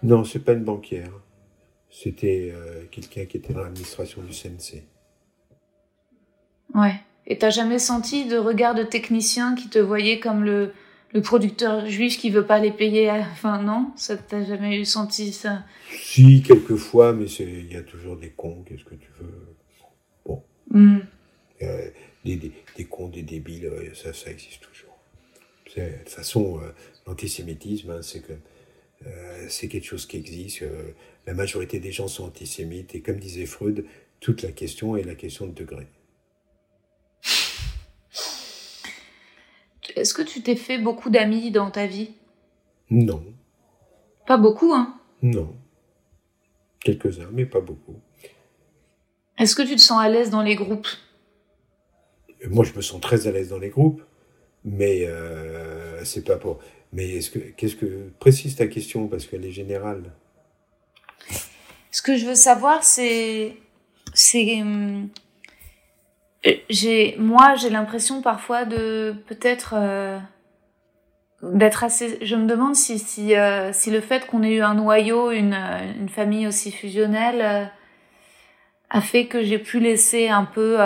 Non, 0.02 0.24
c'est 0.24 0.38
pas 0.38 0.52
une 0.52 0.64
banquière. 0.64 1.10
C'était 1.90 2.52
euh, 2.54 2.84
quelqu'un 2.90 3.24
qui 3.24 3.38
était 3.38 3.52
dans 3.52 3.62
l'administration 3.62 4.22
du 4.22 4.32
CNC. 4.32 4.84
Ouais. 6.74 6.94
Et 7.26 7.38
t'as 7.38 7.50
jamais 7.50 7.78
senti 7.78 8.26
de 8.26 8.36
regard 8.36 8.74
de 8.74 8.82
technicien 8.82 9.54
qui 9.54 9.68
te 9.68 9.78
voyait 9.78 10.20
comme 10.20 10.44
le, 10.44 10.72
le 11.12 11.22
producteur 11.22 11.86
juif 11.86 12.18
qui 12.18 12.30
veut 12.30 12.44
pas 12.44 12.58
les 12.58 12.72
payer 12.72 13.10
Enfin, 13.10 13.62
non? 13.62 13.92
Ça 13.96 14.16
T'as 14.16 14.44
jamais 14.44 14.76
eu 14.78 14.84
senti 14.84 15.32
ça? 15.32 15.62
Si, 15.90 16.42
quelquefois, 16.42 17.12
mais 17.12 17.26
il 17.26 17.72
y 17.72 17.76
a 17.76 17.82
toujours 17.82 18.16
des 18.16 18.30
cons, 18.30 18.62
qu'est-ce 18.66 18.84
que 18.84 18.96
tu 18.96 19.08
veux? 19.20 19.56
Bon. 20.26 20.42
Euh, 21.62 21.90
des, 22.24 22.36
des, 22.36 22.52
des, 22.76 22.84
cons, 22.84 23.08
des 23.08 23.22
débiles, 23.22 23.70
ça, 23.94 24.12
ça 24.12 24.30
existe 24.30 24.60
toujours. 24.60 24.96
De 25.76 25.98
toute 25.98 26.08
façon, 26.08 26.60
euh, 26.60 26.70
l'antisémitisme, 27.06 27.90
hein, 27.90 28.02
c'est 28.02 28.20
que 28.20 28.32
euh, 29.06 29.48
quelque 29.48 29.84
chose 29.84 30.06
qui 30.06 30.16
existe. 30.16 30.62
Euh, 30.62 30.92
la 31.26 31.34
majorité 31.34 31.80
des 31.80 31.92
gens 31.92 32.08
sont 32.08 32.24
antisémites 32.24 32.94
et 32.94 33.00
comme 33.00 33.18
disait 33.18 33.46
Freud, 33.46 33.84
toute 34.20 34.42
la 34.42 34.52
question 34.52 34.96
est 34.96 35.02
la 35.02 35.14
question 35.14 35.46
de 35.46 35.52
degré. 35.52 35.86
Est-ce 39.96 40.12
que 40.12 40.22
tu 40.22 40.42
t'es 40.42 40.56
fait 40.56 40.78
beaucoup 40.78 41.08
d'amis 41.08 41.50
dans 41.50 41.70
ta 41.70 41.86
vie? 41.86 42.10
Non. 42.90 43.24
Pas 44.26 44.36
beaucoup, 44.36 44.72
hein? 44.72 44.98
Non. 45.22 45.54
Quelques-uns, 46.80 47.30
mais 47.32 47.46
pas 47.46 47.60
beaucoup. 47.60 48.00
Est-ce 49.38 49.54
que 49.54 49.62
tu 49.62 49.76
te 49.76 49.80
sens 49.80 50.00
à 50.00 50.08
l'aise 50.08 50.30
dans 50.30 50.42
les 50.42 50.56
groupes? 50.56 50.88
Moi, 52.50 52.64
je 52.64 52.72
me 52.74 52.82
sens 52.82 53.00
très 53.00 53.26
à 53.26 53.30
l'aise 53.30 53.48
dans 53.48 53.58
les 53.58 53.70
groupes, 53.70 54.02
mais 54.64 55.04
euh, 55.06 56.04
c'est 56.04 56.24
pas 56.24 56.36
pour. 56.36 56.60
Mais 56.92 57.16
est-ce 57.16 57.30
que, 57.30 57.38
qu'est-ce 57.38 57.76
que 57.76 58.10
précise 58.20 58.56
ta 58.56 58.66
question 58.66 59.08
parce 59.08 59.26
qu'elle 59.26 59.44
est 59.44 59.50
générale. 59.50 60.12
Ce 61.90 62.02
que 62.02 62.16
je 62.16 62.26
veux 62.26 62.34
savoir, 62.34 62.84
c'est, 62.84 63.56
c'est, 64.14 64.62
euh, 64.62 65.02
j'ai, 66.70 67.16
moi, 67.18 67.56
j'ai 67.56 67.70
l'impression 67.70 68.22
parfois 68.22 68.64
de 68.64 69.14
peut-être 69.26 69.74
euh, 69.76 70.18
d'être 71.42 71.82
assez. 71.82 72.18
Je 72.24 72.36
me 72.36 72.46
demande 72.46 72.76
si 72.76 72.98
si 72.98 73.36
euh, 73.36 73.72
si 73.72 73.90
le 73.90 74.00
fait 74.00 74.26
qu'on 74.26 74.42
ait 74.42 74.54
eu 74.54 74.62
un 74.62 74.74
noyau, 74.74 75.30
une 75.32 75.54
une 75.98 76.08
famille 76.08 76.46
aussi 76.46 76.70
fusionnelle, 76.70 77.70
a 78.90 79.00
fait 79.00 79.26
que 79.26 79.42
j'ai 79.42 79.58
pu 79.58 79.80
laisser 79.80 80.28
un 80.28 80.44
peu 80.44 80.78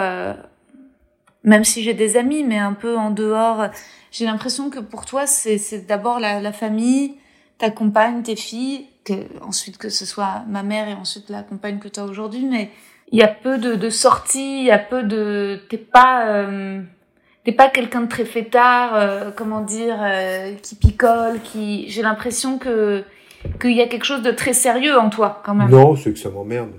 même 1.48 1.64
si 1.64 1.82
j'ai 1.82 1.94
des 1.94 2.16
amis, 2.16 2.44
mais 2.44 2.58
un 2.58 2.74
peu 2.74 2.96
en 2.96 3.10
dehors. 3.10 3.68
J'ai 4.10 4.26
l'impression 4.26 4.70
que 4.70 4.78
pour 4.78 5.06
toi, 5.06 5.26
c'est 5.26 5.86
d'abord 5.86 6.20
la, 6.20 6.40
la, 6.40 6.52
famille, 6.52 7.14
ta 7.56 7.70
compagne, 7.70 8.22
tes 8.22 8.36
filles, 8.36 8.86
que, 9.04 9.14
ensuite 9.42 9.78
que 9.78 9.88
ce 9.88 10.04
soit 10.04 10.44
ma 10.48 10.62
mère 10.62 10.88
et 10.88 10.94
ensuite 10.94 11.30
la 11.30 11.42
compagne 11.42 11.78
que 11.78 11.88
tu 11.88 12.00
as 12.00 12.04
aujourd'hui, 12.04 12.44
mais 12.44 12.70
il 13.10 13.18
y 13.18 13.22
a 13.22 13.28
peu 13.28 13.56
de, 13.56 13.74
de 13.74 13.90
sorties, 13.90 14.60
il 14.60 14.64
y 14.66 14.70
a 14.70 14.78
peu 14.78 15.02
de... 15.02 15.60
T'es 15.68 15.78
pas... 15.78 16.28
Euh, 16.28 16.82
T'es 17.44 17.52
pas 17.52 17.70
quelqu'un 17.70 18.02
de 18.02 18.08
très 18.08 18.26
fêtard, 18.26 18.94
euh, 18.94 19.30
comment 19.34 19.62
dire, 19.62 19.96
euh, 20.02 20.52
qui 20.62 20.74
picole, 20.74 21.40
qui... 21.42 21.88
J'ai 21.88 22.02
l'impression 22.02 22.58
que 22.58 23.04
qu'il 23.58 23.72
y 23.72 23.80
a 23.80 23.86
quelque 23.86 24.04
chose 24.04 24.20
de 24.20 24.32
très 24.32 24.52
sérieux 24.52 24.98
en 24.98 25.08
toi, 25.08 25.40
quand 25.46 25.54
même. 25.54 25.70
Non, 25.70 25.96
c'est 25.96 26.12
que 26.12 26.18
ça 26.18 26.28
m'emmerde. 26.28 26.72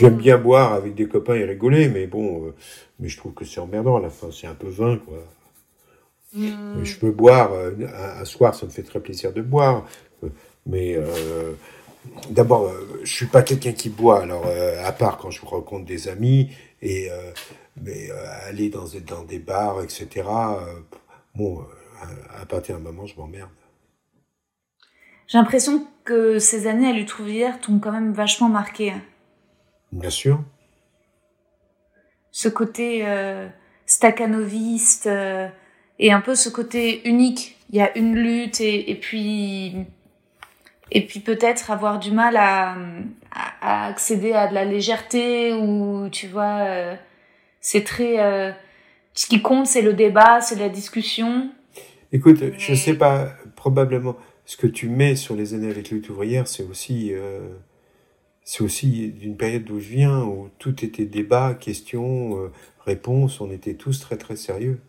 J'aime 0.00 0.16
bien 0.16 0.38
boire 0.38 0.72
avec 0.72 0.94
des 0.94 1.06
copains 1.06 1.34
et 1.34 1.44
rigoler, 1.44 1.88
mais 1.88 2.06
bon, 2.06 2.46
euh, 2.46 2.54
mais 2.98 3.08
je 3.08 3.16
trouve 3.18 3.34
que 3.34 3.44
c'est 3.44 3.60
emmerdant 3.60 3.96
à 3.96 4.00
la 4.00 4.08
fin, 4.08 4.28
c'est 4.32 4.46
un 4.46 4.54
peu 4.54 4.68
vain, 4.68 4.98
quoi. 4.98 5.18
Mm. 6.32 6.84
Je 6.84 6.96
peux 6.96 7.10
boire, 7.10 7.52
euh, 7.52 7.72
un, 8.18 8.24
soir, 8.24 8.54
ça 8.54 8.64
me 8.64 8.70
fait 8.70 8.82
très 8.82 9.00
plaisir 9.00 9.32
de 9.32 9.42
boire, 9.42 9.84
euh, 10.24 10.28
mais 10.66 10.96
d'abord, 12.30 12.72
je 13.02 13.12
suis 13.12 13.26
pas 13.26 13.42
quelqu'un 13.42 13.72
qui 13.72 13.90
boit, 13.90 14.22
alors 14.22 14.44
à 14.84 14.92
part 14.92 15.18
quand 15.18 15.30
je 15.30 15.44
rencontre 15.44 15.84
des 15.84 16.08
amis, 16.08 16.50
et 16.80 17.08
mais 17.82 18.10
aller 18.46 18.68
dans, 18.68 18.84
dans 19.06 19.24
des 19.24 19.38
bars, 19.38 19.82
etc., 19.82 20.24
bon, 21.34 21.64
à, 22.40 22.46
partir 22.46 22.76
d'un 22.76 22.82
moment, 22.82 23.06
je 23.06 23.16
m'emmerde. 23.16 23.50
J'ai 25.26 25.38
l'impression 25.38 25.86
que 26.04 26.38
ces 26.38 26.66
années 26.66 26.88
à 26.88 26.92
Lutrouvière 26.92 27.60
t'ont 27.60 27.78
quand 27.78 27.92
même 27.92 28.12
vachement 28.12 28.48
marqué. 28.48 28.94
Bien 29.92 30.10
sûr. 30.10 30.42
Ce 32.30 32.48
côté 32.48 33.06
euh, 33.06 33.48
staccanoviste 33.86 35.06
euh, 35.06 35.48
et 35.98 36.12
un 36.12 36.20
peu 36.20 36.34
ce 36.34 36.48
côté 36.48 37.06
unique. 37.08 37.56
Il 37.70 37.76
y 37.76 37.80
a 37.80 37.96
une 37.96 38.16
lutte 38.16 38.60
et, 38.60 38.90
et 38.90 38.94
puis 38.94 39.86
et 40.92 41.06
puis 41.06 41.20
peut-être 41.20 41.70
avoir 41.70 41.98
du 41.98 42.10
mal 42.10 42.36
à, 42.36 42.76
à, 43.30 43.86
accéder 43.86 44.32
à 44.32 44.48
de 44.48 44.54
la 44.54 44.64
légèreté 44.64 45.52
ou 45.54 46.08
tu 46.10 46.26
vois 46.26 46.60
euh, 46.60 46.96
c'est 47.60 47.84
très 47.84 48.20
euh, 48.20 48.50
ce 49.14 49.26
qui 49.26 49.40
compte 49.40 49.66
c'est 49.66 49.82
le 49.82 49.92
débat 49.92 50.40
c'est 50.40 50.58
la 50.58 50.68
discussion 50.68 51.50
écoute 52.12 52.42
je 52.58 52.74
sais 52.74 52.94
pas 52.94 53.34
probablement 53.56 54.16
ce 54.46 54.56
que 54.56 54.66
tu 54.66 54.88
mets 54.88 55.14
sur 55.14 55.36
les 55.36 55.54
années 55.54 55.70
avec 55.70 55.90
lutte 55.90 56.08
ouvrière 56.10 56.48
c'est 56.48 56.64
aussi 56.64 57.12
euh, 57.12 57.40
c'est 58.44 58.62
aussi 58.62 59.08
d'une 59.08 59.36
période 59.36 59.64
d'où 59.64 59.80
je 59.80 59.88
viens, 59.88 60.22
où 60.24 60.48
tout 60.58 60.84
était 60.84 61.04
débat, 61.04 61.54
questions, 61.54 62.38
euh, 62.38 62.52
réponses, 62.84 63.40
on 63.40 63.50
était 63.50 63.74
tous 63.74 64.00
très 64.00 64.16
très 64.16 64.36
sérieux. 64.36 64.80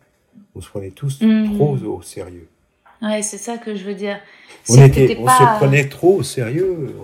On 0.54 0.60
se 0.60 0.68
prenait 0.68 0.90
tous 0.90 1.20
mhm. 1.20 1.54
trop 1.54 1.76
au 1.76 2.02
sérieux. 2.02 2.48
Ouais, 3.00 3.22
c'est 3.22 3.38
ça 3.38 3.58
que 3.58 3.74
je 3.74 3.84
veux 3.84 3.94
dire. 3.94 4.18
On, 4.68 4.82
était, 4.82 5.16
on 5.18 5.26
se 5.28 5.58
prenait 5.58 5.88
trop 5.88 6.16
au 6.16 6.22
sérieux. 6.22 6.94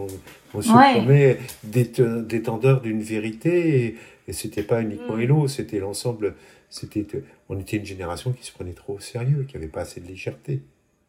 On, 0.55 0.63
se 0.63 0.69
prenait 0.69 1.39
détendeur 1.65 2.81
d'une 2.81 3.03
vérité, 3.03 3.85
et, 3.85 3.97
et 4.29 4.33
c'était 4.33 4.63
pas 4.63 4.81
uniquement 4.81 5.17
mm. 5.17 5.21
Hello, 5.21 5.49
c'était 5.49 5.81
l'ensemble. 5.81 6.35
C'était, 6.71 7.07
on 7.49 7.59
était 7.59 7.79
une 7.79 7.85
génération 7.85 8.33
qui 8.33 8.47
se 8.47 8.53
prenait 8.53 8.73
trop 8.73 8.95
au 8.95 9.01
sérieux, 9.01 9.45
qui 9.49 9.57
avait 9.57 9.67
pas 9.67 9.81
assez 9.81 10.01
de 10.01 10.07
légèreté 10.07 10.63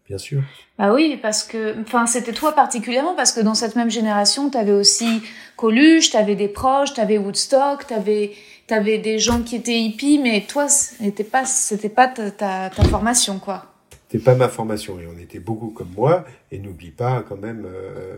bien 0.10 0.18
sûr. 0.18 0.41
Bah 0.78 0.93
oui, 0.93 1.18
parce 1.22 1.43
que, 1.43 1.80
enfin, 1.82 2.07
c'était 2.07 2.34
toi 2.34 2.53
particulièrement 2.53 3.14
parce 3.16 3.32
que 3.32 3.41
dans 3.41 3.53
cette 3.53 3.76
même 3.76 3.91
génération, 3.91 4.49
tu 4.49 4.57
avais 4.57 4.74
aussi 4.74 5.22
Coluche, 5.55 6.10
tu 6.10 6.18
avais 6.18 6.36
des 6.36 6.47
proches, 6.47 6.93
tu 6.95 6.99
avais 6.99 7.20
Woodstock, 7.20 7.86
tu 7.88 7.93
avais, 7.93 8.32
avais 8.72 8.97
des 8.97 9.20
gens 9.20 9.43
qui 9.43 9.55
étaient 9.55 9.80
hippies, 9.80 10.18
mais 10.18 10.45
toi, 10.47 10.68
c'était 10.68 11.24
pas, 11.24 11.45
c'était 11.45 11.89
pas 11.89 12.07
ta, 12.07 12.32
ta, 12.32 12.84
formation, 12.84 13.38
quoi. 13.38 13.66
C'était 14.07 14.24
pas 14.24 14.34
ma 14.34 14.49
formation 14.49 14.99
et 14.99 15.05
on 15.05 15.20
était 15.20 15.39
beaucoup 15.39 15.70
comme 15.70 15.91
moi 15.95 16.26
et 16.51 16.57
n'oublie 16.57 16.89
pas 16.89 17.22
quand 17.22 17.38
même 17.38 17.68
euh, 17.68 18.18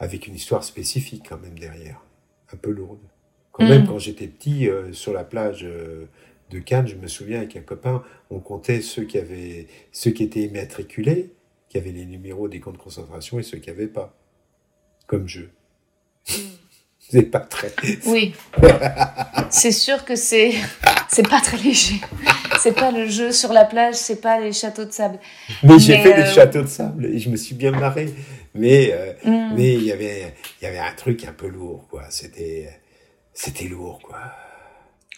avec 0.00 0.26
une 0.26 0.34
histoire 0.34 0.64
spécifique 0.64 1.26
quand 1.28 1.40
même 1.40 1.56
derrière, 1.56 2.00
un 2.52 2.56
peu 2.56 2.70
lourde. 2.70 2.98
Quand 3.52 3.64
même, 3.64 3.84
mm. 3.84 3.86
quand 3.86 3.98
j'étais 4.00 4.26
petit 4.26 4.68
euh, 4.68 4.92
sur 4.92 5.12
la 5.12 5.22
plage. 5.22 5.62
Euh, 5.62 6.06
de 6.50 6.58
Cannes, 6.58 6.86
je 6.86 6.96
me 6.96 7.06
souviens 7.06 7.38
avec 7.38 7.56
un 7.56 7.60
copain, 7.60 8.02
on 8.30 8.40
comptait 8.40 8.80
ceux 8.80 9.04
qui 9.04 9.18
avaient, 9.18 9.66
ceux 9.92 10.10
qui 10.10 10.24
étaient 10.24 10.42
immatriculés, 10.42 11.32
qui 11.68 11.78
avaient 11.78 11.92
les 11.92 12.06
numéros 12.06 12.48
des 12.48 12.60
camps 12.60 12.72
de 12.72 12.78
concentration 12.78 13.38
et 13.38 13.42
ceux 13.42 13.58
qui 13.58 13.68
n'avaient 13.68 13.86
pas. 13.86 14.14
Comme 15.06 15.28
jeu. 15.28 15.50
Hmm. 16.28 16.32
c'est 17.10 17.22
pas 17.22 17.40
très. 17.40 17.72
Oui. 18.06 18.34
c'est 19.50 19.72
sûr 19.72 20.04
que 20.04 20.16
c'est, 20.16 20.52
c'est 21.08 21.28
pas 21.28 21.40
très 21.40 21.56
léger. 21.56 22.00
C'est 22.60 22.74
pas 22.74 22.90
le 22.90 23.06
jeu 23.06 23.32
sur 23.32 23.52
la 23.52 23.64
plage, 23.64 23.94
c'est 23.94 24.20
pas 24.20 24.40
les 24.40 24.52
châteaux 24.52 24.84
de 24.84 24.92
sable. 24.92 25.18
Mais, 25.62 25.78
j'ai 25.78 25.98
fait 25.98 26.16
les 26.16 26.22
euh, 26.24 26.34
châteaux 26.34 26.62
de 26.62 26.66
sable 26.66 27.06
et 27.06 27.18
je 27.18 27.30
me 27.30 27.36
suis 27.36 27.54
bien 27.54 27.70
marré. 27.70 28.12
Mais, 28.54 28.90
euh, 28.92 29.12
hmm. 29.24 29.54
mais 29.54 29.74
il 29.74 29.84
y 29.84 29.92
avait, 29.92 30.34
il 30.60 30.64
y 30.64 30.66
avait 30.66 30.78
un 30.78 30.92
truc 30.94 31.24
un 31.24 31.32
peu 31.32 31.46
lourd, 31.46 31.86
quoi. 31.88 32.04
C'était, 32.10 32.68
c'était 33.32 33.68
lourd, 33.68 34.00
quoi. 34.02 34.18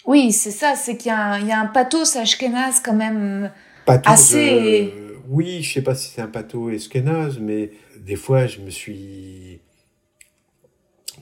Oui, 0.06 0.32
c'est 0.32 0.50
ça, 0.50 0.74
c'est 0.76 0.96
qu'il 0.96 1.12
y, 1.12 1.14
y, 1.46 1.52
a 1.52 1.60
un 1.60 1.66
pathos 1.66 2.16
ashkénaze 2.16 2.80
quand 2.80 2.94
même 2.94 3.50
assez... 3.86 4.92
Euh, 4.94 5.16
oui, 5.28 5.62
je 5.62 5.74
sais 5.74 5.82
pas 5.82 5.94
si 5.94 6.08
c'est 6.08 6.22
un 6.22 6.26
pathos 6.26 6.70
ashkénaze, 6.70 7.38
mais 7.38 7.70
des 7.98 8.16
fois 8.16 8.46
je 8.46 8.60
me 8.60 8.70
suis 8.70 9.60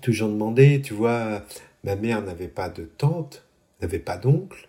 toujours 0.00 0.28
demandé, 0.28 0.80
tu 0.80 0.94
vois, 0.94 1.42
ma 1.84 1.96
mère 1.96 2.22
n'avait 2.22 2.48
pas 2.48 2.68
de 2.68 2.84
tante, 2.84 3.44
n'avait 3.80 3.98
pas 3.98 4.16
d'oncle, 4.16 4.68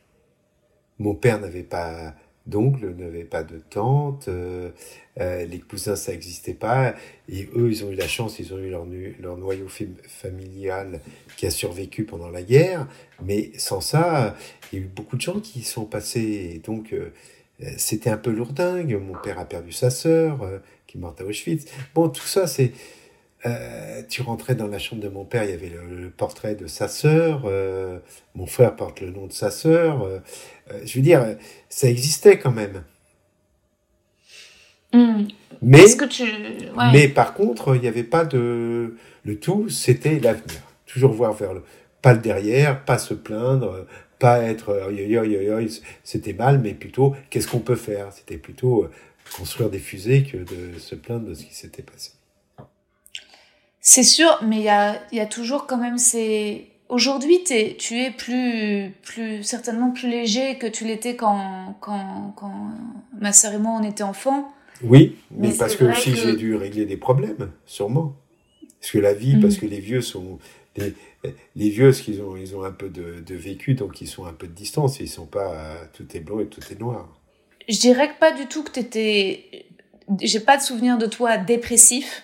mon 0.98 1.16
père 1.16 1.40
n'avait 1.40 1.64
pas 1.64 2.16
d'oncle, 2.50 2.94
n'avait 2.98 3.24
pas 3.24 3.44
de 3.44 3.60
tante, 3.60 4.28
euh, 4.28 4.72
euh, 5.20 5.46
les 5.46 5.60
cousins 5.60 5.96
ça 5.96 6.12
n'existait 6.12 6.54
pas, 6.54 6.96
et 7.30 7.48
eux 7.56 7.70
ils 7.72 7.86
ont 7.86 7.92
eu 7.92 7.96
la 7.96 8.08
chance, 8.08 8.40
ils 8.40 8.54
ont 8.54 8.58
eu 8.58 8.70
leur, 8.70 9.38
noyau 9.38 9.68
familial 10.08 11.00
qui 11.38 11.46
a 11.46 11.52
survécu 11.52 12.04
pendant 12.04 12.30
la 12.30 12.42
guerre, 12.42 12.88
mais 13.24 13.52
sans 13.58 13.82
ça, 13.82 14.36
il 14.72 14.80
y 14.80 14.82
a 14.82 14.86
eu 14.86 14.88
beaucoup 14.88 15.16
de 15.16 15.22
gens 15.22 15.40
qui 15.40 15.64
sont 15.64 15.86
passés, 15.86 16.52
et 16.56 16.60
donc 16.60 16.94
euh, 16.94 17.12
c'était 17.78 18.10
un 18.10 18.18
peu 18.18 18.32
lourdingue, 18.32 19.00
mon 19.02 19.16
père 19.16 19.40
a 19.40 19.46
perdu 19.46 19.72
sa 19.72 19.90
sœur, 19.90 20.40
qui 20.88 20.98
est 20.98 21.02
morte 21.02 21.22
à 21.22 21.26
Auschwitz, 21.26 21.66
bon 21.94 22.10
tout 22.10 22.28
ça 22.28 22.48
c'est 22.48 22.72
euh, 23.46 24.02
tu 24.10 24.22
rentrais 24.22 24.56
dans 24.56 24.68
la 24.68 24.80
chambre 24.80 25.02
de 25.02 25.08
mon 25.10 25.24
père, 25.26 25.44
il 25.44 25.52
y 25.52 25.54
avait 25.54 25.70
le, 25.70 26.10
portrait 26.10 26.56
de 26.56 26.68
sa 26.68 26.88
sœur, 26.88 27.44
euh, 27.46 28.00
mon 28.36 28.46
frère 28.46 28.76
porte 28.76 29.02
le 29.02 29.12
nom 29.12 29.28
de 29.28 29.32
sa 29.32 29.52
sœur. 29.52 30.04
Euh, 30.04 30.20
je 30.84 30.96
veux 30.96 31.04
dire, 31.04 31.38
ça 31.70 31.90
existait 31.90 32.38
quand 32.38 32.52
même. 32.52 32.84
Hmm. 34.94 35.28
Mais, 35.62 35.84
Est-ce 35.84 35.96
que 35.96 36.06
tu... 36.06 36.24
ouais. 36.24 36.92
mais 36.94 37.08
par 37.08 37.34
contre, 37.34 37.76
il 37.76 37.82
n'y 37.82 37.88
avait 37.88 38.04
pas 38.04 38.26
de... 38.26 38.96
Le 39.24 39.40
tout, 39.40 39.70
c'était 39.70 40.20
l'avenir. 40.20 40.62
Toujours 40.86 41.12
voir 41.12 41.34
vers 41.34 41.54
le... 41.54 41.64
Pas 42.02 42.14
le 42.14 42.20
derrière, 42.20 42.86
pas 42.86 42.98
se 42.98 43.14
plaindre, 43.14 43.86
pas 44.20 44.42
être... 44.44 44.70
euh, 44.70 45.68
C'était 46.04 46.34
mal, 46.34 46.60
mais 46.60 46.74
plutôt, 46.74 47.16
qu'est-ce 47.30 47.48
qu'on 47.48 47.60
peut 47.60 47.76
faire? 47.76 48.12
C'était 48.14 48.38
plutôt 48.38 48.84
euh, 48.84 48.92
construire 49.36 49.70
des 49.70 49.80
fusées 49.80 50.24
que 50.24 50.38
de 50.38 50.80
se 50.80 50.96
plaindre 50.96 51.28
de 51.28 51.34
ce 51.34 51.46
qui 51.46 51.54
s'était 51.54 51.84
passé. 51.84 52.12
C'est 53.82 54.04
sûr, 54.04 54.40
mais 54.44 54.58
il 54.58 54.64
y 54.64 54.70
a, 54.70 55.02
il 55.12 55.18
y 55.18 55.22
a 55.22 55.26
toujours 55.26 55.66
quand 55.68 55.78
même 55.78 55.98
ces... 55.98 56.68
Aujourd'hui, 56.90 57.44
t'es- 57.44 57.76
tu 57.78 58.00
es 58.00 58.12
plus, 58.12 58.92
plus, 59.04 59.44
certainement 59.44 59.92
plus 59.92 60.10
léger 60.10 60.58
que 60.58 60.66
tu 60.68 60.86
l'étais 60.86 61.16
quand, 61.16 61.76
quand, 61.82 62.34
quand 62.36 62.72
ma 63.20 63.32
sœur 63.32 63.54
et 63.54 63.58
moi, 63.60 63.80
on 63.80 63.84
était 63.88 64.04
enfants. 64.04 64.52
Oui, 64.84 65.16
mais, 65.32 65.50
Mais 65.50 65.54
parce 65.56 65.76
que 65.76 65.86
aussi 65.86 66.12
que- 66.12 66.18
j'ai 66.18 66.36
dû 66.36 66.56
régler 66.56 66.86
des 66.86 66.98
problèmes, 66.98 67.52
sûrement. 67.66 68.16
Parce 68.82 68.92
que 68.92 68.98
la 69.00 69.14
vie, 69.14 69.36
Mm. 69.36 69.42
parce 69.42 69.58
que 69.58 69.66
les 69.66 69.80
vieux 69.80 70.02
sont 70.02 70.40
les, 70.78 70.94
les 71.56 71.70
vieux, 71.70 71.90
parce 71.90 72.02
qu'ils 72.02 72.22
ont 72.22 72.36
ils 72.38 72.56
ont 72.56 72.64
un 72.64 72.72
peu 72.72 72.90
de, 72.90 73.20
de 73.20 73.36
vécu, 73.36 73.74
donc 73.76 74.02
ils 74.02 74.08
sont 74.08 74.26
un 74.26 74.34
peu 74.34 74.48
de 74.48 74.54
distance. 74.54 75.00
Ils 75.00 75.08
sont 75.10 75.26
pas 75.26 75.54
euh, 75.54 75.76
tout 75.94 76.08
est 76.16 76.22
blanc 76.22 76.40
et 76.40 76.48
tout 76.48 76.62
est 76.72 76.80
noir. 76.80 77.08
Je 77.68 77.78
dirais 77.80 78.10
que 78.14 78.18
pas 78.20 78.32
du 78.32 78.48
tout 78.48 78.64
que 78.64 78.72
t'étais... 78.72 79.66
J'ai 80.22 80.40
pas 80.40 80.58
de 80.58 80.64
souvenir 80.64 80.98
de 80.98 81.06
toi 81.06 81.38
dépressif, 81.38 82.24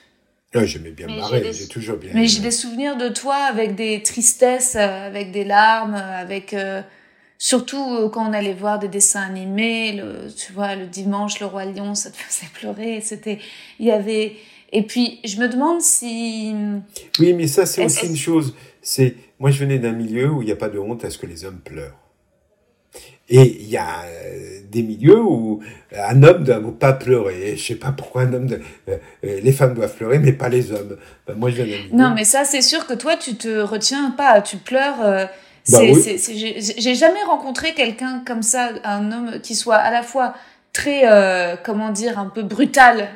Ah, 0.56 0.66
J'aimais 0.66 0.92
bien 0.92 1.08
me 1.08 1.18
marrer, 1.18 1.52
j'ai 1.54 1.68
toujours 1.68 1.98
bien. 1.98 2.12
mais 2.14 2.28
j'ai 2.28 2.42
des 2.42 2.52
souvenirs 2.52 2.96
de 2.98 3.10
toi 3.10 3.36
avec 3.36 3.76
des 3.76 4.02
tristesses, 4.04 4.76
euh, 4.76 5.08
avec 5.08 5.32
des 5.32 5.44
larmes, 5.44 5.96
euh, 5.96 6.22
avec... 6.22 6.54
euh, 6.54 6.82
Surtout 7.38 7.84
euh, 7.96 8.08
quand 8.10 8.30
on 8.30 8.34
allait 8.34 8.54
voir 8.54 8.80
des 8.80 8.88
dessins 8.88 9.22
animés, 9.22 9.92
le, 9.92 10.34
tu 10.34 10.54
vois, 10.54 10.76
le 10.76 10.86
dimanche, 10.88 11.42
le 11.42 11.46
roi 11.48 11.66
lion, 11.66 11.94
ça 11.94 12.10
te 12.10 12.16
faisait 12.18 12.50
pleurer. 12.54 13.02
C'était, 13.02 13.40
il 13.78 13.86
y 13.88 13.92
avait, 13.92 14.38
et 14.72 14.84
puis 14.84 15.20
je 15.26 15.38
me 15.42 15.50
demande 15.50 15.82
si, 15.82 16.56
Oui, 17.20 17.34
mais 17.34 17.48
ça 17.48 17.66
c'est 17.66 17.84
aussi 17.84 18.08
une 18.08 18.16
chose. 18.16 18.56
C'est 18.82 19.16
moi 19.38 19.52
je 19.52 19.60
venais 19.60 19.80
d'un 19.80 19.92
milieu 19.92 20.32
où 20.32 20.42
il 20.42 20.46
n'y 20.46 20.52
a 20.54 20.56
pas 20.56 20.70
de 20.70 20.80
honte 20.80 21.04
à 21.04 21.10
ce 21.10 21.18
que 21.18 21.26
les 21.26 21.44
hommes 21.44 21.60
pleurent. 21.60 22.00
Et 23.28 23.58
il 23.62 23.70
y 23.70 23.78
a 23.78 24.04
euh, 24.06 24.60
des 24.70 24.84
milieux 24.84 25.20
où 25.20 25.62
un 25.98 26.22
homme 26.22 26.42
ne 26.42 26.46
doit 26.46 26.80
pas 26.80 26.94
pleurer. 26.94 27.56
Je 27.58 27.66
sais 27.66 27.76
pas 27.76 27.92
pourquoi 27.92 28.22
un 28.24 28.34
homme, 28.34 28.46
de, 28.48 28.62
euh, 28.90 28.98
euh, 29.24 29.40
les 29.42 29.52
femmes 29.52 29.74
doivent 29.74 29.96
pleurer, 29.96 30.20
mais 30.20 30.32
pas 30.34 30.50
les 30.50 30.72
hommes. 30.72 30.98
Ben, 31.28 31.34
moi 31.36 31.50
je 31.50 31.64
non, 31.92 32.14
mais 32.14 32.24
ça 32.24 32.46
c'est 32.46 32.62
sûr 32.62 32.86
que 32.86 32.94
toi 32.94 33.16
tu 33.18 33.36
te 33.36 33.60
retiens 33.62 34.12
pas, 34.12 34.42
tu 34.42 34.58
pleures. 34.58 35.02
euh, 35.04 35.26
Bah 35.72 35.80
oui. 35.82 36.04
j'ai 36.06 36.62
j'ai 36.62 36.96
jamais 36.96 37.24
rencontré 37.26 37.74
quelqu'un 37.74 38.22
comme 38.28 38.44
ça, 38.44 38.70
un 38.84 39.12
homme 39.12 39.40
qui 39.42 39.56
soit 39.56 39.78
à 39.78 39.90
la 39.92 40.04
fois 40.04 40.36
très, 40.72 41.04
euh, 41.06 41.56
comment 41.64 41.90
dire, 41.92 42.20
un 42.20 42.28
peu 42.30 42.44
brutal 42.44 43.08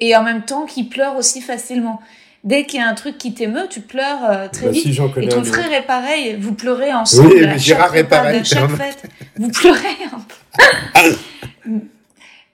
et 0.00 0.14
en 0.16 0.22
même 0.22 0.42
temps 0.44 0.66
qui 0.66 0.84
pleure 0.84 1.16
aussi 1.16 1.40
facilement. 1.40 2.00
Dès 2.44 2.66
qu'il 2.66 2.78
y 2.78 2.82
a 2.82 2.86
un 2.88 2.94
truc 2.94 3.16
qui 3.16 3.32
t'émeut, 3.32 3.66
tu 3.70 3.80
pleures 3.80 4.22
euh, 4.30 4.48
très 4.52 4.66
Bah, 4.66 4.72
vite. 4.72 4.82
si 4.82 4.92
j'en 4.92 5.12
Et 5.16 5.28
ton 5.28 5.42
frère 5.44 5.72
est 5.72 5.86
pareil, 5.86 6.36
vous 6.38 6.52
pleurez 6.54 6.92
ensemble. 6.92 7.28
Oui, 7.32 7.40
mais 7.40 7.48
chaque 7.52 7.58
Gérard 7.58 7.96
est 7.96 8.04
pareil, 8.04 8.40
À 8.40 8.44
chaque 8.44 8.70
fête, 8.70 9.04
vous 9.36 9.48
pleurez 9.48 9.96
un 10.12 10.20
peu. 10.20 11.70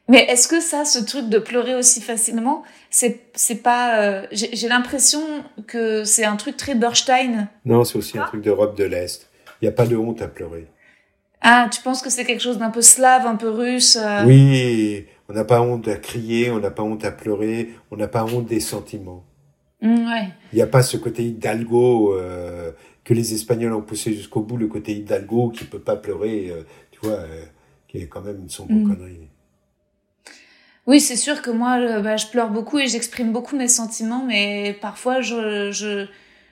mais 0.09 0.25
est-ce 0.29 0.49
que 0.49 0.61
ça, 0.61 0.85
ce 0.85 0.99
truc 1.01 1.29
de 1.29 1.39
pleurer 1.39 1.75
aussi 1.75 2.01
facilement, 2.01 2.63
c'est 2.89 3.21
c'est 3.35 3.63
pas. 3.63 4.01
euh, 4.01 4.27
J'ai 4.33 4.51
j'ai 4.55 4.69
l'impression 4.69 5.21
que 5.67 6.05
c'est 6.05 6.25
un 6.25 6.37
truc 6.37 6.57
très 6.57 6.75
Bernstein. 6.75 7.49
Non, 7.65 7.85
c'est 7.85 7.97
aussi 7.99 8.19
un 8.19 8.23
truc 8.27 8.43
d'Europe 8.43 8.77
de 8.77 8.85
l'Est. 8.85 9.29
Il 9.61 9.65
n'y 9.65 9.69
a 9.69 9.73
pas 9.73 9.87
de 9.87 9.97
honte 9.97 10.23
à 10.23 10.29
pleurer. 10.29 10.67
Ah, 11.43 11.69
tu 11.73 11.81
penses 11.83 12.03
que 12.03 12.11
c'est 12.11 12.25
quelque 12.25 12.43
chose 12.43 12.59
d'un 12.59 12.71
peu 12.71 12.83
slave, 12.83 13.27
un 13.27 13.37
peu 13.37 13.49
russe 13.51 13.97
euh, 14.01 14.25
Oui, 14.27 15.07
on 15.29 15.33
n'a 15.33 15.45
pas 15.45 15.61
honte 15.63 15.89
à 15.89 15.97
crier, 15.97 16.51
on 16.51 16.59
n'a 16.61 16.71
pas 16.71 16.83
honte 16.83 17.05
à 17.05 17.11
pleurer, 17.11 17.71
on 17.91 17.97
n'a 17.97 18.09
pas 18.09 18.25
honte 18.25 18.47
des 18.47 18.61
sentiments. 18.61 19.25
Mm, 19.83 20.07
ouais. 20.09 20.29
Il 20.53 20.57
n'y 20.57 20.63
a 20.63 20.67
pas 20.67 20.83
ce 20.83 20.97
côté 20.97 21.25
hidalgo 21.25 22.15
euh, 22.15 22.73
que 23.05 23.15
les 23.15 23.35
Espagnols 23.35 23.73
ont 23.73 23.81
poussé 23.83 24.13
jusqu'au 24.13 24.41
bout, 24.43 24.57
le 24.57 24.67
côté 24.69 24.93
hidalgo 24.93 25.51
qui 25.51 25.65
peut 25.65 25.79
pas 25.79 25.97
pleurer, 25.97 26.51
euh, 26.51 26.63
tu 26.91 27.01
vois, 27.03 27.17
euh, 27.19 27.45
qui 27.89 27.99
est 27.99 28.07
quand 28.07 28.21
même 28.21 28.39
une 28.41 28.51
sombre 28.51 28.73
Mm. 28.73 28.89
connerie. 28.89 29.29
Oui, 30.87 31.01
c'est 31.01 31.17
sûr 31.17 31.41
que 31.43 31.51
moi, 31.51 31.79
euh, 31.79 32.01
bah, 32.01 32.17
je 32.17 32.27
pleure 32.27 32.51
beaucoup 32.51 32.79
et 32.79 32.89
j'exprime 32.89 33.33
beaucoup 33.33 33.57
mes 33.57 33.69
sentiments, 33.69 34.25
mais 34.27 34.77
parfois 34.81 35.21
je, 35.21 35.71
je, 35.71 36.07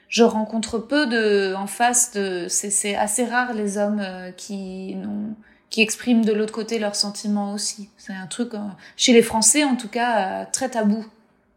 je 0.09 0.22
rencontre 0.22 0.79
peu 0.79 1.07
de 1.07 1.55
en 1.55 1.66
face 1.66 2.12
de. 2.12 2.47
C'est 2.49 2.95
assez 2.95 3.24
rare 3.24 3.53
les 3.55 3.79
hommes 3.79 4.03
qui 4.37 4.95
n'ont 4.95 5.35
qui 5.70 5.83
expriment 5.83 6.24
de 6.24 6.33
l'autre 6.33 6.53
côté 6.55 6.79
leurs 6.79 6.95
sentiments 6.97 7.53
aussi. 7.53 7.91
C'est 7.99 8.14
un 8.14 8.26
truc 8.26 8.53
chez 8.97 9.12
les 9.12 9.20
Français 9.22 9.64
en 9.64 9.76
tout 9.76 9.89
cas 9.89 10.47
très 10.47 10.70
tabou 10.70 11.05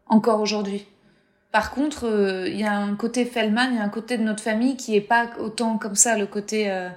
encore 0.06 0.40
aujourd'hui. 0.42 0.86
Par 1.52 1.70
contre, 1.70 2.06
euh, 2.06 2.48
il 2.48 2.58
y 2.58 2.64
a 2.64 2.74
un 2.74 2.96
côté 2.96 3.26
Fellman, 3.26 3.68
il 3.70 3.76
y 3.76 3.78
a 3.78 3.82
un 3.82 3.90
côté 3.90 4.16
de 4.16 4.22
notre 4.22 4.42
famille 4.42 4.76
qui 4.76 4.96
est 4.96 5.02
pas 5.02 5.30
autant 5.38 5.76
comme 5.76 5.94
ça, 5.94 6.16
le 6.16 6.26
côté 6.26 6.70
euh, 6.70 6.88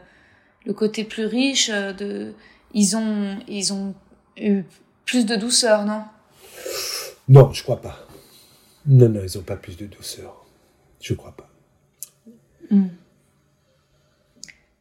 le 0.66 0.74
côté 0.74 1.04
plus 1.04 1.26
riche 1.26 1.70
euh, 1.70 1.92
de 1.92 2.34
ils 2.74 2.96
ont 2.96 3.38
ils 3.48 3.74
ont 3.74 3.94
eu 4.38 4.64
plus 5.06 5.26
de 5.26 5.36
douceur, 5.36 5.86
non? 5.86 6.04
Non, 7.28 7.52
je 7.52 7.64
crois 7.64 7.82
pas. 7.82 8.08
Non, 8.86 9.10
non, 9.10 9.22
ils 9.28 9.38
n'ont 9.38 9.44
pas 9.44 9.58
plus 9.58 9.78
de 9.78 9.88
douceur. 9.88 10.46
Je 11.02 11.14
crois 11.14 11.36
pas. 11.36 11.50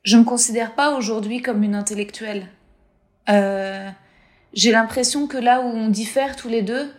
Je 0.03 0.17
me 0.17 0.25
considère 0.25 0.75
pas 0.75 0.97
aujourd'hui 0.97 1.43
comme 1.43 1.63
une 1.63 1.75
intellectuelle. 1.75 2.47
Euh, 3.29 3.89
J'ai 4.53 4.71
l'impression 4.73 5.27
que 5.27 5.37
là 5.39 5.61
où 5.61 5.65
on 5.65 5.89
diffère 5.89 6.37
tous 6.37 6.49
les 6.49 6.63
deux, 6.63 6.93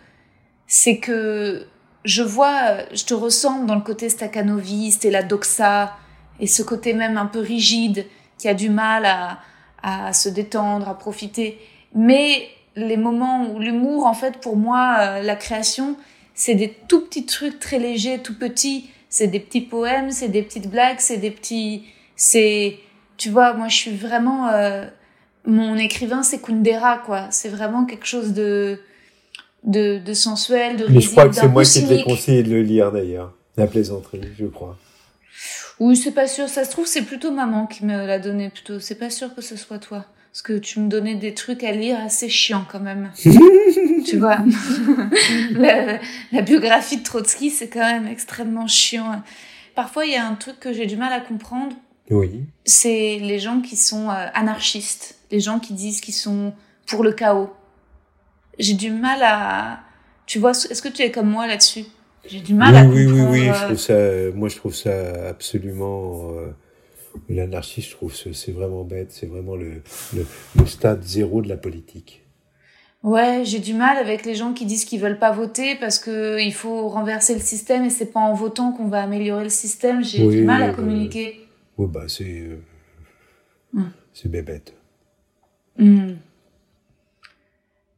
c'est 0.67 0.97
que 0.99 1.67
je 2.05 2.23
vois, 2.23 2.77
je 2.93 3.03
te 3.03 3.13
ressemble 3.13 3.65
dans 3.65 3.75
le 3.75 3.81
côté 3.81 4.09
staccanoviste 4.09 5.03
et 5.05 5.11
la 5.11 5.23
doxa, 5.23 5.97
et 6.39 6.47
ce 6.47 6.63
côté 6.63 6.93
même 6.93 7.17
un 7.17 7.25
peu 7.25 7.39
rigide, 7.39 8.05
qui 8.37 8.47
a 8.47 8.53
du 8.53 8.69
mal 8.69 9.05
à, 9.05 9.39
à 9.81 10.13
se 10.13 10.29
détendre, 10.29 10.87
à 10.87 10.97
profiter. 10.97 11.59
Mais 11.93 12.47
les 12.75 12.97
moments 12.97 13.47
où 13.49 13.59
l'humour, 13.59 14.05
en 14.05 14.13
fait, 14.13 14.39
pour 14.39 14.57
moi, 14.57 14.97
euh, 14.99 15.21
la 15.21 15.35
création, 15.35 15.95
c'est 16.33 16.55
des 16.55 16.75
tout 16.87 17.01
petits 17.01 17.25
trucs 17.25 17.59
très 17.59 17.79
légers, 17.79 18.19
tout 18.19 18.37
petits. 18.37 18.89
C'est 19.09 19.27
des 19.27 19.39
petits 19.39 19.61
poèmes, 19.61 20.11
c'est 20.11 20.27
des 20.27 20.41
petites 20.41 20.69
blagues, 20.69 20.99
c'est 20.99 21.17
des 21.17 21.31
petits, 21.31 21.85
c'est, 22.17 22.79
tu 23.15 23.29
vois, 23.29 23.53
moi 23.53 23.69
je 23.69 23.75
suis 23.75 23.95
vraiment, 23.95 24.49
euh, 24.49 24.85
mon 25.45 25.77
écrivain 25.77 26.21
c'est 26.21 26.41
Kundera 26.41 26.97
quoi. 26.97 27.27
C'est 27.29 27.47
vraiment 27.47 27.85
quelque 27.85 28.05
chose 28.05 28.33
de, 28.33 28.81
de, 29.65 29.99
de 29.99 30.13
sensuel, 30.13 30.77
de 30.77 30.85
Mais 30.87 31.01
je 31.01 31.09
crois 31.09 31.27
que 31.27 31.35
c'est 31.35 31.47
moi 31.47 31.63
qui 31.63 31.73
t'ai 31.73 31.87
cynique. 31.87 32.05
conseillé 32.05 32.43
de 32.43 32.49
le 32.49 32.61
lire 32.61 32.91
d'ailleurs. 32.91 33.33
La 33.57 33.67
plaisanterie, 33.67 34.21
je 34.37 34.45
crois. 34.45 34.77
Oui, 35.79 35.95
c'est 35.95 36.11
pas 36.11 36.27
sûr. 36.27 36.47
Ça 36.47 36.63
se 36.63 36.71
trouve, 36.71 36.85
c'est 36.87 37.01
plutôt 37.01 37.31
maman 37.31 37.65
qui 37.67 37.85
me 37.85 38.05
l'a 38.05 38.19
donné 38.19 38.49
plutôt. 38.49 38.79
C'est 38.79 38.95
pas 38.95 39.09
sûr 39.09 39.33
que 39.35 39.41
ce 39.41 39.55
soit 39.55 39.79
toi. 39.79 40.05
Parce 40.31 40.41
que 40.41 40.53
tu 40.53 40.79
me 40.81 40.89
donnais 40.89 41.15
des 41.15 41.33
trucs 41.33 41.63
à 41.63 41.71
lire 41.71 41.97
assez 42.03 42.27
chiants 42.29 42.65
quand 42.69 42.81
même. 42.81 43.11
tu 44.05 44.17
vois. 44.17 44.39
la, 45.51 45.99
la 46.31 46.41
biographie 46.41 46.97
de 46.97 47.03
Trotsky, 47.03 47.49
c'est 47.49 47.69
quand 47.69 47.79
même 47.79 48.07
extrêmement 48.07 48.67
chiant. 48.67 49.21
Parfois, 49.75 50.05
il 50.05 50.11
y 50.11 50.15
a 50.15 50.25
un 50.27 50.35
truc 50.35 50.59
que 50.59 50.73
j'ai 50.73 50.85
du 50.85 50.97
mal 50.97 51.13
à 51.13 51.21
comprendre. 51.21 51.75
Oui. 52.09 52.43
C'est 52.65 53.17
les 53.21 53.39
gens 53.39 53.61
qui 53.61 53.75
sont 53.77 54.09
euh, 54.09 54.27
anarchistes. 54.33 55.15
Les 55.31 55.39
gens 55.39 55.59
qui 55.59 55.73
disent 55.73 56.01
qu'ils 56.01 56.13
sont 56.13 56.53
pour 56.85 57.03
le 57.03 57.13
chaos. 57.13 57.49
J'ai 58.59 58.73
du 58.73 58.91
mal 58.91 59.19
à... 59.23 59.79
Tu 60.25 60.39
vois, 60.39 60.51
est-ce 60.51 60.81
que 60.81 60.89
tu 60.89 61.01
es 61.01 61.11
comme 61.11 61.29
moi 61.29 61.47
là-dessus? 61.47 61.85
J'ai 62.27 62.39
du 62.39 62.53
mal 62.53 62.73
oui, 62.73 62.79
à 62.79 62.85
oui, 62.85 63.05
oui, 63.05 63.11
comprendre... 63.11 63.31
oui, 63.31 63.39
je 63.45 63.49
euh, 63.51 63.65
trouve 63.65 63.77
ça, 63.77 64.37
moi 64.37 64.49
je 64.49 64.55
trouve 64.55 64.73
ça 64.75 65.27
absolument, 65.29 66.31
euh, 66.31 66.51
l'anarchie, 67.29 67.81
je 67.81 67.91
trouve 67.91 68.13
c'est 68.15 68.51
vraiment 68.51 68.83
bête, 68.83 69.11
c'est 69.11 69.27
vraiment 69.27 69.55
le, 69.55 69.83
le, 70.15 70.25
le 70.57 70.65
stade 70.65 71.03
zéro 71.03 71.43
de 71.43 71.49
la 71.49 71.57
politique. 71.57 72.23
Ouais, 73.03 73.43
j'ai 73.45 73.59
du 73.59 73.75
mal 73.75 73.97
avec 73.97 74.25
les 74.25 74.33
gens 74.33 74.53
qui 74.53 74.65
disent 74.65 74.85
qu'ils 74.85 74.99
veulent 74.99 75.19
pas 75.19 75.31
voter 75.31 75.75
parce 75.75 75.99
que 75.99 76.41
il 76.41 76.53
faut 76.53 76.87
renverser 76.89 77.35
le 77.35 77.39
système 77.39 77.83
et 77.83 77.91
c'est 77.91 78.11
pas 78.11 78.21
en 78.21 78.33
votant 78.33 78.71
qu'on 78.71 78.87
va 78.87 79.03
améliorer 79.03 79.43
le 79.43 79.49
système. 79.51 80.03
J'ai 80.03 80.25
Oui, 80.25 80.37
du 80.37 80.43
mal 80.43 80.63
à 80.63 80.69
euh, 80.69 80.73
communiquer. 80.73 81.47
Oui, 81.77 81.87
bah 81.87 82.05
c'est, 82.07 82.23
euh, 82.23 82.57
Hmm. 83.73 83.89
c'est 84.13 84.31
bébête. 84.31 84.73
Hmm. 85.77 86.13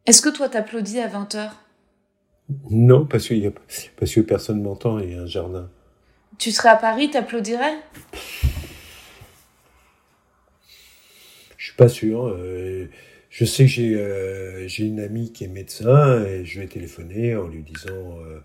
Est-ce 0.07 0.21
que 0.21 0.29
toi 0.29 0.47
t'applaudis 0.47 0.99
à 1.01 1.09
20h 1.09 1.51
Non, 2.71 3.05
parce, 3.05 3.27
qu'il 3.27 3.39
y 3.39 3.47
a, 3.47 3.51
parce 3.97 4.15
que 4.15 4.21
personne 4.21 4.61
m'entend 4.61 4.99
et 4.99 5.03
il 5.03 5.11
y 5.11 5.15
a 5.15 5.21
un 5.21 5.27
jardin. 5.27 5.69
Tu 6.37 6.51
serais 6.51 6.69
à 6.69 6.77
Paris, 6.77 7.11
t'applaudirais? 7.11 7.75
Je 11.57 11.65
suis 11.65 11.75
pas 11.75 11.89
sûr. 11.89 12.27
euh, 12.27 12.87
je 13.29 13.43
sais 13.43 13.65
que 13.65 13.69
j'ai 13.69 13.95
euh, 13.95 14.65
j'ai 14.69 14.85
une 14.85 15.01
amie 15.01 15.33
qui 15.33 15.43
est 15.43 15.49
médecin 15.49 16.23
et 16.23 16.45
je 16.45 16.61
vais 16.61 16.67
téléphoner 16.67 17.35
en 17.35 17.49
lui 17.49 17.61
disant 17.61 18.19
euh, 18.21 18.39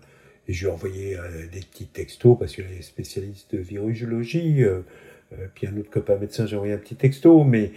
et 0.49 0.53
je 0.53 0.65
lui 0.65 0.69
ai 0.69 0.73
envoyé 0.73 1.17
des 1.53 1.61
petits 1.61 1.87
textos 1.87 2.37
parce 2.37 2.53
qu'elle 2.53 2.73
est 2.77 2.81
spécialiste 2.81 3.55
de 3.55 3.59
virologie. 3.61 4.65
Puis 5.55 5.67
un 5.67 5.77
autre 5.77 5.89
copain 5.89 6.17
médecin, 6.17 6.45
j'ai 6.45 6.57
envoyé 6.57 6.73
un 6.73 6.77
petit 6.77 6.97
texto, 6.97 7.45
mais 7.45 7.71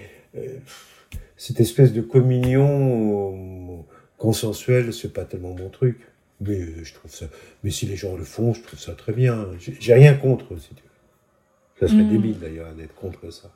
cette 1.36 1.60
espèce 1.60 1.92
de 1.92 2.00
communion 2.00 3.84
consensuelle, 4.18 4.92
c'est 4.92 5.12
pas 5.12 5.24
tellement 5.24 5.54
mon 5.54 5.68
truc. 5.68 5.98
Mais 6.40 6.84
je 6.84 6.94
trouve 6.94 7.10
ça. 7.10 7.26
Mais 7.64 7.70
si 7.70 7.86
les 7.86 7.96
gens 7.96 8.16
le 8.16 8.24
font, 8.24 8.52
je 8.52 8.60
trouve 8.60 8.78
ça 8.78 8.94
très 8.94 9.12
bien. 9.12 9.46
J'ai 9.58 9.94
rien 9.94 10.14
contre, 10.14 10.58
si 10.58 10.68
tu 10.68 10.82
veux. 10.82 11.80
Ça 11.80 11.88
serait 11.88 12.04
mm. 12.04 12.10
débile 12.10 12.38
d'ailleurs 12.38 12.74
d'être 12.74 12.94
contre 12.94 13.30
ça. 13.30 13.50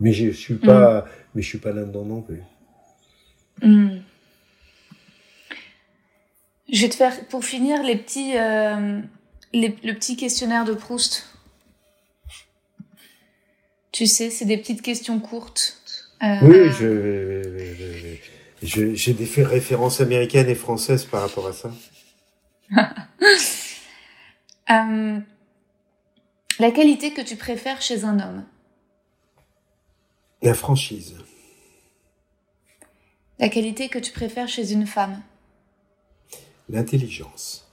Mais 0.00 0.12
je 0.12 0.30
suis 0.30 0.54
pas, 0.54 1.00
mm. 1.00 1.04
mais 1.34 1.42
je 1.42 1.48
suis 1.48 1.58
pas 1.58 1.72
là-dedans 1.72 2.04
non 2.04 2.22
plus. 2.22 2.42
Mm. 3.62 3.98
Je 6.72 6.82
vais 6.82 6.88
te 6.88 6.94
faire, 6.94 7.26
pour 7.28 7.44
finir, 7.44 7.82
les 7.82 7.96
petits, 7.96 8.36
euh, 8.36 9.00
le 9.52 9.92
petit 9.92 10.16
questionnaire 10.16 10.64
de 10.64 10.72
Proust. 10.72 11.28
Tu 13.92 14.06
sais, 14.06 14.30
c'est 14.30 14.44
des 14.44 14.56
petites 14.56 14.82
questions 14.82 15.20
courtes. 15.20 15.80
Euh, 16.24 16.38
oui, 16.42 16.70
je, 18.62 18.94
j'ai 18.94 19.12
des 19.12 19.42
références 19.42 20.00
américaines 20.00 20.48
et 20.48 20.54
françaises 20.54 21.04
par 21.04 21.20
rapport 21.22 21.46
à 21.46 21.52
ça. 21.52 21.70
Euh, 24.70 25.20
la 26.58 26.70
qualité 26.70 27.12
que 27.12 27.20
tu 27.20 27.36
préfères 27.36 27.82
chez 27.82 28.04
un 28.04 28.18
homme? 28.18 28.46
La 30.40 30.54
franchise. 30.54 31.18
La 33.38 33.50
qualité 33.50 33.90
que 33.90 33.98
tu 33.98 34.10
préfères 34.10 34.48
chez 34.48 34.72
une 34.72 34.86
femme? 34.86 35.20
L'intelligence. 36.70 37.70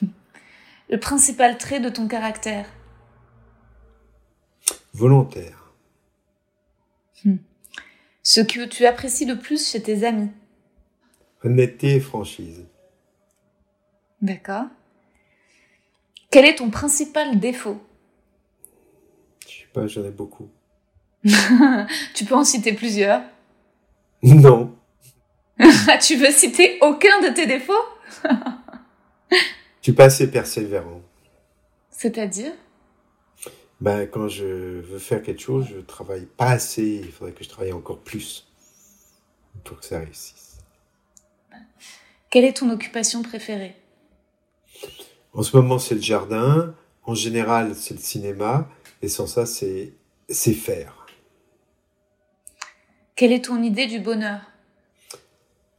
Le 0.90 0.98
principal 0.98 1.56
trait 1.56 1.78
de 1.78 1.90
ton 1.90 2.08
caractère? 2.08 2.66
Volontaire. 4.94 5.65
Ce 8.28 8.40
que 8.40 8.64
tu 8.64 8.84
apprécies 8.86 9.24
le 9.24 9.38
plus 9.38 9.70
chez 9.70 9.80
tes 9.80 10.04
amis 10.04 10.30
Honnêteté 11.44 11.94
et 11.94 12.00
franchise. 12.00 12.64
D'accord. 14.20 14.64
Quel 16.32 16.44
est 16.44 16.56
ton 16.56 16.68
principal 16.68 17.38
défaut? 17.38 17.80
Je 19.46 19.58
sais 19.58 19.68
pas, 19.72 19.86
j'en 19.86 20.04
ai 20.04 20.10
beaucoup. 20.10 20.48
tu 22.14 22.24
peux 22.24 22.34
en 22.34 22.42
citer 22.42 22.72
plusieurs? 22.72 23.22
Non. 24.24 24.74
tu 26.02 26.16
veux 26.16 26.32
citer 26.32 26.78
aucun 26.80 27.20
de 27.20 27.32
tes 27.32 27.46
défauts? 27.46 27.72
Tu 29.30 29.92
suis 29.92 29.92
pas 29.92 30.06
assez 30.06 30.28
persévérant. 30.28 31.00
C'est-à-dire? 31.92 32.52
Ben, 33.80 34.06
quand 34.06 34.28
je 34.28 34.80
veux 34.80 34.98
faire 34.98 35.22
quelque 35.22 35.40
chose, 35.40 35.66
je 35.68 35.80
travaille 35.80 36.26
pas 36.26 36.50
assez. 36.50 37.02
Il 37.04 37.12
faudrait 37.12 37.34
que 37.34 37.44
je 37.44 37.48
travaille 37.48 37.72
encore 37.72 37.98
plus 37.98 38.46
pour 39.64 39.78
que 39.80 39.84
ça 39.84 39.98
réussisse. 39.98 40.58
Quelle 42.30 42.44
est 42.44 42.56
ton 42.56 42.70
occupation 42.70 43.22
préférée? 43.22 43.76
En 45.32 45.42
ce 45.42 45.56
moment, 45.56 45.78
c'est 45.78 45.94
le 45.94 46.00
jardin. 46.00 46.74
En 47.04 47.14
général, 47.14 47.74
c'est 47.74 47.94
le 47.94 48.00
cinéma. 48.00 48.68
Et 49.02 49.08
sans 49.08 49.26
ça, 49.26 49.46
c'est 49.46 49.92
c'est 50.28 50.54
faire. 50.54 51.06
Quelle 53.14 53.32
est 53.32 53.44
ton 53.44 53.62
idée 53.62 53.86
du 53.86 54.00
bonheur? 54.00 54.40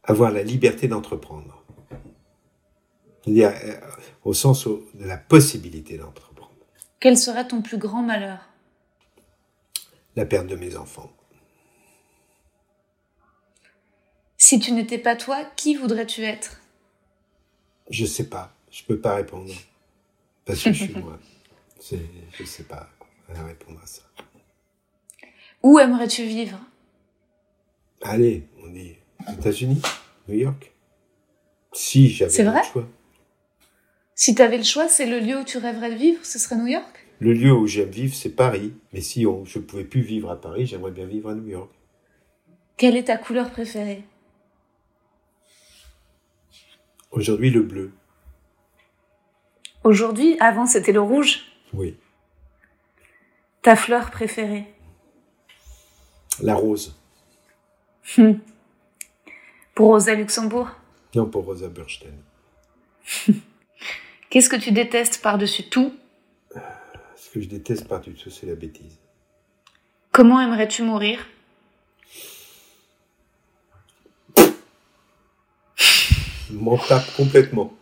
Avoir 0.04 0.30
la 0.30 0.42
liberté 0.42 0.88
d'entreprendre. 0.88 1.64
Euh, 3.28 3.80
au 4.24 4.32
sens 4.32 4.66
de 4.66 5.04
la 5.04 5.18
possibilité 5.18 5.98
d'entreprendre. 5.98 6.27
Quel 7.00 7.16
serait 7.16 7.46
ton 7.46 7.62
plus 7.62 7.78
grand 7.78 8.02
malheur? 8.02 8.48
La 10.16 10.26
perte 10.26 10.48
de 10.48 10.56
mes 10.56 10.76
enfants. 10.76 11.12
Si 14.36 14.58
tu 14.58 14.72
n'étais 14.72 14.98
pas 14.98 15.14
toi, 15.14 15.44
qui 15.56 15.76
voudrais-tu 15.76 16.22
être? 16.22 16.60
Je 17.90 18.04
sais 18.04 18.28
pas. 18.28 18.52
Je 18.70 18.82
peux 18.84 18.98
pas 18.98 19.14
répondre. 19.14 19.52
Parce 20.44 20.62
que 20.62 20.72
je 20.72 20.84
suis 20.84 20.94
moi. 20.94 21.18
Je 22.32 22.44
sais 22.44 22.64
pas 22.64 22.90
répondre 23.28 23.80
à 23.82 23.86
ça. 23.86 24.02
Où 25.62 25.78
aimerais-tu 25.78 26.24
vivre? 26.24 26.58
Allez, 28.02 28.46
on 28.62 28.68
dit 28.68 28.96
États-Unis 29.32 29.80
New 30.28 30.34
York 30.34 30.72
Si 31.72 32.08
j'avais 32.08 32.42
le 32.42 32.62
choix. 32.64 32.88
Si 34.18 34.34
tu 34.34 34.42
avais 34.42 34.58
le 34.58 34.64
choix, 34.64 34.88
c'est 34.88 35.06
le 35.06 35.20
lieu 35.20 35.38
où 35.38 35.44
tu 35.44 35.58
rêverais 35.58 35.92
de 35.92 35.94
vivre 35.94 36.18
Ce 36.24 36.40
serait 36.40 36.56
New 36.56 36.66
York? 36.66 37.06
Le 37.20 37.32
lieu 37.32 37.52
où 37.52 37.68
j'aime 37.68 37.88
vivre, 37.88 38.12
c'est 38.12 38.34
Paris. 38.34 38.74
Mais 38.92 39.00
si 39.00 39.24
on, 39.26 39.44
je 39.44 39.60
ne 39.60 39.64
pouvais 39.64 39.84
plus 39.84 40.00
vivre 40.00 40.28
à 40.28 40.40
Paris, 40.40 40.66
j'aimerais 40.66 40.90
bien 40.90 41.06
vivre 41.06 41.30
à 41.30 41.36
New 41.36 41.46
York. 41.46 41.70
Quelle 42.76 42.96
est 42.96 43.04
ta 43.04 43.16
couleur 43.16 43.48
préférée? 43.52 44.02
Aujourd'hui, 47.12 47.50
le 47.50 47.62
bleu. 47.62 47.92
Aujourd'hui 49.84 50.36
Avant, 50.40 50.66
c'était 50.66 50.92
le 50.92 51.00
rouge? 51.00 51.44
Oui. 51.72 51.96
Ta 53.62 53.76
fleur 53.76 54.10
préférée? 54.10 54.66
La 56.42 56.56
rose. 56.56 57.00
Hum. 58.18 58.40
Pour 59.76 59.88
Rosa 59.88 60.16
Luxembourg? 60.16 60.70
Non, 61.14 61.26
pour 61.26 61.44
Rosa 61.44 61.68
Burstein. 61.68 62.14
Qu'est-ce 64.30 64.50
que 64.50 64.56
tu 64.56 64.72
détestes 64.72 65.22
par-dessus 65.22 65.64
tout? 65.64 65.94
Ce 67.16 67.30
que 67.30 67.40
je 67.40 67.48
déteste 67.48 67.88
par-dessus 67.88 68.14
tout, 68.24 68.30
c'est 68.30 68.46
la 68.46 68.54
bêtise. 68.54 68.98
Comment 70.12 70.40
aimerais-tu 70.40 70.82
mourir? 70.82 71.26
M'en 76.50 76.76
tape 76.76 77.14
complètement. 77.16 77.72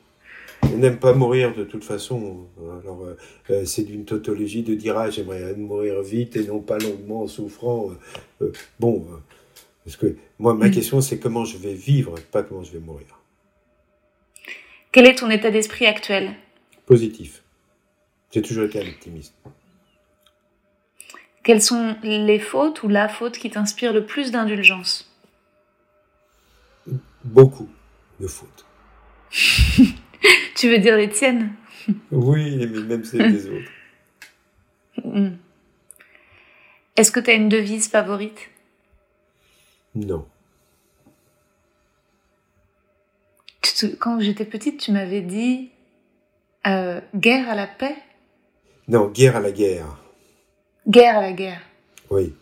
On 0.63 0.79
n'aime 0.79 0.99
pas 0.99 1.15
mourir 1.15 1.55
de 1.55 1.65
toute 1.65 1.85
façon. 1.85 2.47
Alors, 2.83 3.05
euh, 3.05 3.17
euh, 3.51 3.65
c'est 3.65 3.83
d'une 3.83 4.05
tautologie 4.05 4.63
de 4.63 4.75
dire 4.75 4.99
ah, 4.99 5.11
j'aimerais 5.11 5.55
mourir 5.55 6.03
vite 6.03 6.37
et 6.37 6.45
non 6.45 6.61
pas 6.61 6.79
longuement 6.79 7.23
en 7.23 7.29
souffrant. 7.29 7.91
Euh, 8.43 8.53
bon, 8.81 9.07
parce 9.85 9.97
que 9.97 10.17
moi, 10.39 10.55
ma 10.55 10.69
mm. 10.69 10.73
question, 10.73 11.01
c'est 11.01 11.19
comment 11.19 11.45
je 11.45 11.59
vais 11.59 11.75
vivre, 11.75 12.17
pas 12.33 12.43
comment 12.43 12.63
je 12.63 12.73
vais 12.73 12.81
mourir. 12.81 13.16
Quel 14.97 15.05
est 15.07 15.17
ton 15.17 15.29
état 15.29 15.51
d'esprit 15.51 15.85
actuel? 15.85 16.33
Positif. 16.87 17.43
J'ai 18.33 18.41
toujours 18.41 18.65
été 18.65 18.81
un 18.81 18.89
optimiste. 18.89 19.35
Quelles 21.45 21.61
sont 21.61 21.99
les 22.03 22.39
fautes 22.39 22.83
ou 22.83 22.89
la 22.89 23.07
faute 23.07 23.37
qui 23.37 23.51
t'inspire 23.51 23.93
le 23.93 24.07
plus 24.07 24.31
d'indulgence? 24.31 25.15
Beaucoup 27.25 27.69
de 28.21 28.27
fautes. 28.27 28.65
tu 30.57 30.71
veux 30.71 30.79
dire 30.79 30.97
les 30.97 31.11
tiennes? 31.11 31.53
Oui, 32.11 32.57
mais 32.57 32.81
même 32.81 33.05
celles 33.05 33.33
des 33.33 33.49
autres. 33.51 33.71
Mm. 35.05 35.37
Est-ce 36.97 37.13
que 37.13 37.21
tu 37.21 37.29
as 37.29 37.35
une 37.35 37.51
devise 37.51 37.89
favorite? 37.89 38.49
Non. 39.95 40.27
Quand 43.99 44.21
j'étais 44.21 44.45
petite, 44.45 44.81
tu 44.81 44.93
m'avais 44.93 45.21
dit 45.21 45.71
euh, 46.67 47.01
guerre 47.15 47.49
à 47.49 47.55
la 47.55 47.67
paix? 47.67 47.97
Non, 48.89 49.09
guerre 49.09 49.37
à 49.37 49.41
la 49.41 49.53
guerre. 49.53 49.99
Guerre 50.89 51.19
à 51.19 51.21
la 51.21 51.33
guerre. 51.33 51.61
Oui. 52.11 52.35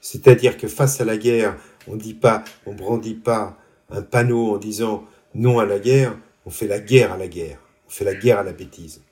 C'est-à-dire 0.00 0.56
que 0.56 0.68
face 0.68 1.00
à 1.00 1.04
la 1.04 1.16
guerre, 1.16 1.56
on 1.86 1.96
dit 1.96 2.14
pas, 2.14 2.44
on 2.66 2.72
brandit 2.72 3.14
pas 3.14 3.58
un 3.90 4.02
panneau 4.02 4.54
en 4.54 4.58
disant 4.58 5.04
non 5.34 5.58
à 5.58 5.66
la 5.66 5.78
guerre, 5.78 6.16
on 6.46 6.50
fait 6.50 6.66
la 6.66 6.80
guerre 6.80 7.12
à 7.12 7.16
la 7.16 7.28
guerre. 7.28 7.58
On 7.86 7.90
fait 7.90 8.04
la 8.04 8.14
guerre 8.14 8.38
à 8.38 8.42
la 8.42 8.52
bêtise. 8.52 9.02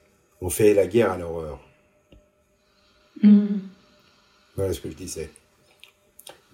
On 0.40 0.50
fait 0.50 0.72
la 0.72 0.86
guerre 0.86 1.10
à 1.10 1.18
l'horreur. 1.18 1.60
Hmm. 3.22 3.58
Voilà 4.56 4.72
ce 4.72 4.80
que 4.80 4.90
je 4.90 4.96
disais. 4.96 5.30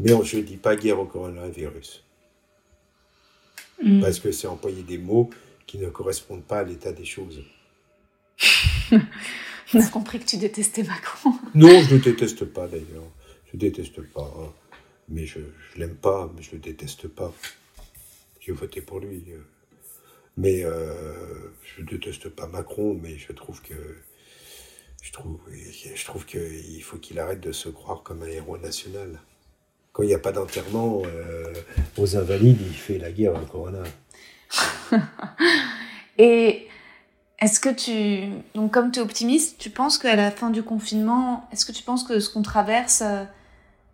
Mais 0.00 0.10
je 0.24 0.36
ne 0.38 0.42
dis 0.42 0.56
pas 0.56 0.74
guerre 0.76 0.98
au 0.98 1.04
coronavirus. 1.04 2.04
Mm. 3.84 4.00
Parce 4.00 4.18
que 4.18 4.32
c'est 4.32 4.46
employer 4.46 4.82
des 4.82 4.98
mots 4.98 5.30
qui 5.66 5.78
ne 5.78 5.88
correspondent 5.90 6.42
pas 6.42 6.60
à 6.60 6.64
l'état 6.64 6.92
des 6.92 7.04
choses. 7.04 7.42
On 9.74 9.80
a 9.80 9.88
compris 9.88 10.18
que 10.18 10.24
tu 10.24 10.36
détestais 10.36 10.82
Macron. 10.82 11.32
non, 11.54 11.68
je 11.82 11.94
ne 11.94 11.98
le 11.98 12.04
déteste 12.04 12.44
pas 12.46 12.66
d'ailleurs. 12.66 13.10
Je 13.46 13.56
ne 13.56 13.60
déteste 13.60 14.00
pas. 14.00 14.32
Hein. 14.38 14.52
Mais 15.08 15.26
je 15.26 15.38
ne 15.38 15.44
l'aime 15.76 15.96
pas, 15.96 16.32
mais 16.34 16.42
je 16.42 16.50
ne 16.50 16.54
le 16.54 16.60
déteste 16.60 17.08
pas. 17.08 17.32
J'ai 18.40 18.52
voté 18.52 18.80
pour 18.80 19.00
lui. 19.00 19.22
Euh. 19.28 19.38
Mais 20.36 20.64
euh, 20.64 21.52
je 21.62 21.82
ne 21.82 21.86
déteste 21.86 22.28
pas 22.30 22.46
Macron, 22.46 22.98
mais 23.00 23.18
je 23.18 23.32
trouve 23.32 23.60
que 23.62 23.74
je 25.02 25.12
trouve, 25.12 25.38
je 25.50 26.04
trouve 26.04 26.24
qu'il 26.24 26.82
faut 26.82 26.96
qu'il 26.96 27.18
arrête 27.18 27.40
de 27.40 27.52
se 27.52 27.68
croire 27.68 28.02
comme 28.02 28.22
un 28.22 28.28
héros 28.28 28.56
national 28.56 29.20
quand 29.94 30.02
il 30.02 30.08
n'y 30.08 30.14
a 30.14 30.18
pas 30.18 30.32
d'enterrement 30.32 31.02
euh, 31.06 31.52
aux 31.96 32.16
invalides, 32.16 32.60
il 32.60 32.74
fait 32.74 32.98
la 32.98 33.12
guerre 33.12 33.32
au 33.34 33.46
corona. 33.46 33.84
Et 36.18 36.66
Est-ce 37.40 37.60
que 37.60 37.68
tu, 37.68 38.28
donc 38.54 38.72
comme 38.72 38.90
tu 38.90 38.98
es 38.98 39.02
optimiste, 39.02 39.56
tu 39.58 39.70
penses 39.70 39.96
qu'à 39.98 40.16
la 40.16 40.32
fin 40.32 40.50
du 40.50 40.64
confinement, 40.64 41.48
est-ce 41.52 41.64
que 41.64 41.72
tu 41.72 41.84
penses 41.84 42.02
que 42.02 42.18
ce 42.18 42.28
qu'on 42.28 42.42
traverse, 42.42 43.02
euh, 43.04 43.22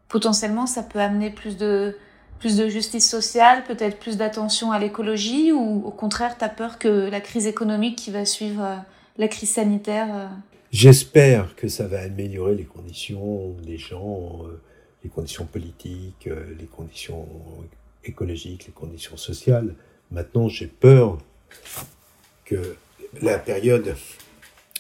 potentiellement, 0.09 0.67
ça 0.67 0.83
peut 0.83 1.01
amener 1.01 1.31
plus 1.31 1.59
de, 1.59 1.97
plus 2.39 2.57
de 2.57 2.69
justice 2.69 3.09
sociale, 3.09 3.63
peut-être 3.65 3.99
plus 3.99 4.17
d'attention 4.17 4.73
à 4.73 4.79
l'écologie, 4.79 5.53
ou 5.53 5.87
au 5.87 5.91
contraire, 5.91 6.39
tu 6.39 6.45
as 6.45 6.49
peur 6.49 6.79
que 6.79 7.11
la 7.11 7.21
crise 7.21 7.47
économique 7.47 7.97
qui 7.97 8.11
va 8.11 8.25
suivre 8.25 8.65
euh, 8.65 8.77
la 9.19 9.29
crise 9.29 9.51
sanitaire 9.51 10.31
J'espère 10.73 11.57
que 11.57 11.69
ça 11.69 11.87
va 11.87 12.01
améliorer 12.01 12.55
les 12.55 12.65
conditions 12.65 13.51
des 13.67 13.77
gens, 13.77 14.43
les 15.03 15.11
conditions 15.11 15.47
politiques, 15.47 16.29
les 16.59 16.67
conditions 16.67 17.27
écologiques, 18.05 18.67
les 18.67 18.73
conditions 18.73 19.17
sociales. 19.17 19.75
Maintenant, 20.11 20.49
j'ai 20.49 20.67
peur 20.67 21.19
que 22.45 22.77
la 23.23 23.39
période 23.39 23.97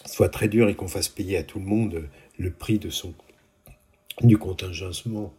soit 0.06 0.28
très 0.28 0.48
dure 0.48 0.68
et 0.68 0.74
qu'on 0.74 0.88
fasse 0.88 1.08
payer 1.08 1.38
à 1.38 1.42
tout 1.42 1.58
le 1.58 1.64
monde 1.64 2.08
le 2.38 2.50
prix 2.50 2.78
de 2.78 2.90
son 2.90 3.14
du 4.22 4.38
contingencement 4.38 5.32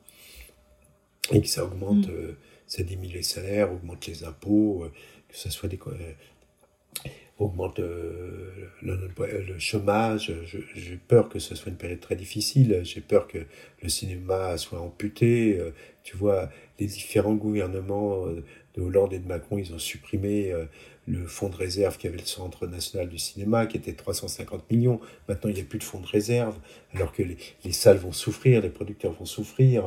et 1.32 1.42
que 1.42 1.48
ça 1.48 1.64
augmente, 1.64 2.08
mm. 2.08 2.12
euh, 2.12 2.38
ça 2.68 2.84
diminue 2.84 3.14
les 3.14 3.24
salaires, 3.24 3.72
augmente 3.72 4.08
les 4.08 4.24
impôts, 4.24 4.84
euh, 4.84 4.92
que 5.30 5.38
ça 5.38 5.50
soit 5.50 5.70
des 5.70 5.80
euh, 5.88 7.10
augmente 7.44 7.80
le, 7.80 9.60
chômage. 9.60 10.34
J'ai 10.76 10.98
peur 10.98 11.30
que 11.30 11.40
ce 11.40 11.56
soit 11.56 11.70
une 11.70 11.78
période 11.78 12.00
très 12.00 12.16
difficile. 12.16 12.82
J'ai 12.84 13.02
peur 13.02 13.28
que 13.28 13.40
le 13.82 13.90
cinéma 13.90 14.58
soit 14.58 14.80
amputé. 14.80 15.60
tu 16.04 16.18
vois, 16.18 16.50
les 16.80 16.88
différents 16.88 17.36
gouvernements 17.36 18.26
de 18.76 18.82
Hollande 18.82 19.14
et 19.14 19.20
de 19.20 19.28
Macron, 19.28 19.58
ils 19.58 19.74
ont 19.74 19.80
supprimé 19.80 20.54
le 21.08 21.26
fonds 21.26 21.50
de 21.50 21.56
réserve 21.56 21.98
qui 21.98 22.08
avait 22.08 22.18
le 22.18 22.26
Centre 22.26 22.68
national 22.68 23.10
du 23.10 23.18
cinéma, 23.18 23.66
qui 23.66 23.78
était 23.78 23.94
350 23.94 24.70
millions. 24.70 25.00
Maintenant, 25.28 25.50
il 25.50 25.56
n'y 25.56 25.62
a 25.62 25.66
plus 25.66 25.80
de 25.80 25.84
fonds 25.84 26.00
de 26.00 26.08
réserve, 26.08 26.58
alors 26.94 27.12
que 27.12 27.24
les, 27.24 27.72
salles 27.72 27.98
vont 27.98 28.12
souffrir, 28.12 28.62
les 28.62 28.70
producteurs 28.70 29.14
vont 29.14 29.26
souffrir, 29.26 29.86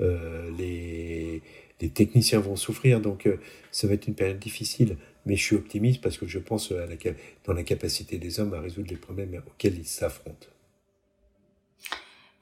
euh, 0.00 0.50
les, 0.58 1.42
techniciens 1.90 2.40
vont 2.40 2.56
souffrir. 2.56 3.00
Donc, 3.00 3.26
euh, 3.26 3.38
ça 3.70 3.86
va 3.86 3.94
être 3.94 4.06
une 4.06 4.14
période 4.14 4.38
difficile. 4.38 4.96
Mais 5.26 5.36
je 5.36 5.44
suis 5.44 5.56
optimiste 5.56 6.00
parce 6.00 6.18
que 6.18 6.26
je 6.26 6.38
pense 6.38 6.72
à 6.72 6.86
la, 6.86 6.96
dans 7.44 7.52
la 7.52 7.62
capacité 7.62 8.18
des 8.18 8.40
hommes 8.40 8.54
à 8.54 8.60
résoudre 8.60 8.88
les 8.90 8.96
problèmes 8.96 9.42
auxquels 9.46 9.78
ils 9.78 9.86
s'affrontent. 9.86 10.46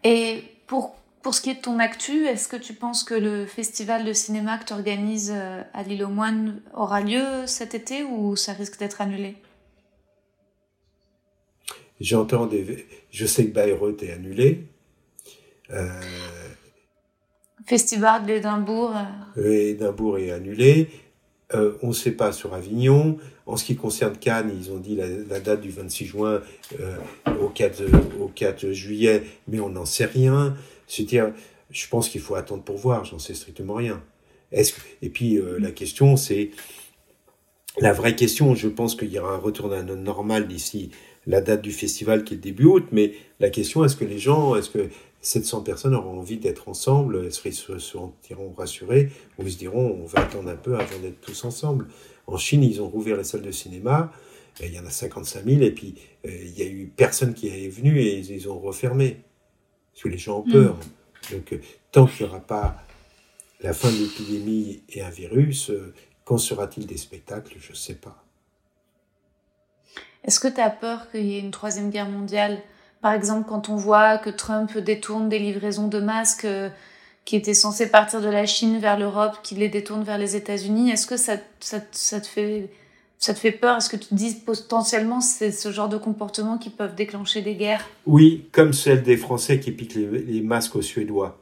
Et 0.04 0.42
pour 0.66 0.98
pour 1.22 1.34
ce 1.34 1.40
qui 1.40 1.50
est 1.50 1.56
de 1.56 1.60
ton 1.60 1.78
actu, 1.78 2.26
est-ce 2.26 2.48
que 2.48 2.56
tu 2.56 2.74
penses 2.74 3.02
que 3.02 3.14
le 3.14 3.44
festival 3.44 4.04
de 4.04 4.12
cinéma 4.12 4.56
que 4.58 4.64
tu 4.64 4.72
organises 4.72 5.32
euh, 5.34 5.62
à 5.74 5.82
l'île 5.82 6.04
aux 6.04 6.08
Moines 6.08 6.62
aura 6.74 7.00
lieu 7.00 7.46
cet 7.46 7.74
été 7.74 8.04
ou 8.04 8.36
ça 8.36 8.52
risque 8.52 8.78
d'être 8.78 9.00
annulé? 9.00 9.36
J'entends 12.00 12.46
des... 12.46 12.86
Je 13.10 13.26
sais 13.26 13.46
que 13.46 13.50
Bayreuth 13.52 14.02
est 14.04 14.12
annulé. 14.12 14.68
Euh... 15.70 16.00
Festival 17.66 18.24
d'Édimbourg. 18.24 18.94
Euh. 19.36 19.70
Édimbourg 19.70 20.18
est 20.18 20.30
annulé. 20.30 20.88
Euh, 21.54 21.72
on 21.82 21.88
ne 21.88 21.92
sait 21.92 22.12
pas 22.12 22.32
sur 22.32 22.54
Avignon. 22.54 23.18
En 23.46 23.56
ce 23.56 23.64
qui 23.64 23.76
concerne 23.76 24.16
Cannes, 24.16 24.52
ils 24.58 24.70
ont 24.70 24.78
dit 24.78 24.96
la, 24.96 25.40
date 25.40 25.60
du 25.62 25.70
26 25.70 26.06
juin 26.06 26.42
au, 27.40 27.48
4, 27.48 27.82
au 28.20 28.28
4 28.28 28.72
juillet, 28.72 29.22
mais 29.46 29.58
on 29.60 29.70
n'en 29.70 29.86
sait 29.86 30.04
rien. 30.04 30.54
C'est-à-dire, 30.86 31.32
je 31.70 31.88
pense 31.88 32.08
qu'il 32.08 32.20
faut 32.20 32.34
attendre 32.34 32.62
pour 32.62 32.76
voir, 32.76 33.04
j'en 33.04 33.18
sais 33.18 33.34
strictement 33.34 33.74
rien. 33.74 34.02
Est-ce 34.52 34.74
Et 35.02 35.08
puis 35.08 35.36
euh, 35.36 35.58
la 35.58 35.70
question, 35.70 36.16
c'est 36.16 36.50
la 37.78 37.92
vraie 37.92 38.16
question. 38.16 38.54
Je 38.54 38.68
pense 38.68 38.94
qu'il 38.94 39.10
y 39.12 39.18
aura 39.18 39.34
un 39.34 39.38
retour 39.38 39.68
d'un 39.68 39.82
normal 39.82 40.48
d'ici 40.48 40.90
la 41.26 41.42
date 41.42 41.60
du 41.60 41.72
festival 41.72 42.24
qui 42.24 42.34
est 42.34 42.38
début 42.38 42.64
août, 42.64 42.86
mais 42.90 43.12
la 43.38 43.50
question, 43.50 43.84
est-ce 43.84 43.96
que 43.96 44.06
les 44.06 44.18
gens, 44.18 44.56
est-ce 44.56 44.70
que 44.70 44.88
700 45.20 45.62
personnes 45.62 45.94
auront 45.94 46.18
envie 46.18 46.38
d'être 46.38 46.68
ensemble 46.68 47.28
qu'ils 47.30 47.54
se 47.54 47.78
sentiront 47.78 48.52
rassurés 48.56 49.10
ou 49.38 49.42
ils 49.42 49.52
se 49.52 49.58
diront 49.58 49.98
on 50.02 50.06
va 50.06 50.20
attendre 50.20 50.48
un 50.48 50.56
peu 50.56 50.78
avant 50.78 50.98
d'être 51.00 51.20
tous 51.20 51.44
ensemble 51.44 51.88
En 52.26 52.36
Chine, 52.36 52.62
ils 52.62 52.80
ont 52.80 52.88
rouvert 52.88 53.16
les 53.16 53.24
salles 53.24 53.42
de 53.42 53.50
cinéma. 53.50 54.12
Il 54.60 54.74
y 54.74 54.78
en 54.78 54.86
a 54.86 54.90
55 54.90 55.44
000 55.44 55.62
et 55.62 55.70
puis 55.70 55.94
euh, 56.26 56.30
il 56.30 56.58
y 56.58 56.62
a 56.62 56.66
eu 56.66 56.86
personne 56.86 57.34
qui 57.34 57.48
est 57.48 57.68
venu 57.68 58.00
et 58.00 58.18
ils 58.18 58.48
ont 58.48 58.58
refermé 58.58 59.22
parce 59.92 60.04
que 60.04 60.08
les 60.08 60.18
gens 60.18 60.38
ont 60.38 60.50
peur. 60.50 60.76
Mm. 60.76 61.34
Donc, 61.34 61.52
euh, 61.52 61.60
tant 61.92 62.06
qu'il 62.06 62.24
n'y 62.24 62.30
aura 62.30 62.40
pas 62.40 62.76
la 63.60 63.72
fin 63.72 63.90
de 63.90 63.96
l'épidémie 63.96 64.82
et 64.88 65.02
un 65.02 65.10
virus, 65.10 65.70
euh, 65.70 65.92
quand 66.24 66.38
sera-t-il 66.38 66.86
des 66.86 66.96
spectacles? 66.96 67.56
Je 67.60 67.72
ne 67.72 67.76
sais 67.76 67.94
pas. 67.94 68.24
Est-ce 70.24 70.40
que 70.40 70.48
tu 70.48 70.60
as 70.60 70.70
peur 70.70 71.10
qu'il 71.10 71.26
y 71.26 71.36
ait 71.36 71.40
une 71.40 71.50
troisième 71.50 71.90
guerre 71.90 72.08
mondiale? 72.08 72.60
Par 73.00 73.12
exemple, 73.12 73.48
quand 73.48 73.68
on 73.68 73.76
voit 73.76 74.18
que 74.18 74.30
Trump 74.30 74.76
détourne 74.76 75.28
des 75.28 75.38
livraisons 75.38 75.88
de 75.88 76.00
masques 76.00 76.44
euh, 76.44 76.68
qui 77.24 77.36
étaient 77.36 77.54
censées 77.54 77.90
partir 77.90 78.20
de 78.20 78.28
la 78.28 78.44
Chine 78.44 78.78
vers 78.78 78.98
l'Europe, 78.98 79.38
qu'il 79.42 79.58
les 79.58 79.68
détourne 79.68 80.02
vers 80.02 80.18
les 80.18 80.34
États-Unis, 80.34 80.90
est-ce 80.90 81.06
que 81.06 81.16
ça, 81.16 81.34
ça, 81.60 81.78
ça, 81.92 82.20
te 82.20 82.26
fait 82.26 82.70
ça 83.18 83.34
te 83.34 83.38
fait 83.38 83.52
peur? 83.52 83.76
Est-ce 83.76 83.88
que 83.90 83.96
tu 83.96 84.08
te 84.08 84.14
dis 84.14 84.34
potentiellement 84.34 85.20
c'est 85.20 85.52
ce 85.52 85.70
genre 85.70 85.88
de 85.88 85.96
comportement 85.96 86.58
qui 86.58 86.70
peuvent 86.70 86.94
déclencher 86.94 87.42
des 87.42 87.54
guerres? 87.54 87.88
Oui, 88.06 88.46
comme 88.50 88.72
celle 88.72 89.02
des 89.02 89.16
Français 89.16 89.60
qui 89.60 89.70
piquent 89.70 89.94
les, 89.94 90.40
masques 90.40 90.76
aux 90.76 90.82
Suédois. 90.82 91.38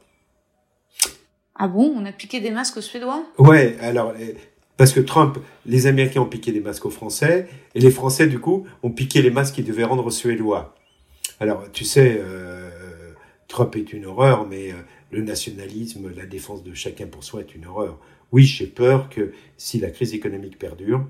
Ah 1.55 1.67
bon? 1.67 1.91
On 1.95 2.05
a 2.05 2.11
piqué 2.11 2.39
des 2.39 2.51
masques 2.51 2.77
aux 2.77 2.81
Suédois? 2.81 3.23
Ouais, 3.39 3.77
alors 3.81 4.13
euh, 4.19 4.33
parce 4.75 4.93
que 4.93 4.99
Trump, 4.99 5.39
les 5.65 5.87
Américains 5.87 6.21
ont 6.21 6.25
piqué 6.25 6.51
des 6.51 6.59
masques 6.59 6.85
aux 6.85 6.91
Français 6.91 7.47
et 7.73 7.79
les 7.79 7.91
Français 7.91 8.27
du 8.27 8.39
coup 8.39 8.67
ont 8.83 8.91
piqué 8.91 9.23
les 9.23 9.31
masques 9.31 9.55
qu'ils 9.55 9.65
devaient 9.65 9.83
rendre 9.83 10.05
aux 10.05 10.11
Suédois. 10.11 10.75
Alors 11.39 11.71
tu 11.71 11.85
sais, 11.85 12.17
euh, 12.19 12.69
Trump 13.47 13.75
est 13.75 13.93
une 13.93 14.05
horreur, 14.05 14.47
mais 14.47 14.71
euh, 14.71 14.75
le 15.11 15.21
nationalisme, 15.21 16.11
la 16.15 16.25
défense 16.25 16.63
de 16.63 16.73
chacun 16.73 17.07
pour 17.07 17.23
soi 17.23 17.41
est 17.41 17.55
une 17.55 17.65
horreur. 17.65 17.99
Oui, 18.31 18.43
j'ai 18.43 18.67
peur 18.67 19.09
que 19.09 19.31
si 19.57 19.79
la 19.79 19.89
crise 19.89 20.13
économique 20.13 20.59
perdure, 20.59 21.07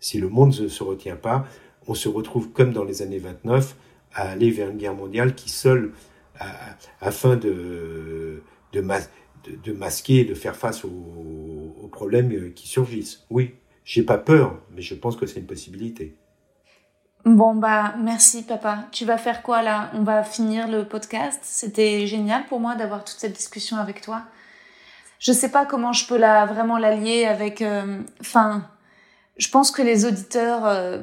si 0.00 0.18
le 0.18 0.28
monde 0.28 0.58
ne 0.60 0.68
se 0.68 0.82
retient 0.82 1.16
pas, 1.16 1.46
on 1.86 1.94
se 1.94 2.08
retrouve 2.08 2.50
comme 2.50 2.72
dans 2.72 2.84
les 2.84 3.02
années 3.02 3.18
29 3.18 3.76
à 4.14 4.30
aller 4.30 4.50
vers 4.50 4.70
une 4.70 4.76
guerre 4.76 4.94
mondiale 4.94 5.34
qui 5.34 5.50
seule, 5.50 5.92
afin 7.00 7.36
de, 7.36 8.42
de, 8.72 9.72
masquer, 9.72 10.24
de 10.24 10.34
faire 10.34 10.56
face 10.56 10.84
aux, 10.84 11.88
problèmes 11.92 12.32
euh, 12.32 12.50
qui 12.50 12.68
surgissent. 12.68 13.26
Oui, 13.30 13.54
j'ai 13.84 14.04
pas 14.04 14.16
peur, 14.16 14.62
mais 14.74 14.80
je 14.80 14.94
pense 14.94 15.16
que 15.16 15.26
c'est 15.26 15.40
une 15.40 15.46
possibilité. 15.46 16.14
Bon 17.26 17.54
bah 17.54 17.94
merci 17.98 18.42
papa. 18.44 18.84
Tu 18.92 19.04
vas 19.04 19.18
faire 19.18 19.42
quoi 19.42 19.60
là? 19.60 19.90
On 19.94 20.02
va 20.02 20.24
finir 20.24 20.68
le 20.68 20.86
podcast. 20.88 21.40
C'était 21.42 22.06
génial 22.06 22.46
pour 22.46 22.60
moi 22.60 22.76
d'avoir 22.76 23.04
toute 23.04 23.18
cette 23.18 23.34
discussion 23.34 23.76
avec 23.76 24.00
toi. 24.00 24.22
Je 25.18 25.32
sais 25.32 25.50
pas 25.50 25.66
comment 25.66 25.92
je 25.92 26.06
peux 26.06 26.16
la 26.16 26.46
vraiment 26.46 26.78
l'allier 26.78 27.26
avec. 27.26 27.60
Euh, 27.60 28.00
enfin, 28.22 28.66
je 29.36 29.50
pense 29.50 29.70
que 29.70 29.82
les 29.82 30.06
auditeurs 30.06 30.64
euh, 30.64 31.02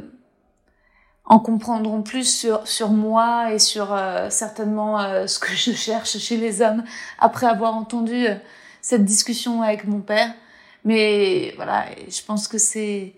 en 1.25 1.39
comprendront 1.39 2.01
plus 2.01 2.25
sur, 2.25 2.67
sur 2.67 2.89
moi 2.89 3.53
et 3.53 3.59
sur 3.59 3.93
euh, 3.93 4.31
certainement 4.31 4.99
euh, 4.99 5.27
ce 5.27 5.37
que 5.37 5.53
je 5.53 5.71
cherche 5.71 6.17
chez 6.17 6.37
les 6.37 6.63
hommes 6.63 6.83
après 7.19 7.45
avoir 7.45 7.75
entendu 7.75 8.25
cette 8.81 9.05
discussion 9.05 9.61
avec 9.61 9.85
mon 9.85 10.01
père. 10.01 10.33
Mais 10.83 11.53
voilà, 11.57 11.85
je 12.09 12.21
pense 12.23 12.47
que 12.47 12.57
c'est, 12.57 13.13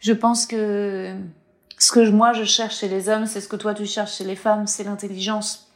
je 0.00 0.12
pense 0.14 0.46
que 0.46 1.14
ce 1.78 1.92
que 1.92 2.08
moi 2.10 2.32
je 2.32 2.44
cherche 2.44 2.78
chez 2.78 2.88
les 2.88 3.08
hommes, 3.08 3.26
c'est 3.26 3.40
ce 3.40 3.48
que 3.48 3.56
toi 3.56 3.74
tu 3.74 3.86
cherches 3.86 4.16
chez 4.16 4.24
les 4.24 4.36
femmes, 4.36 4.66
c'est 4.66 4.84
l'intelligence. 4.84 5.68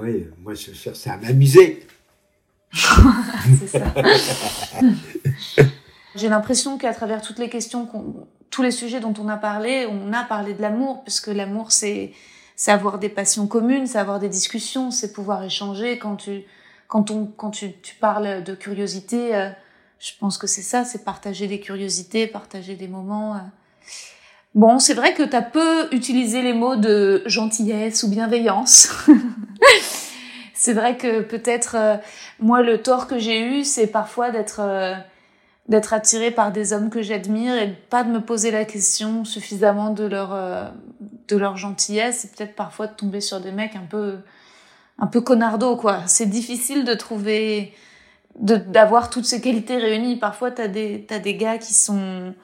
Oui, 0.00 0.26
moi 0.42 0.54
je 0.54 0.72
cherche 0.72 1.06
à 1.06 1.16
m'amuser. 1.16 1.86
c'est 2.72 3.78
ça. 3.78 3.94
J'ai 6.16 6.28
l'impression 6.28 6.76
qu'à 6.76 6.92
travers 6.92 7.22
toutes 7.22 7.38
les 7.38 7.48
questions, 7.48 7.88
tous 8.50 8.62
les 8.62 8.72
sujets 8.72 9.00
dont 9.00 9.14
on 9.18 9.28
a 9.28 9.36
parlé, 9.36 9.86
on 9.86 10.12
a 10.12 10.24
parlé 10.24 10.54
de 10.54 10.62
l'amour, 10.62 11.02
puisque 11.04 11.28
l'amour, 11.28 11.72
c'est 11.72 12.12
c'est 12.56 12.72
avoir 12.72 12.98
des 12.98 13.08
passions 13.08 13.46
communes, 13.46 13.86
c'est 13.86 13.98
avoir 13.98 14.18
des 14.18 14.28
discussions, 14.28 14.90
c'est 14.90 15.12
pouvoir 15.12 15.42
échanger. 15.42 15.98
Quand 15.98 16.16
tu 16.16 16.42
quand 16.88 17.10
on 17.10 17.26
quand 17.26 17.50
tu, 17.50 17.72
tu 17.80 17.94
parles 17.94 18.44
de 18.44 18.54
curiosité, 18.54 19.34
euh, 19.34 19.50
je 19.98 20.12
pense 20.18 20.36
que 20.36 20.46
c'est 20.46 20.62
ça, 20.62 20.84
c'est 20.84 21.04
partager 21.04 21.46
des 21.46 21.60
curiosités, 21.60 22.26
partager 22.26 22.74
des 22.74 22.88
moments. 22.88 23.36
Euh. 23.36 23.38
Bon, 24.54 24.78
c'est 24.78 24.94
vrai 24.94 25.14
que 25.14 25.22
tu 25.22 25.36
as 25.36 25.42
peu 25.42 25.88
utilisé 25.92 26.42
les 26.42 26.52
mots 26.52 26.76
de 26.76 27.22
gentillesse 27.26 28.02
ou 28.02 28.08
bienveillance. 28.08 28.88
c'est 30.54 30.72
vrai 30.72 30.96
que 30.96 31.20
peut-être 31.20 31.76
euh, 31.76 31.96
moi 32.40 32.62
le 32.62 32.82
tort 32.82 33.06
que 33.06 33.18
j'ai 33.18 33.40
eu, 33.40 33.64
c'est 33.64 33.86
parfois 33.86 34.30
d'être 34.30 34.60
d'être 35.70 35.94
attiré 35.94 36.32
par 36.32 36.50
des 36.50 36.72
hommes 36.72 36.90
que 36.90 37.00
j'admire 37.00 37.54
et 37.54 37.68
pas 37.68 38.02
de 38.02 38.10
me 38.10 38.20
poser 38.20 38.50
la 38.50 38.64
question 38.64 39.24
suffisamment 39.24 39.90
de 39.90 40.04
leur 40.04 40.34
euh, 40.34 40.64
de 41.28 41.36
leur 41.36 41.56
gentillesse 41.56 42.24
et 42.24 42.28
peut-être 42.28 42.56
parfois 42.56 42.88
de 42.88 42.94
tomber 42.94 43.20
sur 43.20 43.40
des 43.40 43.52
mecs 43.52 43.76
un 43.76 43.86
peu 43.88 44.18
un 44.98 45.06
peu 45.06 45.20
connardos 45.20 45.76
quoi. 45.76 46.00
C'est 46.06 46.26
difficile 46.26 46.84
de 46.84 46.94
trouver 46.94 47.72
d'avoir 48.36 49.10
toutes 49.10 49.26
ces 49.26 49.40
qualités 49.40 49.76
réunies. 49.76 50.16
Parfois 50.16 50.50
t'as 50.50 50.66
des 50.66 51.04
t'as 51.08 51.20
des 51.20 51.36
gars 51.36 51.58
qui 51.58 51.72
sont 51.72 52.34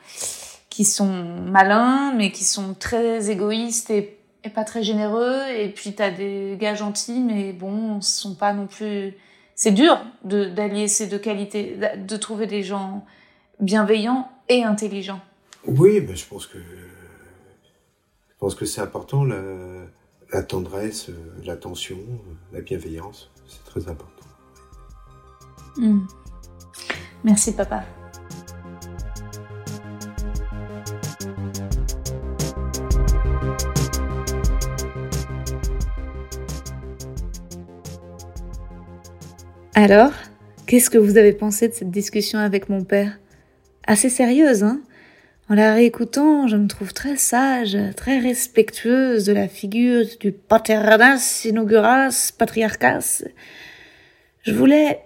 qui 0.77 0.85
sont 0.85 1.25
malins, 1.51 2.13
mais 2.13 2.31
qui 2.31 2.45
sont 2.45 2.75
très 2.75 3.31
égoïstes 3.31 3.89
et, 3.89 4.19
et 4.45 4.51
pas 4.51 4.63
très 4.63 4.83
généreux. 4.83 5.41
Et 5.57 5.71
puis 5.71 5.95
t'as 5.95 6.11
des 6.11 6.59
gars 6.61 6.75
gentils, 6.75 7.19
mais 7.19 7.55
bon, 7.55 8.03
sont 8.03 8.35
pas 8.35 8.53
non 8.53 8.67
plus. 8.67 9.15
C'est 9.55 9.71
dur 9.71 9.99
d'allier 10.23 10.87
ces 10.87 11.07
deux 11.07 11.19
qualités, 11.19 11.79
de 11.97 12.17
trouver 12.19 12.47
des 12.47 12.63
gens 12.63 13.07
bienveillants 13.59 14.31
et 14.51 14.65
intelligents. 14.65 15.23
Oui, 15.67 16.05
mais 16.07 16.15
je 16.15 16.27
pense 16.27 16.47
que 16.47 16.59
je 16.59 18.35
pense 18.39 18.55
que 18.55 18.67
c'est 18.67 18.83
important 18.83 19.25
la, 19.25 19.41
la 20.31 20.43
tendresse, 20.43 21.09
l'attention, 21.47 21.97
la 22.53 22.61
bienveillance, 22.61 23.31
c'est 23.49 23.65
très 23.65 23.89
important. 23.89 24.27
Hmm. 25.79 26.01
Merci 27.25 27.53
papa. 27.53 27.83
Alors, 39.79 40.13
qu'est-ce 40.67 40.89
que 40.89 40.97
vous 40.97 41.19
avez 41.19 41.35
pensé 41.35 41.69
de 41.69 41.75
cette 41.75 41.91
discussion 41.91 42.39
avec 42.39 42.71
mon 42.71 42.83
père? 42.83 43.19
Assez 43.87 44.09
sérieuse, 44.09 44.65
hein? 44.65 44.81
En 45.51 45.55
la 45.55 45.75
réécoutant, 45.75 46.49
je 46.49 46.57
me 46.57 46.67
trouve 46.67 46.95
très 46.95 47.19
sage, 47.19 47.77
très 47.95 48.19
respectueuse 48.19 49.27
de 49.27 49.35
la 49.35 49.49
figure 49.49 50.07
du 50.19 50.33
paternas 50.33 51.43
inauguras 51.45 52.33
patriarchas. 52.39 53.25
Je 54.45 54.53
voulais, 54.55 55.01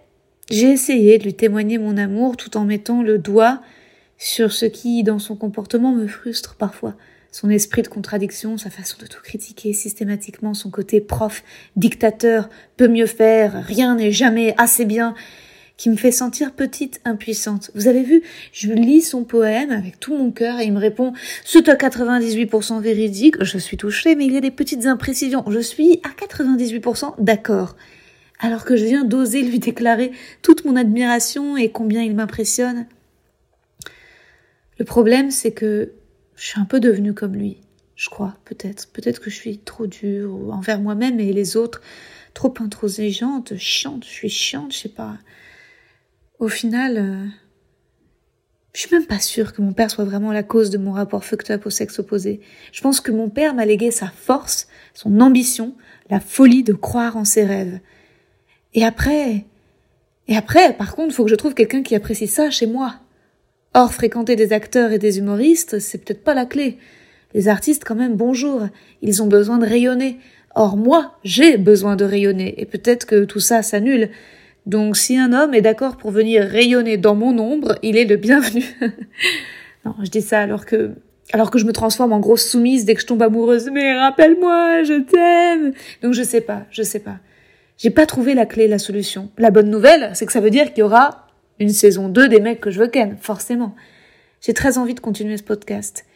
j'ai 0.52 0.70
essayé 0.70 1.18
de 1.18 1.24
lui 1.24 1.34
témoigner 1.34 1.78
mon 1.78 1.96
amour 1.96 2.36
tout 2.36 2.56
en 2.56 2.64
mettant 2.64 3.02
le 3.02 3.18
doigt 3.18 3.60
sur 4.18 4.52
ce 4.52 4.66
qui, 4.66 5.02
dans 5.02 5.18
son 5.18 5.34
comportement, 5.34 5.90
me 5.90 6.06
frustre 6.06 6.54
parfois 6.54 6.94
son 7.30 7.50
esprit 7.50 7.82
de 7.82 7.88
contradiction, 7.88 8.58
sa 8.58 8.70
façon 8.70 8.96
de 9.00 9.06
tout 9.06 9.20
critiquer 9.22 9.72
systématiquement, 9.72 10.54
son 10.54 10.70
côté 10.70 11.00
prof, 11.00 11.42
dictateur, 11.76 12.48
peut 12.76 12.88
mieux 12.88 13.06
faire, 13.06 13.64
rien 13.64 13.94
n'est 13.94 14.12
jamais 14.12 14.54
assez 14.58 14.84
bien, 14.84 15.14
qui 15.80 15.88
me 15.88 15.96
fait 15.96 16.12
sentir 16.12 16.52
petite, 16.52 17.00
impuissante. 17.06 17.70
Vous 17.74 17.88
avez 17.88 18.02
vu, 18.02 18.22
je 18.52 18.70
lis 18.70 19.00
son 19.00 19.24
poème 19.24 19.70
avec 19.70 19.98
tout 19.98 20.14
mon 20.14 20.30
cœur 20.30 20.60
et 20.60 20.64
il 20.64 20.74
me 20.74 20.78
répond 20.78 21.14
c'est 21.42 21.70
à 21.70 21.74
98% 21.74 22.82
véridique, 22.82 23.42
je 23.42 23.56
suis 23.56 23.78
touchée, 23.78 24.14
mais 24.14 24.26
il 24.26 24.34
y 24.34 24.36
a 24.36 24.42
des 24.42 24.50
petites 24.50 24.84
imprécisions. 24.84 25.42
Je 25.48 25.58
suis 25.58 26.02
à 26.04 26.10
98% 26.10 27.14
d'accord. 27.18 27.76
Alors 28.40 28.66
que 28.66 28.76
je 28.76 28.84
viens 28.84 29.04
d'oser 29.04 29.40
lui 29.40 29.58
déclarer 29.58 30.12
toute 30.42 30.66
mon 30.66 30.76
admiration 30.76 31.56
et 31.56 31.70
combien 31.70 32.02
il 32.02 32.14
m'impressionne. 32.14 32.86
Le 34.78 34.84
problème, 34.84 35.30
c'est 35.30 35.52
que 35.52 35.92
je 36.40 36.46
suis 36.46 36.60
un 36.60 36.64
peu 36.64 36.80
devenue 36.80 37.12
comme 37.12 37.34
lui, 37.34 37.58
je 37.96 38.08
crois, 38.08 38.34
peut-être. 38.46 38.90
Peut-être 38.92 39.20
que 39.20 39.28
je 39.28 39.36
suis 39.36 39.58
trop 39.58 39.86
dure 39.86 40.32
envers 40.50 40.80
moi-même 40.80 41.20
et 41.20 41.34
les 41.34 41.58
autres, 41.58 41.82
trop 42.32 42.54
intransigeante, 42.60 43.58
chiante, 43.58 44.04
je 44.06 44.10
suis 44.10 44.30
chiante, 44.30 44.72
je 44.72 44.78
sais 44.78 44.88
pas. 44.88 45.18
Au 46.38 46.48
final, 46.48 46.96
euh, 46.96 47.26
je 48.72 48.80
suis 48.80 48.90
même 48.90 49.04
pas 49.04 49.18
sûre 49.18 49.52
que 49.52 49.60
mon 49.60 49.74
père 49.74 49.90
soit 49.90 50.06
vraiment 50.06 50.32
la 50.32 50.42
cause 50.42 50.70
de 50.70 50.78
mon 50.78 50.92
rapport 50.92 51.26
fucked 51.26 51.50
up 51.50 51.66
au 51.66 51.70
sexe 51.70 51.98
opposé. 51.98 52.40
Je 52.72 52.80
pense 52.80 53.02
que 53.02 53.12
mon 53.12 53.28
père 53.28 53.52
m'a 53.52 53.66
légué 53.66 53.90
sa 53.90 54.08
force, 54.08 54.66
son 54.94 55.20
ambition, 55.20 55.74
la 56.08 56.20
folie 56.20 56.62
de 56.62 56.72
croire 56.72 57.18
en 57.18 57.26
ses 57.26 57.44
rêves. 57.44 57.80
Et 58.72 58.86
après, 58.86 59.44
et 60.26 60.38
après, 60.38 60.72
par 60.74 60.96
contre, 60.96 61.14
faut 61.14 61.24
que 61.24 61.30
je 61.30 61.34
trouve 61.34 61.52
quelqu'un 61.52 61.82
qui 61.82 61.94
apprécie 61.94 62.28
ça 62.28 62.48
chez 62.48 62.66
moi. 62.66 62.98
Or, 63.72 63.92
fréquenter 63.92 64.34
des 64.34 64.52
acteurs 64.52 64.90
et 64.90 64.98
des 64.98 65.18
humoristes, 65.18 65.78
c'est 65.78 66.04
peut-être 66.04 66.24
pas 66.24 66.34
la 66.34 66.44
clé. 66.44 66.78
Les 67.34 67.46
artistes, 67.46 67.84
quand 67.86 67.94
même, 67.94 68.16
bonjour. 68.16 68.62
Ils 69.00 69.22
ont 69.22 69.28
besoin 69.28 69.58
de 69.58 69.66
rayonner. 69.66 70.18
Or, 70.56 70.76
moi, 70.76 71.14
j'ai 71.22 71.56
besoin 71.56 71.94
de 71.94 72.04
rayonner. 72.04 72.60
Et 72.60 72.66
peut-être 72.66 73.06
que 73.06 73.24
tout 73.24 73.38
ça 73.38 73.62
s'annule. 73.62 74.08
Donc, 74.66 74.96
si 74.96 75.16
un 75.16 75.32
homme 75.32 75.54
est 75.54 75.60
d'accord 75.60 75.98
pour 75.98 76.10
venir 76.10 76.42
rayonner 76.42 76.96
dans 76.96 77.14
mon 77.14 77.38
ombre, 77.38 77.76
il 77.84 77.96
est 77.96 78.06
le 78.06 78.16
bienvenu. 78.16 78.64
non, 79.84 79.94
je 80.02 80.10
dis 80.10 80.20
ça 80.20 80.40
alors 80.40 80.66
que, 80.66 80.90
alors 81.32 81.52
que 81.52 81.60
je 81.60 81.64
me 81.64 81.72
transforme 81.72 82.12
en 82.12 82.18
grosse 82.18 82.50
soumise 82.50 82.84
dès 82.84 82.96
que 82.96 83.02
je 83.02 83.06
tombe 83.06 83.22
amoureuse. 83.22 83.70
Mais 83.72 83.96
rappelle-moi, 83.96 84.82
je 84.82 85.00
t'aime. 85.00 85.74
Donc, 86.02 86.14
je 86.14 86.24
sais 86.24 86.40
pas, 86.40 86.66
je 86.72 86.82
sais 86.82 86.98
pas. 86.98 87.18
J'ai 87.78 87.90
pas 87.90 88.06
trouvé 88.06 88.34
la 88.34 88.46
clé, 88.46 88.66
la 88.66 88.80
solution. 88.80 89.30
La 89.38 89.52
bonne 89.52 89.70
nouvelle, 89.70 90.10
c'est 90.14 90.26
que 90.26 90.32
ça 90.32 90.40
veut 90.40 90.50
dire 90.50 90.70
qu'il 90.70 90.80
y 90.80 90.82
aura 90.82 91.29
une 91.60 91.68
saison 91.68 92.08
2 92.08 92.28
des 92.28 92.40
mecs 92.40 92.60
que 92.60 92.70
je 92.70 92.80
veux 92.80 92.88
ken, 92.88 93.16
forcément. 93.20 93.76
J'ai 94.40 94.54
très 94.54 94.78
envie 94.78 94.94
de 94.94 95.00
continuer 95.00 95.36
ce 95.36 95.42
podcast, 95.42 96.06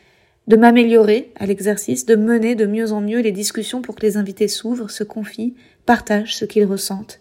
de 0.48 0.56
m'améliorer 0.56 1.32
à 1.36 1.44
l'exercice, 1.44 2.06
de 2.06 2.16
mener 2.16 2.54
de 2.54 2.64
mieux 2.64 2.92
en 2.92 3.02
mieux 3.02 3.20
les 3.20 3.30
discussions 3.30 3.82
pour 3.82 3.94
que 3.94 4.04
les 4.04 4.16
invités 4.16 4.48
s'ouvrent, 4.48 4.90
se 4.90 5.04
confient, 5.04 5.54
partagent 5.84 6.34
ce 6.34 6.46
qu'ils 6.46 6.64
ressentent. 6.64 7.20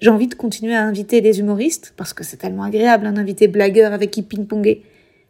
J'ai 0.00 0.10
envie 0.10 0.28
de 0.28 0.34
continuer 0.34 0.74
à 0.74 0.84
inviter 0.84 1.20
des 1.20 1.40
humoristes, 1.40 1.94
parce 1.96 2.14
que 2.14 2.24
c'est 2.24 2.36
tellement 2.36 2.62
agréable 2.62 3.06
un 3.06 3.16
invité 3.16 3.48
blagueur 3.48 3.92
avec 3.92 4.12
qui 4.12 4.22
ping-ponger. 4.22 4.84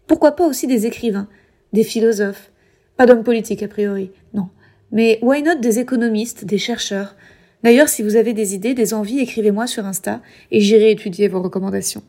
Pourquoi 0.06 0.36
pas 0.36 0.46
aussi 0.46 0.66
des 0.66 0.86
écrivains, 0.86 1.28
des 1.72 1.84
philosophes, 1.84 2.50
pas 2.98 3.06
d'hommes 3.06 3.24
politiques 3.24 3.62
a 3.62 3.68
priori, 3.68 4.10
non. 4.34 4.48
Mais 4.90 5.18
why 5.22 5.42
not 5.42 5.56
des 5.56 5.78
économistes, 5.78 6.44
des 6.44 6.58
chercheurs, 6.58 7.16
D'ailleurs, 7.62 7.88
si 7.88 8.02
vous 8.02 8.16
avez 8.16 8.32
des 8.32 8.54
idées, 8.54 8.74
des 8.74 8.94
envies, 8.94 9.20
écrivez-moi 9.20 9.66
sur 9.66 9.84
Insta 9.86 10.20
et 10.50 10.60
j'irai 10.60 10.90
étudier 10.90 11.28
vos 11.28 11.42
recommandations. 11.42 12.02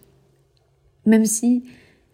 Même 1.05 1.25
si, 1.25 1.63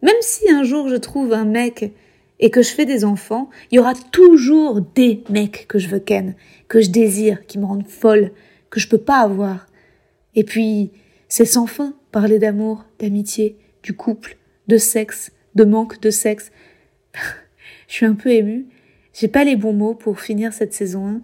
même 0.01 0.15
si 0.21 0.49
un 0.49 0.63
jour 0.63 0.89
je 0.89 0.95
trouve 0.95 1.33
un 1.33 1.45
mec 1.45 1.93
et 2.39 2.49
que 2.49 2.61
je 2.61 2.69
fais 2.69 2.85
des 2.85 3.05
enfants, 3.05 3.49
il 3.71 3.75
y 3.75 3.79
aura 3.79 3.93
toujours 4.11 4.81
des 4.81 5.23
mecs 5.29 5.67
que 5.67 5.79
je 5.79 5.87
veux 5.87 5.99
ken, 5.99 6.35
que 6.67 6.81
je 6.81 6.89
désire, 6.89 7.45
qui 7.45 7.59
me 7.59 7.65
rendent 7.65 7.87
folle, 7.87 8.31
que 8.69 8.79
je 8.79 8.87
peux 8.87 8.97
pas 8.97 9.19
avoir. 9.19 9.67
Et 10.35 10.43
puis, 10.43 10.91
c'est 11.27 11.45
sans 11.45 11.67
fin, 11.67 11.93
parler 12.11 12.39
d'amour, 12.39 12.85
d'amitié, 12.99 13.57
du 13.83 13.93
couple, 13.93 14.37
de 14.67 14.77
sexe, 14.77 15.31
de 15.55 15.63
manque 15.63 15.99
de 16.01 16.09
sexe. 16.09 16.51
je 17.87 17.93
suis 17.93 18.05
un 18.05 18.15
peu 18.15 18.31
émue. 18.31 18.67
J'ai 19.13 19.27
pas 19.27 19.43
les 19.43 19.55
bons 19.55 19.73
mots 19.73 19.95
pour 19.95 20.19
finir 20.19 20.53
cette 20.53 20.73
saison 20.73 21.07
1. 21.07 21.21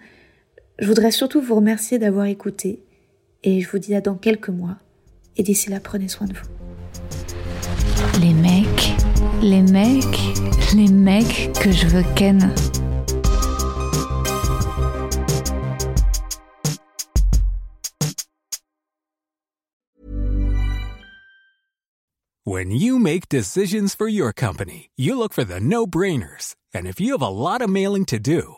Je 0.78 0.88
voudrais 0.88 1.12
surtout 1.12 1.40
vous 1.40 1.56
remercier 1.56 2.00
d'avoir 2.00 2.26
écouté 2.26 2.84
et 3.44 3.62
je 3.62 3.70
vous 3.70 3.80
dis 3.80 3.96
à 3.96 4.02
dans 4.02 4.16
quelques 4.16 4.50
mois. 4.50 4.76
Et 5.38 5.44
d'ici 5.44 5.70
là, 5.70 5.80
prenez 5.80 6.10
soin 6.10 6.28
de 6.28 6.34
vous. 6.34 6.46
Les 8.20 8.34
mecs, 8.34 8.94
les 9.42 9.62
mecs, 9.62 10.20
les 10.76 10.90
mecs 10.90 11.54
que 11.62 11.72
je 11.72 11.88
veux 11.88 12.04
ken. 12.16 12.54
When 22.44 22.72
you 22.72 23.00
make 23.00 23.30
decisions 23.30 23.96
for 23.96 24.08
your 24.08 24.34
company, 24.34 24.90
you 24.98 25.18
look 25.18 25.34
for 25.34 25.46
the 25.46 25.60
no-brainers. 25.60 26.54
And 26.74 26.86
if 26.86 27.00
you 27.00 27.14
have 27.14 27.22
a 27.22 27.30
lot 27.30 27.62
of 27.62 27.70
mailing 27.70 28.06
to 28.06 28.20
do, 28.20 28.58